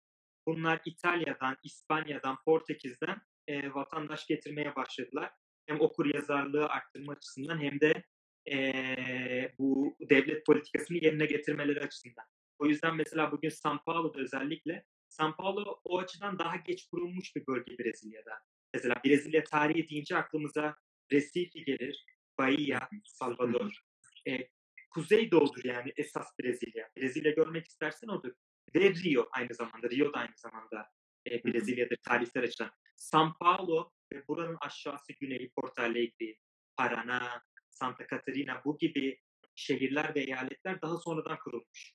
bunlar 0.48 0.82
İtalya'dan, 0.86 1.58
İspanya'dan, 1.64 2.38
Portekiz'den 2.46 3.22
e, 3.48 3.74
vatandaş 3.74 4.28
getirmeye 4.28 4.76
başladılar. 4.76 5.32
Hem 5.68 5.82
okur 5.82 6.06
yazarlığı 6.14 6.66
arttırma 6.66 7.14
açısından 7.14 7.60
hem 7.62 7.80
de 7.80 8.04
e, 8.52 9.56
bu 9.60 9.98
devlet 10.10 10.46
politikasını 10.46 10.98
yerine 10.98 11.26
getirmeleri 11.26 11.80
açısından. 11.80 12.26
O 12.60 12.66
yüzden 12.66 12.96
mesela 12.96 13.32
bugün 13.32 13.50
São 13.50 13.84
Paulo'da 13.84 14.20
özellikle 14.20 14.86
São 15.10 15.36
Paulo 15.36 15.80
o 15.84 16.00
açıdan 16.00 16.40
daha 16.40 16.56
geç 16.56 16.88
kurulmuş 16.88 17.36
bir 17.36 17.48
bölge 17.48 17.78
Brezilya'da. 17.80 18.40
Mesela 18.74 18.96
Brezilya 19.06 19.44
tarihi 19.44 19.90
deyince 19.90 20.18
aklımıza 20.18 20.76
Recife 21.12 21.60
gelir, 21.60 22.06
Bahia, 22.38 22.90
Salvador. 23.06 23.85
E, 24.28 24.50
Kuzeydoğudur 24.90 25.64
yani 25.64 25.94
esas 25.98 26.28
Brezilya. 26.40 26.90
Brezilya 26.98 27.32
görmek 27.32 27.68
istersen 27.68 28.08
odur. 28.08 28.32
Ve 28.76 28.90
Rio 28.90 29.28
aynı 29.32 29.54
zamanda. 29.54 29.90
Rio 29.90 30.14
da 30.14 30.18
aynı 30.18 30.38
zamanda 30.38 30.90
e, 31.32 31.44
Brezilya'dır 31.44 31.98
tarihsel 31.98 32.44
açıdan. 32.44 32.72
São 32.98 33.38
Paulo 33.40 33.92
ve 34.14 34.28
buranın 34.28 34.58
aşağısı 34.62 35.14
güneyi 35.14 35.52
Porto 35.56 35.82
Alegre, 35.82 36.38
Paraná, 36.78 37.42
Santa 37.70 38.08
Catarina 38.08 38.62
bu 38.66 38.78
gibi 38.78 39.20
şehirler 39.56 40.16
ve 40.16 40.20
eyaletler 40.20 40.82
daha 40.82 40.98
sonradan 40.98 41.40
kurulmuş. 41.40 41.94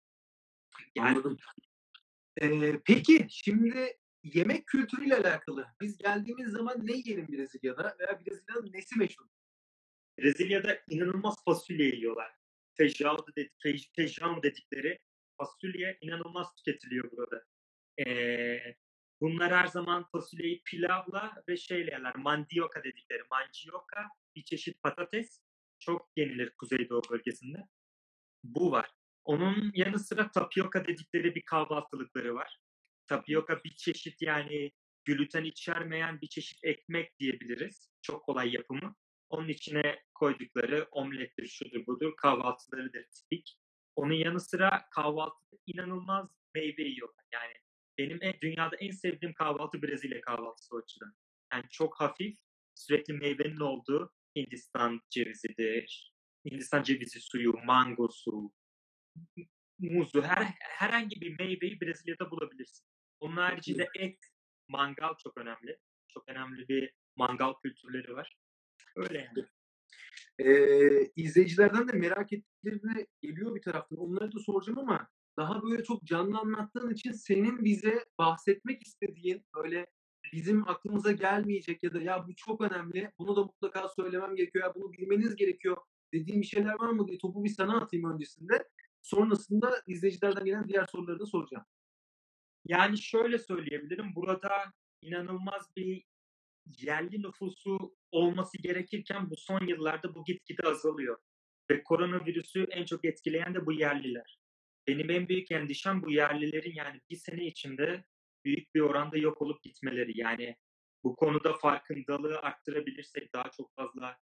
Yani 0.94 1.08
Anladım. 1.08 1.36
Ee, 2.42 2.80
peki 2.84 3.26
şimdi 3.30 3.98
yemek 4.22 4.66
kültürüyle 4.66 5.16
alakalı 5.16 5.66
biz 5.80 5.98
geldiğimiz 5.98 6.50
zaman 6.52 6.86
ne 6.86 6.92
yiyelim 6.92 7.28
Brezilya'da 7.28 7.96
veya 8.00 8.20
Brezilya'nın 8.20 8.72
nesi 8.72 8.98
meşhur? 8.98 9.26
Brezilya'da 10.20 10.78
inanılmaz 10.88 11.44
fasulye 11.44 11.86
yiyorlar. 11.86 12.32
Feijão, 12.78 13.18
dedi, 13.36 13.50
fej, 13.62 13.90
feijão 13.98 14.42
dedikleri 14.42 14.98
fasulye 15.38 15.98
inanılmaz 16.00 16.54
tüketiliyor 16.54 17.10
burada. 17.10 17.44
Ee, 18.06 18.76
bunlar 19.20 19.52
her 19.52 19.66
zaman 19.66 20.06
fasulyeyi 20.12 20.62
pilavla 20.64 21.42
ve 21.48 21.56
şeyle 21.56 21.90
yerler. 21.90 22.16
Mandioka 22.16 22.84
dedikleri. 22.84 23.22
Mandioka 23.30 24.08
bir 24.36 24.44
çeşit 24.44 24.82
patates. 24.82 25.40
Çok 25.78 26.10
yenilir 26.16 26.50
Kuzeydoğu 26.50 27.02
bölgesinde. 27.10 27.58
Bu 28.44 28.70
var. 28.70 28.90
Onun 29.24 29.72
yanı 29.74 29.98
sıra 29.98 30.30
tapioka 30.30 30.86
dedikleri 30.86 31.34
bir 31.34 31.42
kahvaltılıkları 31.42 32.34
var. 32.34 32.58
Tapioka 33.06 33.64
bir 33.64 33.74
çeşit 33.74 34.22
yani 34.22 34.72
gluten 35.04 35.44
içermeyen 35.44 36.20
bir 36.20 36.28
çeşit 36.28 36.64
ekmek 36.64 37.18
diyebiliriz. 37.18 37.90
Çok 38.02 38.24
kolay 38.24 38.54
yapımı. 38.54 38.94
Onun 39.30 39.48
içine 39.48 40.02
koydukları 40.14 40.88
omlettir, 40.90 41.46
şudur 41.46 41.86
budur, 41.86 42.16
kahvaltılarıdır 42.16 43.04
tipik. 43.04 43.58
Onun 43.96 44.14
yanı 44.14 44.40
sıra 44.40 44.88
kahvaltıda 44.90 45.56
inanılmaz 45.66 46.28
meyve 46.54 46.82
yiyorlar. 46.82 47.24
Yani 47.32 47.54
benim 47.98 48.18
en, 48.20 48.34
dünyada 48.40 48.76
en 48.76 48.90
sevdiğim 48.90 49.34
kahvaltı 49.34 49.82
Brezilya 49.82 50.20
kahvaltısı 50.20 50.76
o 50.76 50.78
açıdan. 50.78 51.14
Yani 51.52 51.64
çok 51.70 52.00
hafif, 52.00 52.38
sürekli 52.74 53.14
meyvenin 53.14 53.60
olduğu 53.60 54.12
Hindistan 54.36 55.00
cevizidir, 55.10 56.14
Hindistan 56.44 56.82
cevizi 56.82 57.20
suyu, 57.20 57.52
mangosu, 57.64 58.52
muzu, 59.78 60.22
her, 60.22 60.54
herhangi 60.60 61.20
bir 61.20 61.38
meyveyi 61.38 61.80
Brezilya'da 61.80 62.30
bulabilirsin. 62.30 62.86
Onun 63.20 63.36
haricinde 63.36 63.88
et, 63.94 64.18
mangal 64.68 65.14
çok 65.22 65.38
önemli. 65.38 65.78
Çok 66.08 66.28
önemli 66.28 66.68
bir 66.68 66.92
mangal 67.16 67.54
kültürleri 67.62 68.14
var. 68.14 68.39
Öyle 68.96 69.18
yani. 69.18 69.46
Ee, 70.38 71.10
izleyicilerden 71.16 71.88
de 71.88 71.92
merak 71.92 72.32
ettiklerini 72.32 73.06
geliyor 73.20 73.54
bir 73.54 73.62
taraftan. 73.62 73.98
Onları 73.98 74.32
da 74.32 74.38
soracağım 74.38 74.78
ama 74.78 75.08
daha 75.36 75.62
böyle 75.62 75.84
çok 75.84 76.04
canlı 76.04 76.38
anlattığın 76.38 76.90
için 76.90 77.12
senin 77.12 77.64
bize 77.64 78.04
bahsetmek 78.18 78.82
istediğin 78.82 79.44
böyle 79.56 79.86
bizim 80.32 80.68
aklımıza 80.68 81.12
gelmeyecek 81.12 81.82
ya 81.82 81.94
da 81.94 82.00
ya 82.00 82.26
bu 82.28 82.34
çok 82.36 82.60
önemli 82.60 83.12
bunu 83.18 83.36
da 83.36 83.42
mutlaka 83.42 83.88
söylemem 83.88 84.36
gerekiyor 84.36 84.64
ya 84.64 84.74
bunu 84.74 84.92
bilmeniz 84.92 85.36
gerekiyor 85.36 85.76
dediğin 86.12 86.40
bir 86.40 86.46
şeyler 86.46 86.80
var 86.80 86.90
mı 86.90 87.08
diye 87.08 87.18
topu 87.18 87.44
bir 87.44 87.48
sana 87.48 87.80
atayım 87.80 88.12
öncesinde. 88.12 88.68
Sonrasında 89.02 89.82
izleyicilerden 89.86 90.44
gelen 90.44 90.68
diğer 90.68 90.84
soruları 90.84 91.18
da 91.18 91.26
soracağım. 91.26 91.64
Yani 92.64 92.98
şöyle 92.98 93.38
söyleyebilirim. 93.38 94.14
Burada 94.14 94.50
inanılmaz 95.02 95.76
bir 95.76 96.04
yerli 96.66 97.22
nüfusu 97.22 97.94
olması 98.12 98.58
gerekirken 98.58 99.30
bu 99.30 99.36
son 99.36 99.66
yıllarda 99.66 100.14
bu 100.14 100.24
gitgide 100.24 100.68
azalıyor. 100.68 101.18
Ve 101.70 101.82
koronavirüsü 101.82 102.66
en 102.70 102.84
çok 102.84 103.04
etkileyen 103.04 103.54
de 103.54 103.66
bu 103.66 103.72
yerliler. 103.72 104.38
Benim 104.88 105.10
en 105.10 105.28
büyük 105.28 105.50
endişem 105.50 106.02
bu 106.02 106.10
yerlilerin 106.10 106.72
yani 106.74 107.00
bir 107.10 107.16
sene 107.16 107.46
içinde 107.46 108.04
büyük 108.44 108.74
bir 108.74 108.80
oranda 108.80 109.18
yok 109.18 109.42
olup 109.42 109.62
gitmeleri. 109.62 110.18
Yani 110.18 110.56
bu 111.04 111.16
konuda 111.16 111.52
farkındalığı 111.52 112.38
arttırabilirsek, 112.38 113.34
daha 113.34 113.50
çok 113.50 113.74
fazla 113.74 114.18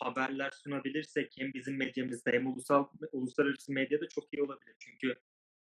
haberler 0.00 0.50
sunabilirsek 0.50 1.34
hem 1.38 1.52
bizim 1.54 1.76
medyamızda 1.76 2.30
hem 2.30 2.46
ulusal 2.46 2.86
uluslararası 3.12 3.72
medyada 3.72 4.08
çok 4.08 4.24
iyi 4.32 4.42
olabilir. 4.42 4.74
Çünkü 4.78 5.14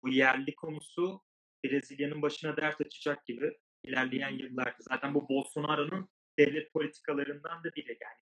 bu 0.04 0.10
yerli 0.10 0.56
konusu 0.56 1.22
Brezilya'nın 1.66 2.22
başına 2.22 2.58
dert 2.58 2.82
açacak 2.82 3.26
gibi 3.26 3.52
ilerleyen 3.84 4.38
yıllarda. 4.38 4.78
Zaten 4.80 5.14
bu 5.14 5.30
Bolsonaro'nun 5.30 6.10
devlet 6.40 6.74
politikalarından 6.74 7.64
da 7.64 7.76
biri 7.76 7.98
yani. 8.02 8.20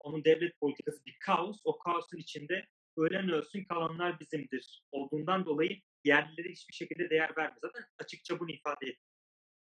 Onun 0.00 0.24
devlet 0.24 0.60
politikası 0.60 1.04
bir 1.06 1.16
kaos. 1.20 1.60
O 1.64 1.78
kaosun 1.78 2.18
içinde 2.18 2.66
ölen 2.96 3.30
ölsün 3.30 3.64
kalanlar 3.64 4.20
bizimdir 4.20 4.82
olduğundan 4.90 5.46
dolayı 5.46 5.80
yerlilere 6.04 6.48
hiçbir 6.48 6.74
şekilde 6.74 7.10
değer 7.10 7.36
vermiyor. 7.36 7.60
Zaten 7.60 7.84
açıkça 7.98 8.40
bunu 8.40 8.50
ifade 8.50 8.86
ediyor. 8.86 9.06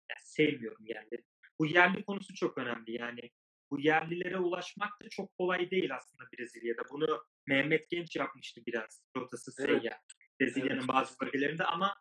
Yani 0.10 0.22
sevmiyorum 0.24 0.86
yerleri. 0.86 1.24
Bu 1.60 1.66
yerli 1.66 2.04
konusu 2.04 2.34
çok 2.36 2.58
önemli. 2.58 2.92
Yani 2.92 3.30
bu 3.72 3.80
yerlilere 3.80 4.38
ulaşmak 4.38 5.02
da 5.02 5.10
çok 5.10 5.38
kolay 5.38 5.72
değil 5.72 5.96
aslında 5.96 6.24
Brezilya'da. 6.34 6.82
Bunu 6.92 7.24
Mehmet 7.48 7.90
Genç 7.90 8.16
yapmıştı 8.16 8.62
biraz 8.68 9.04
rotası 9.18 9.52
Evet. 9.60 9.82
Seyya. 9.82 10.02
Brezilya'nın 10.40 10.80
Evet. 10.80 10.88
bazı 10.88 11.20
bölgelerinde 11.22 11.64
ama 11.64 11.96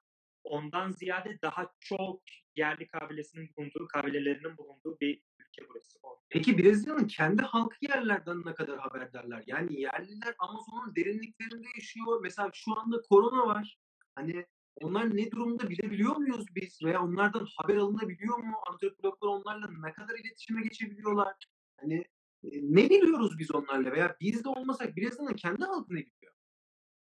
ondan 0.45 0.91
ziyade 0.91 1.39
daha 1.43 1.73
çok 1.81 2.23
yerli 2.57 2.87
kabilesinin 2.87 3.51
bulunduğu, 3.57 3.89
kabilelerinin 3.89 4.57
bulunduğu 4.57 5.01
bir 5.01 5.23
ülke 5.39 5.69
burası. 5.69 5.99
Peki 6.29 6.59
Brezilya'nın 6.59 7.07
kendi 7.07 7.43
halkı 7.43 7.77
yerlerden 7.81 8.43
ne 8.45 8.55
kadar 8.55 8.79
haberdarlar? 8.79 9.45
Yani 9.47 9.81
yerliler 9.81 10.35
Amazon'un 10.39 10.97
derinliklerinde 10.97 11.69
yaşıyor. 11.75 12.21
Mesela 12.23 12.51
şu 12.55 12.81
anda 12.81 13.03
korona 13.11 13.47
var. 13.47 13.79
Hani 14.15 14.47
onlar 14.75 15.17
ne 15.17 15.31
durumda 15.31 15.71
bilebiliyor 15.71 16.17
muyuz 16.17 16.47
biz? 16.55 16.83
Veya 16.85 17.03
onlardan 17.03 17.47
haber 17.57 17.77
alınabiliyor 17.77 18.39
mu? 18.39 18.57
Antropologlar 18.71 19.29
onlarla 19.29 19.69
ne 19.87 19.93
kadar 19.93 20.19
iletişime 20.19 20.63
geçebiliyorlar? 20.63 21.35
Hani 21.77 22.05
e, 22.45 22.49
ne 22.53 22.91
biliyoruz 22.91 23.39
biz 23.39 23.55
onlarla? 23.55 23.93
Veya 23.93 24.17
biz 24.21 24.45
de 24.45 24.49
olmasak 24.49 24.97
Brezilya'nın 24.97 25.35
kendi 25.35 25.65
halkı 25.65 25.95
ne 25.95 25.99
biliyor? 25.99 26.35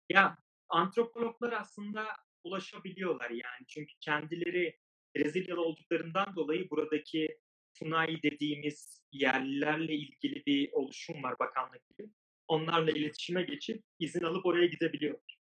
Ya 0.08 0.36
antropologlar 0.68 1.52
aslında 1.52 2.06
ulaşabiliyorlar 2.48 3.30
yani 3.30 3.66
çünkü 3.68 3.92
kendileri 4.00 4.78
Brezilyalı 5.16 5.60
olduklarından 5.62 6.36
dolayı 6.36 6.70
buradaki 6.70 7.38
Funai 7.72 8.22
dediğimiz 8.22 9.02
yerlilerle 9.12 9.94
ilgili 9.94 10.46
bir 10.46 10.72
oluşum 10.72 11.22
var 11.22 11.38
bakanlık 11.38 11.88
gibi. 11.88 12.10
Onlarla 12.48 12.90
iletişime 12.90 13.42
geçip 13.42 13.82
izin 13.98 14.22
alıp 14.22 14.46
oraya 14.46 14.66
gidebiliyorlar. 14.66 15.38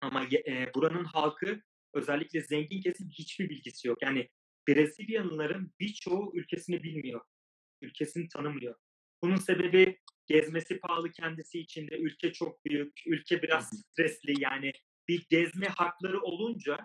Ama 0.00 0.24
e, 0.24 0.74
buranın 0.74 1.04
halkı 1.04 1.62
özellikle 1.94 2.40
zengin 2.40 2.80
kesim 2.80 3.08
hiçbir 3.08 3.48
bilgisi 3.48 3.88
yok. 3.88 4.02
Yani 4.02 4.28
Brezilyalıların 4.68 5.72
birçoğu 5.80 6.32
ülkesini 6.34 6.82
bilmiyor. 6.82 7.20
Ülkesini 7.82 8.28
tanımıyor. 8.28 8.74
Bunun 9.22 9.36
sebebi 9.36 10.00
gezmesi 10.26 10.78
pahalı 10.78 11.12
kendisi 11.12 11.60
içinde. 11.60 11.98
Ülke 11.98 12.32
çok 12.32 12.64
büyük. 12.64 13.02
Ülke 13.06 13.42
biraz 13.42 13.70
stresli. 13.70 14.34
Yani 14.38 14.72
bir 15.08 15.26
gezme 15.30 15.66
hakları 15.66 16.20
olunca 16.20 16.78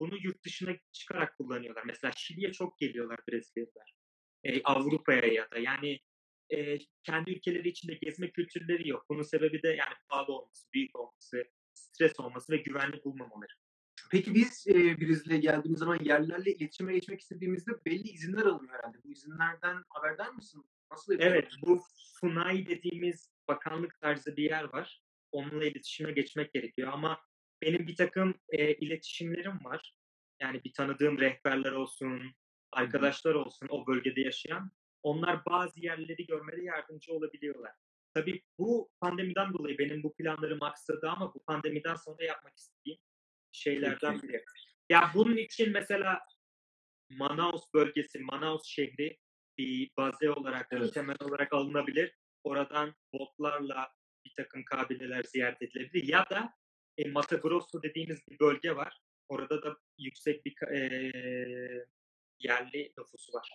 bunu 0.00 0.16
yurt 0.22 0.44
dışına 0.44 0.76
çıkarak 0.92 1.38
kullanıyorlar. 1.38 1.82
Mesela 1.86 2.12
Şili'ye 2.16 2.52
çok 2.52 2.78
geliyorlar 2.78 3.18
Brezilyalılar. 3.28 3.94
E, 4.44 4.62
Avrupa'ya 4.62 5.26
ya 5.26 5.50
da 5.50 5.58
yani 5.58 6.00
e, 6.50 6.78
kendi 7.02 7.30
ülkeleri 7.30 7.68
içinde 7.68 7.94
gezme 7.94 8.30
kültürleri 8.30 8.88
yok. 8.88 9.04
Bunun 9.08 9.22
sebebi 9.22 9.62
de 9.62 9.68
yani 9.68 9.94
pahalı 10.08 10.32
olması, 10.32 10.68
büyük 10.74 10.96
olması, 10.96 11.44
stres 11.74 12.20
olması 12.20 12.52
ve 12.52 12.56
güvenli 12.56 13.04
bulmamaları. 13.04 13.52
Peki 14.10 14.34
biz 14.34 14.66
e, 14.66 15.00
Brezilya'ya 15.00 15.40
geldiğimiz 15.40 15.78
zaman 15.78 15.98
yerlilerle 16.02 16.54
iletişime 16.54 16.92
geçmek 16.92 17.20
istediğimizde 17.20 17.72
belli 17.86 18.08
izinler 18.08 18.42
alınıyor 18.42 18.74
herhalde. 18.74 18.98
Bu 19.04 19.12
izinlerden 19.12 19.84
haberdar 19.88 20.28
mısın? 20.28 20.64
Nasıl 20.90 21.12
yapıyorlar? 21.12 21.36
Evet, 21.36 21.52
bu 21.62 21.82
FUNAI 22.20 22.66
dediğimiz 22.66 23.30
bakanlık 23.48 24.00
tarzı 24.00 24.36
bir 24.36 24.50
yer 24.50 24.64
var. 24.72 25.02
Onunla 25.32 25.64
iletişime 25.64 26.12
geçmek 26.12 26.52
gerekiyor 26.52 26.88
ama 26.92 27.20
benim 27.62 27.86
bir 27.86 27.96
takım 27.96 28.34
e, 28.48 28.74
iletişimlerim 28.74 29.64
var. 29.64 29.94
Yani 30.40 30.64
bir 30.64 30.72
tanıdığım 30.72 31.18
rehberler 31.18 31.72
olsun, 31.72 32.34
arkadaşlar 32.72 33.34
olsun 33.34 33.66
o 33.70 33.86
bölgede 33.86 34.20
yaşayan. 34.20 34.70
Onlar 35.02 35.44
bazı 35.46 35.80
yerleri 35.80 36.26
görmede 36.26 36.62
yardımcı 36.62 37.12
olabiliyorlar. 37.12 37.72
Tabii 38.14 38.42
bu 38.58 38.90
pandemiden 39.00 39.52
dolayı 39.52 39.78
benim 39.78 40.02
bu 40.02 40.14
planlarım 40.14 40.62
aksadı 40.62 41.08
ama 41.08 41.34
bu 41.34 41.42
pandemiden 41.44 41.94
sonra 41.94 42.24
yapmak 42.24 42.56
istediğim 42.56 42.98
şeylerden 43.52 44.22
biri. 44.22 44.44
Ya 44.88 45.10
bunun 45.14 45.36
için 45.36 45.72
mesela 45.72 46.20
Manaus 47.10 47.62
bölgesi, 47.74 48.18
Manaus 48.18 48.66
şehri 48.66 49.18
bir 49.58 49.90
baze 49.96 50.30
olarak, 50.30 50.68
Evet. 50.70 50.94
temel 50.94 51.16
olarak 51.20 51.52
alınabilir. 51.52 52.14
Oradan 52.44 52.94
botlarla 53.12 53.88
bir 54.24 54.32
takım 54.36 54.64
kabileler 54.64 55.22
ziyaret 55.22 55.62
edilebilir. 55.62 56.08
Ya 56.08 56.30
da 56.30 56.52
e, 56.98 57.10
Mato 57.10 57.40
Grosso 57.40 57.82
dediğimiz 57.82 58.18
bir 58.28 58.38
bölge 58.38 58.76
var. 58.76 59.00
Orada 59.28 59.62
da 59.62 59.76
yüksek 59.98 60.44
bir 60.44 60.62
e, 60.62 61.84
yerli 62.38 62.92
nüfusu 62.98 63.32
var. 63.32 63.50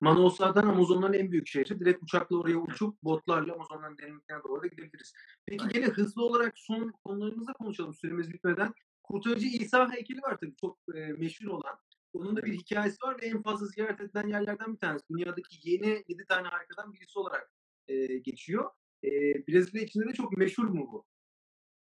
Manaus'lardan 0.00 0.66
Amazonların 0.66 1.12
en 1.12 1.32
büyük 1.32 1.48
şehri. 1.48 1.80
Direkt 1.80 2.02
uçakla 2.02 2.36
oraya 2.36 2.56
uçup 2.56 3.02
botlarla 3.02 3.54
Amazonların 3.54 3.98
derinliklerine 3.98 4.44
doğru 4.44 4.62
da 4.62 4.66
gidebiliriz. 4.66 5.12
Peki 5.46 5.62
Aynen. 5.62 5.72
gene 5.72 5.86
hızlı 5.86 6.24
olarak 6.24 6.58
son 6.58 6.92
konularımızı 7.04 7.52
konuşalım 7.52 7.94
süremiz 7.94 8.32
bitmeden. 8.32 8.74
Kurtarıcı 9.02 9.46
İsa 9.46 9.92
heykeli 9.92 10.22
var 10.22 10.38
tabii 10.40 10.56
çok 10.60 10.78
e, 10.94 10.98
meşhur 10.98 11.46
olan. 11.46 11.78
Onun 12.12 12.36
da 12.36 12.42
bir 12.42 12.52
hikayesi 12.52 12.96
var 13.04 13.22
ve 13.22 13.26
en 13.26 13.42
fazla 13.42 13.66
ziyaret 13.66 14.00
edilen 14.00 14.28
yerlerden 14.28 14.74
bir 14.74 14.78
tanesi. 14.78 15.04
Dünyadaki 15.10 15.70
yeni 15.70 16.04
7 16.08 16.24
tane 16.28 16.48
harikadan 16.48 16.92
birisi 16.92 17.18
olarak 17.18 17.50
e, 17.88 18.18
geçiyor. 18.18 18.70
E, 19.04 19.10
Brezilya 19.48 19.82
içinde 19.82 20.08
de 20.08 20.12
çok 20.12 20.36
meşhur 20.36 20.64
mu 20.64 20.88
bu? 20.92 21.04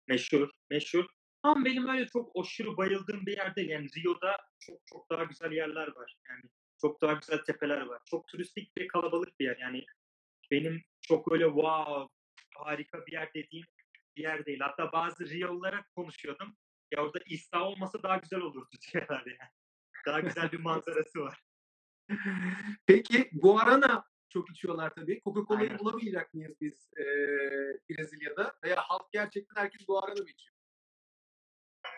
Meşhur, 0.08 0.50
meşhur. 0.70 1.04
Ama 1.42 1.64
benim 1.64 1.88
öyle 1.88 2.06
çok 2.06 2.32
aşırı 2.40 2.76
bayıldığım 2.76 3.26
bir 3.26 3.36
yer 3.36 3.56
değil. 3.56 3.68
Yani 3.68 3.88
Rio'da 3.96 4.36
çok 4.60 4.86
çok 4.86 5.10
daha 5.10 5.24
güzel 5.24 5.52
yerler 5.52 5.88
var. 5.96 6.16
Yani 6.28 6.42
çok 6.80 7.02
daha 7.02 7.12
güzel 7.12 7.38
tepeler 7.38 7.80
var. 7.80 8.02
Çok 8.10 8.28
turistik 8.28 8.78
ve 8.78 8.86
kalabalık 8.86 9.40
bir 9.40 9.44
yer. 9.44 9.56
Yani 9.56 9.84
benim 10.50 10.82
çok 11.02 11.32
öyle 11.32 11.44
wow 11.44 12.14
harika 12.54 13.06
bir 13.06 13.12
yer 13.12 13.34
dediğim 13.34 13.66
bir 14.16 14.22
yer 14.22 14.46
değil. 14.46 14.60
Hatta 14.60 14.92
bazı 14.92 15.28
Rio'lara 15.28 15.84
konuşuyordum. 15.96 16.56
Ya 16.90 17.04
orada 17.04 17.18
İsa 17.26 17.62
olmasa 17.62 18.02
daha 18.02 18.16
güzel 18.16 18.40
olurdu 18.40 18.70
diyorlar 18.92 19.24
yani. 19.26 19.50
Daha 20.06 20.20
güzel 20.20 20.52
bir 20.52 20.58
manzarası 20.58 21.20
var. 21.20 21.42
Peki 22.86 23.30
Guarana 23.32 24.04
çok 24.34 24.50
içiyorlar 24.50 24.94
tabii. 24.94 25.20
Coca-Cola'yı 25.24 25.78
bulamayacak 25.78 26.34
mıyız 26.34 26.56
biz 26.60 26.90
e, 26.98 27.04
Brezilya'da? 27.90 28.54
Veya 28.64 28.76
halk 28.76 29.12
gerçekten 29.12 29.62
herkes 29.62 29.86
Guarana 29.86 30.22
mı 30.22 30.30
içiyor? 30.30 30.54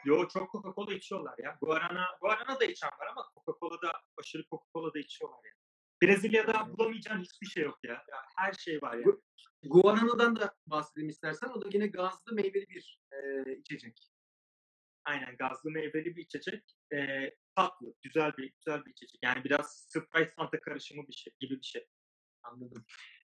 Yo 0.05 0.29
çok 0.29 0.51
Coca-Cola 0.53 0.95
içiyorlar 0.95 1.35
ya. 1.39 1.59
Guarana, 1.63 2.07
Guarana 2.21 2.61
da 2.61 2.65
içen 2.65 2.91
var 3.01 3.07
ama 3.11 3.25
Coca-Cola'da 3.35 3.93
aşırı 4.17 4.43
Coca-Cola 4.43 4.95
da 4.95 4.99
içiyorlar 4.99 5.45
ya. 5.45 5.53
Brezilya'da 6.03 6.69
bulamayacağın 6.79 7.21
hiçbir 7.23 7.47
şey 7.47 7.65
yok 7.65 7.79
ya. 7.85 7.93
ya 7.93 8.19
her 8.37 8.53
şey 8.53 8.83
var 8.83 8.97
ya. 8.97 9.05
Bu- 9.05 9.23
Guarana'dan 9.63 10.37
da 10.37 10.55
bahsedeyim 10.67 11.09
istersen. 11.09 11.49
O 11.49 11.61
da 11.65 11.69
yine 11.73 11.87
gazlı 11.87 12.33
meyveli 12.35 12.67
bir 12.69 13.01
e, 13.13 13.53
içecek. 13.57 14.11
Aynen 15.05 15.37
gazlı 15.37 15.71
meyveli 15.71 16.17
bir 16.17 16.23
içecek. 16.23 16.63
Ee, 16.93 17.35
tatlı, 17.57 17.95
güzel 18.03 18.33
bir 18.37 18.53
güzel 18.53 18.85
bir 18.85 18.91
içecek. 18.91 19.19
Yani 19.23 19.45
biraz 19.45 19.87
Sprite 19.89 20.31
Fanta 20.37 20.61
karışımı 20.61 21.09
bir 21.09 21.13
şey 21.13 21.33
gibi 21.41 21.59
bir 21.59 21.67
şey. 21.67 21.87
Anladım. 22.53 22.85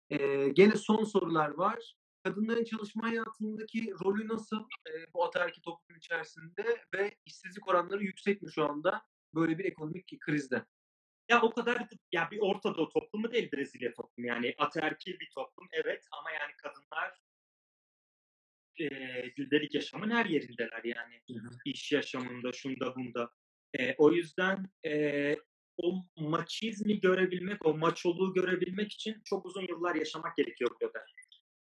E, 0.09 0.49
gene 0.49 0.75
son 0.75 1.03
sorular 1.03 1.49
var. 1.49 1.95
Kadınların 2.23 2.63
çalışma 2.63 3.03
hayatındaki 3.03 3.93
rolü 4.03 4.27
nasıl 4.27 4.59
e, 4.61 5.13
bu 5.13 5.25
ataerkil 5.25 5.61
toplum 5.61 5.97
içerisinde 5.97 6.83
ve 6.93 7.17
işsizlik 7.25 7.67
oranları 7.67 8.03
yüksek 8.03 8.41
mi 8.41 8.51
şu 8.51 8.65
anda 8.65 9.01
böyle 9.35 9.57
bir 9.57 9.65
ekonomik 9.65 10.19
krizde? 10.19 10.65
Ya 11.29 11.41
o 11.41 11.49
kadar 11.49 11.87
ya 12.11 12.31
bir 12.31 12.39
Orta 12.39 12.75
Doğu 12.75 12.89
toplumu 12.89 13.31
değil 13.31 13.51
Brezilya 13.51 13.93
toplumu. 13.93 14.27
Yani 14.27 14.55
ataerkil 14.57 15.19
bir 15.19 15.29
toplum 15.35 15.67
evet 15.71 16.05
ama 16.11 16.31
yani 16.31 16.51
kadınlar 16.57 17.21
e, 18.79 18.87
gündelik 19.35 19.75
yaşamın 19.75 20.09
her 20.11 20.25
yerindeler 20.25 20.83
yani. 20.83 21.21
Hı 21.27 21.33
hı. 21.33 21.49
İş 21.65 21.91
yaşamında, 21.91 22.51
şunda 22.53 22.95
bunda. 22.95 23.29
E, 23.79 23.95
o 23.97 24.11
yüzden 24.11 24.69
e, 24.85 25.35
o 25.83 26.05
maçizmi 26.17 26.99
görebilmek, 26.99 27.65
o 27.65 27.77
maçoluğu 27.77 28.33
görebilmek 28.33 28.91
için 28.91 29.21
çok 29.25 29.45
uzun 29.45 29.67
yıllar 29.69 29.95
yaşamak 29.95 30.37
gerekiyor 30.37 30.71
burada. 30.81 31.05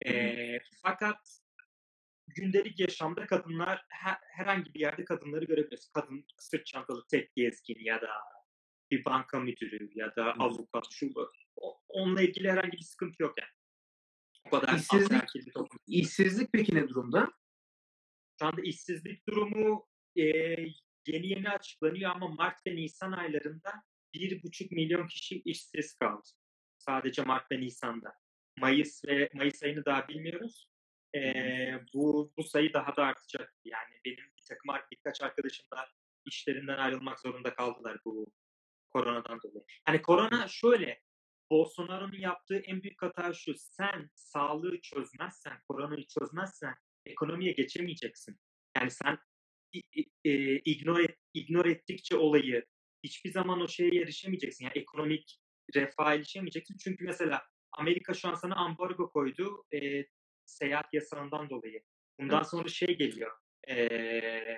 E, 0.06 0.60
fakat 0.82 1.18
gündelik 2.28 2.80
yaşamda 2.80 3.26
kadınlar 3.26 3.86
her, 3.90 4.18
herhangi 4.22 4.74
bir 4.74 4.80
yerde 4.80 5.06
kadınları 5.06 5.46
görebiliriz. 5.46 5.92
Kadın 5.94 6.26
sırt 6.38 6.66
çantalı 6.66 7.08
tek 7.12 7.36
gezgin 7.36 7.86
ya 7.86 8.02
da 8.02 8.10
bir 8.92 9.06
banka 9.06 9.40
müdürü 9.40 9.90
ya 9.96 10.16
da 10.16 10.34
avukat 10.34 10.88
şu 10.92 11.14
Onunla 11.88 12.22
ilgili 12.22 12.52
herhangi 12.52 12.78
bir 12.78 12.84
sıkıntı 12.84 13.24
yok 13.24 13.34
yani. 13.42 13.52
O 14.46 14.50
kadar 14.50 14.78
İşsizlik-. 14.78 15.78
İşsizlik 15.88 16.50
peki 16.54 16.76
ne 16.76 16.90
durumda? 16.90 17.34
Şu 18.40 18.46
anda 18.46 18.62
işsizlik 18.62 19.28
durumu 19.28 19.88
e, 20.16 20.24
yeni 21.08 21.28
yeni 21.28 21.50
açıklanıyor 21.50 22.12
ama 22.12 22.28
Mart 22.28 22.68
ve 22.68 22.76
Nisan 22.76 23.12
aylarında 23.12 23.84
1,5 24.14 24.76
milyon 24.76 25.08
kişi 25.08 25.42
işsiz 25.46 25.94
kaldı. 25.94 26.28
Sadece 26.78 27.22
Mart 27.22 27.52
ve 27.52 27.60
Nisan'da. 27.60 28.14
Mayıs 28.60 29.06
ve 29.06 29.30
Mayıs 29.34 29.64
ayını 29.64 29.86
daha 29.86 30.08
bilmiyoruz. 30.08 30.68
E, 31.16 31.20
bu, 31.94 32.34
bu 32.38 32.44
sayı 32.44 32.74
daha 32.74 32.96
da 32.96 33.04
artacak. 33.04 33.54
Yani 33.66 33.96
benim 34.06 34.18
bir 34.38 34.44
takım 34.50 34.76
birkaç 34.92 35.22
arkadaşım 35.22 35.66
da 35.74 35.88
işlerinden 36.26 36.78
ayrılmak 36.78 37.20
zorunda 37.20 37.56
kaldılar 37.56 37.98
bu 38.06 38.32
koronadan 38.90 39.40
dolayı. 39.44 39.66
Hani 39.86 40.02
korona 40.02 40.48
şöyle, 40.48 41.02
Bolsonaro'nun 41.52 42.18
yaptığı 42.18 42.58
en 42.58 42.84
büyük 42.84 43.02
hata 43.02 43.34
şu. 43.34 43.54
Sen 43.58 44.10
sağlığı 44.16 44.82
çözmezsen, 44.82 45.60
koronayı 45.68 46.08
çözmezsen 46.08 46.76
ekonomiye 47.06 47.52
geçemeyeceksin. 47.52 48.40
Yani 48.78 48.92
sen 48.92 49.18
e, 50.26 50.56
ignore, 50.60 51.16
ignore 51.34 51.72
ettikçe 51.72 52.16
olayı 52.16 52.66
hiçbir 53.04 53.32
zaman 53.32 53.62
o 53.62 53.68
şeye 53.68 54.02
erişemeyeceksin. 54.02 54.66
Yani 54.66 54.78
ekonomik 54.78 55.40
refaha 55.76 56.14
erişemeyeceksin. 56.16 56.78
Çünkü 56.78 57.04
mesela 57.06 57.42
Amerika 57.72 58.14
şu 58.14 58.28
an 58.30 58.36
sana 58.36 58.56
ambargo 58.56 59.10
koydu 59.12 59.66
e, 59.74 60.06
seyahat 60.46 60.94
yasağından 60.94 61.50
dolayı. 61.50 61.82
Bundan 62.20 62.38
Evet. 62.38 62.48
sonra 62.48 62.68
şey 62.68 62.98
geliyor. 62.98 63.32
e, 63.70 64.58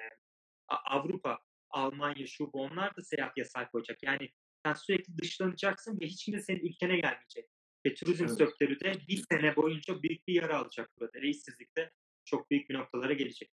Avrupa, 0.67 1.39
Almanya, 1.69 2.27
şu 2.27 2.53
bu 2.53 2.61
onlar 2.61 2.95
da 2.95 3.01
seyahat 3.01 3.37
yasağı 3.37 3.71
koyacak. 3.71 4.03
Yani 4.03 4.29
sen 4.65 4.73
sürekli 4.73 5.17
dışlanacaksın 5.17 5.99
ve 6.01 6.05
hiç 6.05 6.25
kimse 6.25 6.41
senin 6.41 6.59
ülkene 6.59 6.95
gelmeyecek. 6.95 7.49
Ve 7.85 7.93
turizm 7.93 8.25
Evet. 8.25 8.37
sektörü 8.37 8.79
de 8.79 8.93
bir 9.07 9.23
sene 9.31 9.55
boyunca 9.55 10.01
büyük 10.03 10.27
bir 10.27 10.33
yara 10.33 10.57
alacak 10.59 10.89
burada. 10.99 11.21
Ve 11.21 11.27
işsizlikte 11.27 11.91
çok 12.25 12.51
büyük 12.51 12.69
bir 12.69 12.73
noktalara 12.75 13.13
gelecek. 13.13 13.51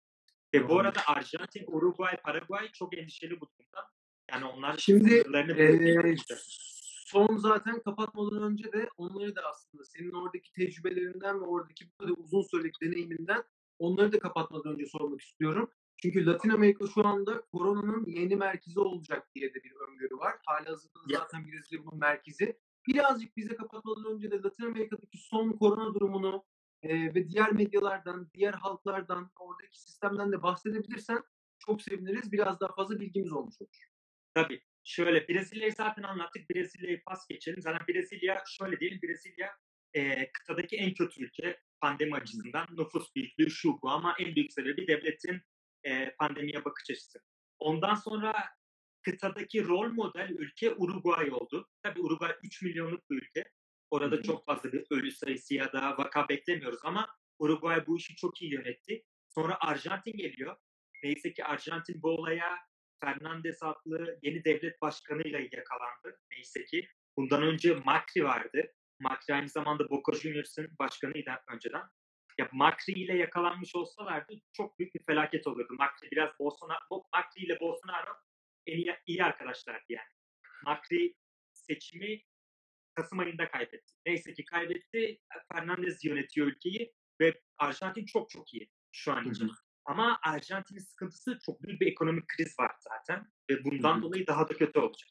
Ve 0.53 0.69
bu 0.69 0.79
arada 0.79 1.01
Arjantin, 1.07 1.63
Uruguay, 1.67 2.17
Paraguay 2.17 2.71
çok 2.71 2.97
endişeli 2.97 3.41
bu 3.41 3.49
durumda. 3.49 3.89
Yani 4.31 4.45
onlar 4.45 4.77
Şimdi, 4.77 5.23
bırakmayacak. 5.25 6.39
son 7.05 7.37
zaten 7.37 7.79
kapatmadan 7.79 8.43
önce 8.43 8.71
de 8.71 8.89
onları 8.97 9.35
da 9.35 9.41
aslında 9.49 9.83
senin 9.85 10.11
oradaki 10.11 10.51
tecrübelerinden 10.53 11.41
ve 11.41 11.45
oradaki 11.45 11.85
bu 11.89 11.97
kadar 11.97 12.13
uzun 12.17 12.41
sürelik 12.41 12.81
deneyiminden 12.81 13.43
onları 13.79 14.11
da 14.11 14.19
kapatmadan 14.19 14.73
önce 14.73 14.85
sormak 14.85 15.21
istiyorum. 15.21 15.69
Çünkü 16.01 16.25
Latin 16.25 16.49
Amerika 16.49 16.87
şu 16.87 17.07
anda 17.07 17.41
koronanın 17.41 18.05
yeni 18.05 18.35
merkezi 18.35 18.79
olacak 18.79 19.27
diye 19.35 19.53
de 19.53 19.63
bir 19.63 19.71
öngörü 19.71 20.17
var. 20.17 20.35
Halihazırda 20.45 20.99
da 20.99 21.13
Ya. 21.13 21.19
zaten 21.19 21.47
Brezilya 21.47 21.85
bunun 21.85 21.99
merkezi. 21.99 22.59
Birazcık 22.87 23.37
bize 23.37 23.55
kapatmadan 23.55 24.05
önce 24.05 24.31
de 24.31 24.35
Latin 24.43 24.65
Amerika'daki 24.65 25.17
son 25.17 25.51
korona 25.51 25.93
durumunu 25.93 26.43
e, 26.83 27.15
ve 27.15 27.27
diğer 27.29 27.51
medyalardan, 27.51 28.27
diğer 28.33 28.53
halklardan, 28.53 29.31
oradaki 29.39 29.81
sistemden 29.81 30.31
de 30.31 30.43
bahsedebilirsen 30.43 31.23
çok 31.59 31.81
seviniriz. 31.81 32.31
Biraz 32.31 32.59
daha 32.59 32.73
fazla 32.75 32.99
bilgimiz 32.99 33.31
olmuş 33.31 33.61
olur. 33.61 33.69
Tabii. 34.37 34.61
Şöyle 34.83 35.27
Brezilya'yı 35.27 35.73
zaten 35.73 36.03
anlattık. 36.03 36.49
Brezilya'yı 36.49 37.03
pas 37.03 37.27
geçelim. 37.27 37.61
Zaten 37.61 37.87
Brezilya 37.87 38.43
şöyle 38.47 38.79
diyelim. 38.79 38.99
Brezilya 39.03 39.57
e, 39.93 40.31
kıtadaki 40.31 40.77
en 40.77 40.93
kötü 40.93 41.23
ülke 41.23 41.59
pandemi 41.81 42.15
açısından. 42.15 42.67
Nüfus 42.71 43.15
büyüklüğü 43.15 43.51
şu 43.51 43.81
bu 43.81 43.89
ama 43.89 44.15
en 44.19 44.35
büyük 44.35 44.53
sebebi 44.53 44.87
devletin 44.87 45.41
e, 45.83 46.15
pandemiye 46.19 46.65
bakış 46.65 46.89
açısı. 46.89 47.19
Ondan 47.59 47.95
sonra 47.95 48.35
kıtadaki 49.01 49.67
rol 49.67 49.91
model 49.91 50.29
ülke 50.29 50.73
Uruguay 50.75 51.31
oldu. 51.31 51.69
Tabii 51.83 52.01
Uruguay 52.01 52.35
3 52.43 52.61
milyonluk 52.61 53.09
bir 53.09 53.15
ülke. 53.15 53.45
Orada 53.91 54.21
çok 54.21 54.45
fazla 54.45 54.71
bir 54.73 54.85
ölü 54.89 55.11
sayısı 55.11 55.53
ya 55.55 55.73
da 55.73 55.97
vaka 55.97 56.29
beklemiyoruz 56.29 56.79
ama 56.83 57.07
Uruguay 57.39 57.87
bu 57.87 57.97
işi 57.97 58.15
çok 58.15 58.41
iyi 58.41 58.53
yönetti. 58.53 59.03
Sonra 59.29 59.57
Arjantin 59.59 60.17
geliyor. 60.17 60.55
Neyse 61.03 61.33
ki 61.33 61.45
Arjantin 61.45 62.01
bu 62.01 62.09
olaya 62.09 62.66
Fernandez 63.01 63.63
adlı 63.63 64.19
yeni 64.21 64.45
devlet 64.45 64.81
başkanıyla 64.81 65.39
yakalandı. 65.39 66.19
Neyse 66.31 66.65
ki 66.65 66.87
bundan 67.17 67.43
önce 67.43 67.75
Macri 67.75 68.23
vardı. 68.23 68.73
Macri 68.99 69.33
aynı 69.33 69.49
zamanda 69.49 69.89
Boca 69.89 70.19
Juniors'ın 70.19 70.67
başkanıydı 70.79 71.31
önceden. 71.53 71.83
Ya 72.37 72.49
Macri 72.51 72.93
ile 72.93 73.17
yakalanmış 73.17 73.75
olsalardı 73.75 74.33
çok 74.53 74.79
büyük 74.79 74.95
bir 74.95 75.03
felaket 75.05 75.47
olurdu. 75.47 75.73
Macri 75.79 76.11
biraz 76.11 76.29
Bolsonaro, 76.39 77.03
Macri 77.13 77.45
ile 77.45 77.59
Bolsonaro 77.59 78.13
en 78.65 78.77
iyi, 78.77 78.95
iyi 79.05 79.23
arkadaşlardı 79.23 79.85
yani. 79.89 80.09
Macri 80.65 81.15
seçimi 81.53 82.21
Kasım 82.97 83.19
ayında 83.19 83.51
kaybetti. 83.51 83.93
Neyse 84.05 84.33
ki 84.33 84.45
kaybetti. 84.45 85.19
Fernandez 85.53 86.05
yönetiyor 86.05 86.47
ülkeyi 86.47 86.93
ve 87.21 87.41
Arjantin 87.57 88.05
çok 88.05 88.29
çok 88.29 88.53
iyi 88.53 88.69
şu 88.91 89.11
an 89.13 89.31
için. 89.31 89.51
Ama 89.87 90.19
Arjantin'in 90.23 90.79
sıkıntısı 90.79 91.39
çok 91.45 91.63
büyük 91.63 91.81
bir 91.81 91.87
ekonomik 91.87 92.27
kriz 92.27 92.59
var 92.59 92.71
zaten 92.79 93.31
ve 93.49 93.63
bundan 93.63 94.01
dolayı 94.01 94.27
daha 94.27 94.49
da 94.49 94.53
kötü 94.53 94.79
olacak. 94.79 95.09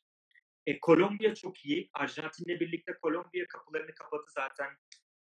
E, 0.66 0.80
Kolombiya 0.80 1.34
çok 1.34 1.64
iyi. 1.64 1.90
Arjantin'le 1.92 2.60
birlikte 2.60 2.92
Kolombiya 3.02 3.46
kapılarını 3.46 3.94
kapattı 3.94 4.32
zaten 4.32 4.68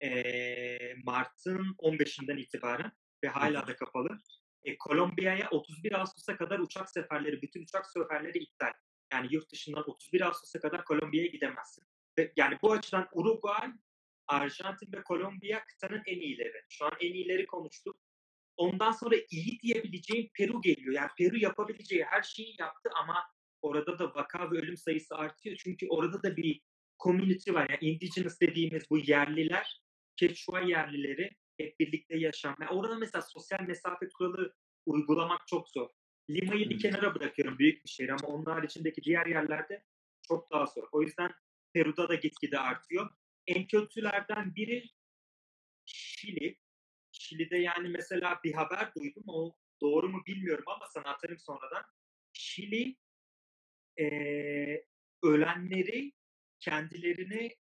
e, 0.02 0.94
Mart'ın 1.04 1.74
15'inden 1.78 2.38
itibaren 2.38 2.92
ve 3.24 3.28
hala 3.28 3.66
da 3.66 3.76
kapalı. 3.76 4.18
E, 4.64 4.78
Kolombiya'ya 4.78 5.48
31 5.50 6.00
Ağustos'a 6.00 6.36
kadar 6.36 6.58
uçak 6.58 6.90
seferleri, 6.90 7.42
bütün 7.42 7.62
uçak 7.62 7.86
seferleri 7.86 8.38
iptal. 8.38 8.72
Yani 9.12 9.28
yurt 9.30 9.52
dışından 9.52 9.90
31 9.90 10.20
Ağustos'a 10.20 10.60
kadar 10.60 10.84
Kolombiya'ya 10.84 11.28
gidemezsin. 11.28 11.84
Ve 12.18 12.32
yani 12.36 12.58
bu 12.62 12.72
açıdan 12.72 13.08
Uruguay, 13.12 13.72
Arjantin 14.26 14.92
ve 14.92 15.02
Kolombiya 15.02 15.64
kıtanın 15.64 16.02
en 16.06 16.20
iyileri. 16.20 16.62
Şu 16.68 16.84
an 16.84 16.92
en 17.00 17.14
iyileri 17.14 17.46
konuştuk. 17.46 18.07
Ondan 18.58 18.92
sonra 18.92 19.16
iyi 19.30 19.60
diyebileceğim 19.60 20.28
Peru 20.34 20.60
geliyor. 20.60 20.94
Yani 20.94 21.10
Peru 21.18 21.36
yapabileceği 21.38 22.04
her 22.04 22.22
şeyi 22.22 22.54
yaptı 22.58 22.90
ama 23.02 23.24
orada 23.62 23.98
da 23.98 24.14
vaka 24.14 24.50
ve 24.50 24.58
ölüm 24.58 24.76
sayısı 24.76 25.14
artıyor. 25.14 25.56
Çünkü 25.56 25.86
orada 25.88 26.22
da 26.22 26.36
bir 26.36 26.60
community 27.02 27.52
var. 27.52 27.66
Yani 27.70 27.92
indigenous 27.92 28.40
dediğimiz 28.40 28.90
bu 28.90 28.98
yerliler, 28.98 29.82
Quechua 30.20 30.60
yerlileri 30.60 31.30
hep 31.58 31.80
birlikte 31.80 32.16
yaşam. 32.18 32.56
Yani 32.60 32.70
orada 32.70 32.94
mesela 32.96 33.22
sosyal 33.22 33.60
mesafe 33.60 34.08
kuralı 34.08 34.54
uygulamak 34.86 35.46
çok 35.46 35.68
zor. 35.68 35.88
Lima'yı 36.30 36.70
bir 36.70 36.78
kenara 36.78 37.14
bırakıyorum 37.14 37.58
büyük 37.58 37.84
bir 37.84 37.90
şehir 37.90 38.08
ama 38.08 38.28
onun 38.28 38.44
haricindeki 38.44 39.02
diğer 39.02 39.26
yerlerde 39.26 39.84
çok 40.28 40.50
daha 40.50 40.66
zor. 40.66 40.88
O 40.92 41.02
yüzden 41.02 41.30
Peru'da 41.72 42.08
da 42.08 42.14
gitgide 42.14 42.58
artıyor. 42.58 43.10
En 43.46 43.66
kötülerden 43.66 44.54
biri 44.54 44.90
Şili. 45.88 46.58
Şili'de 47.28 47.58
yani 47.58 47.88
mesela 47.88 48.40
bir 48.44 48.54
haber 48.54 48.94
duydum. 48.94 49.22
O 49.26 49.56
doğru 49.80 50.08
mu 50.08 50.22
bilmiyorum 50.26 50.64
ama 50.66 50.86
sana 50.94 51.04
atarım 51.04 51.38
sonradan. 51.38 51.84
Şili 52.32 52.96
eee, 53.98 54.86
ölenleri 55.22 56.12
kendilerini 56.60 57.56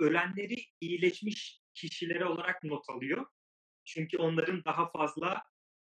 ölenleri 0.00 0.56
iyileşmiş 0.80 1.60
kişilere 1.74 2.24
olarak 2.24 2.64
not 2.64 2.90
alıyor. 2.90 3.26
Çünkü 3.84 4.18
onların 4.18 4.64
daha 4.64 4.90
fazla 4.90 5.42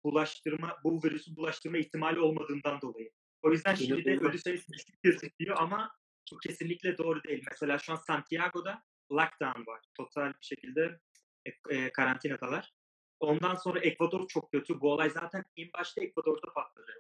bulaştırma, 0.04 0.76
bu 0.84 1.00
virüsü 1.04 1.36
bulaştırma 1.36 1.78
ihtimali 1.78 2.20
olmadığından 2.20 2.80
dolayı. 2.80 3.10
O 3.42 3.52
yüzden 3.52 3.74
Şili'de 3.74 4.16
ölü 4.16 4.38
sayısı 4.38 4.72
düşük 4.72 5.02
gözüküyor 5.02 5.56
ama 5.58 5.90
bu 6.32 6.38
kesinlikle 6.38 6.98
doğru 6.98 7.24
değil. 7.24 7.44
Mesela 7.50 7.78
şu 7.78 7.92
an 7.92 7.96
Santiago'da 7.96 8.82
lockdown 9.12 9.66
var. 9.66 9.80
Total 9.94 10.28
bir 10.28 10.46
şekilde 10.46 11.00
e, 11.44 11.76
e, 11.76 11.92
karantinadalar. 11.92 12.72
Ondan 13.20 13.54
sonra 13.54 13.80
Ekvador 13.80 14.28
çok 14.28 14.52
kötü. 14.52 14.80
Bu 14.80 14.92
olay 14.92 15.10
zaten 15.10 15.44
en 15.56 15.68
başta 15.78 16.00
Ekvador'da 16.00 16.52
patladı. 16.54 16.92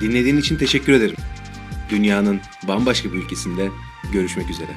Dinlediğin 0.00 0.36
için 0.36 0.56
teşekkür 0.56 0.92
ederim. 0.92 1.16
Dünyanın 1.90 2.40
bambaşka 2.68 3.12
bir 3.12 3.18
ülkesinde 3.18 3.70
görüşmek 4.12 4.50
üzere. 4.50 4.70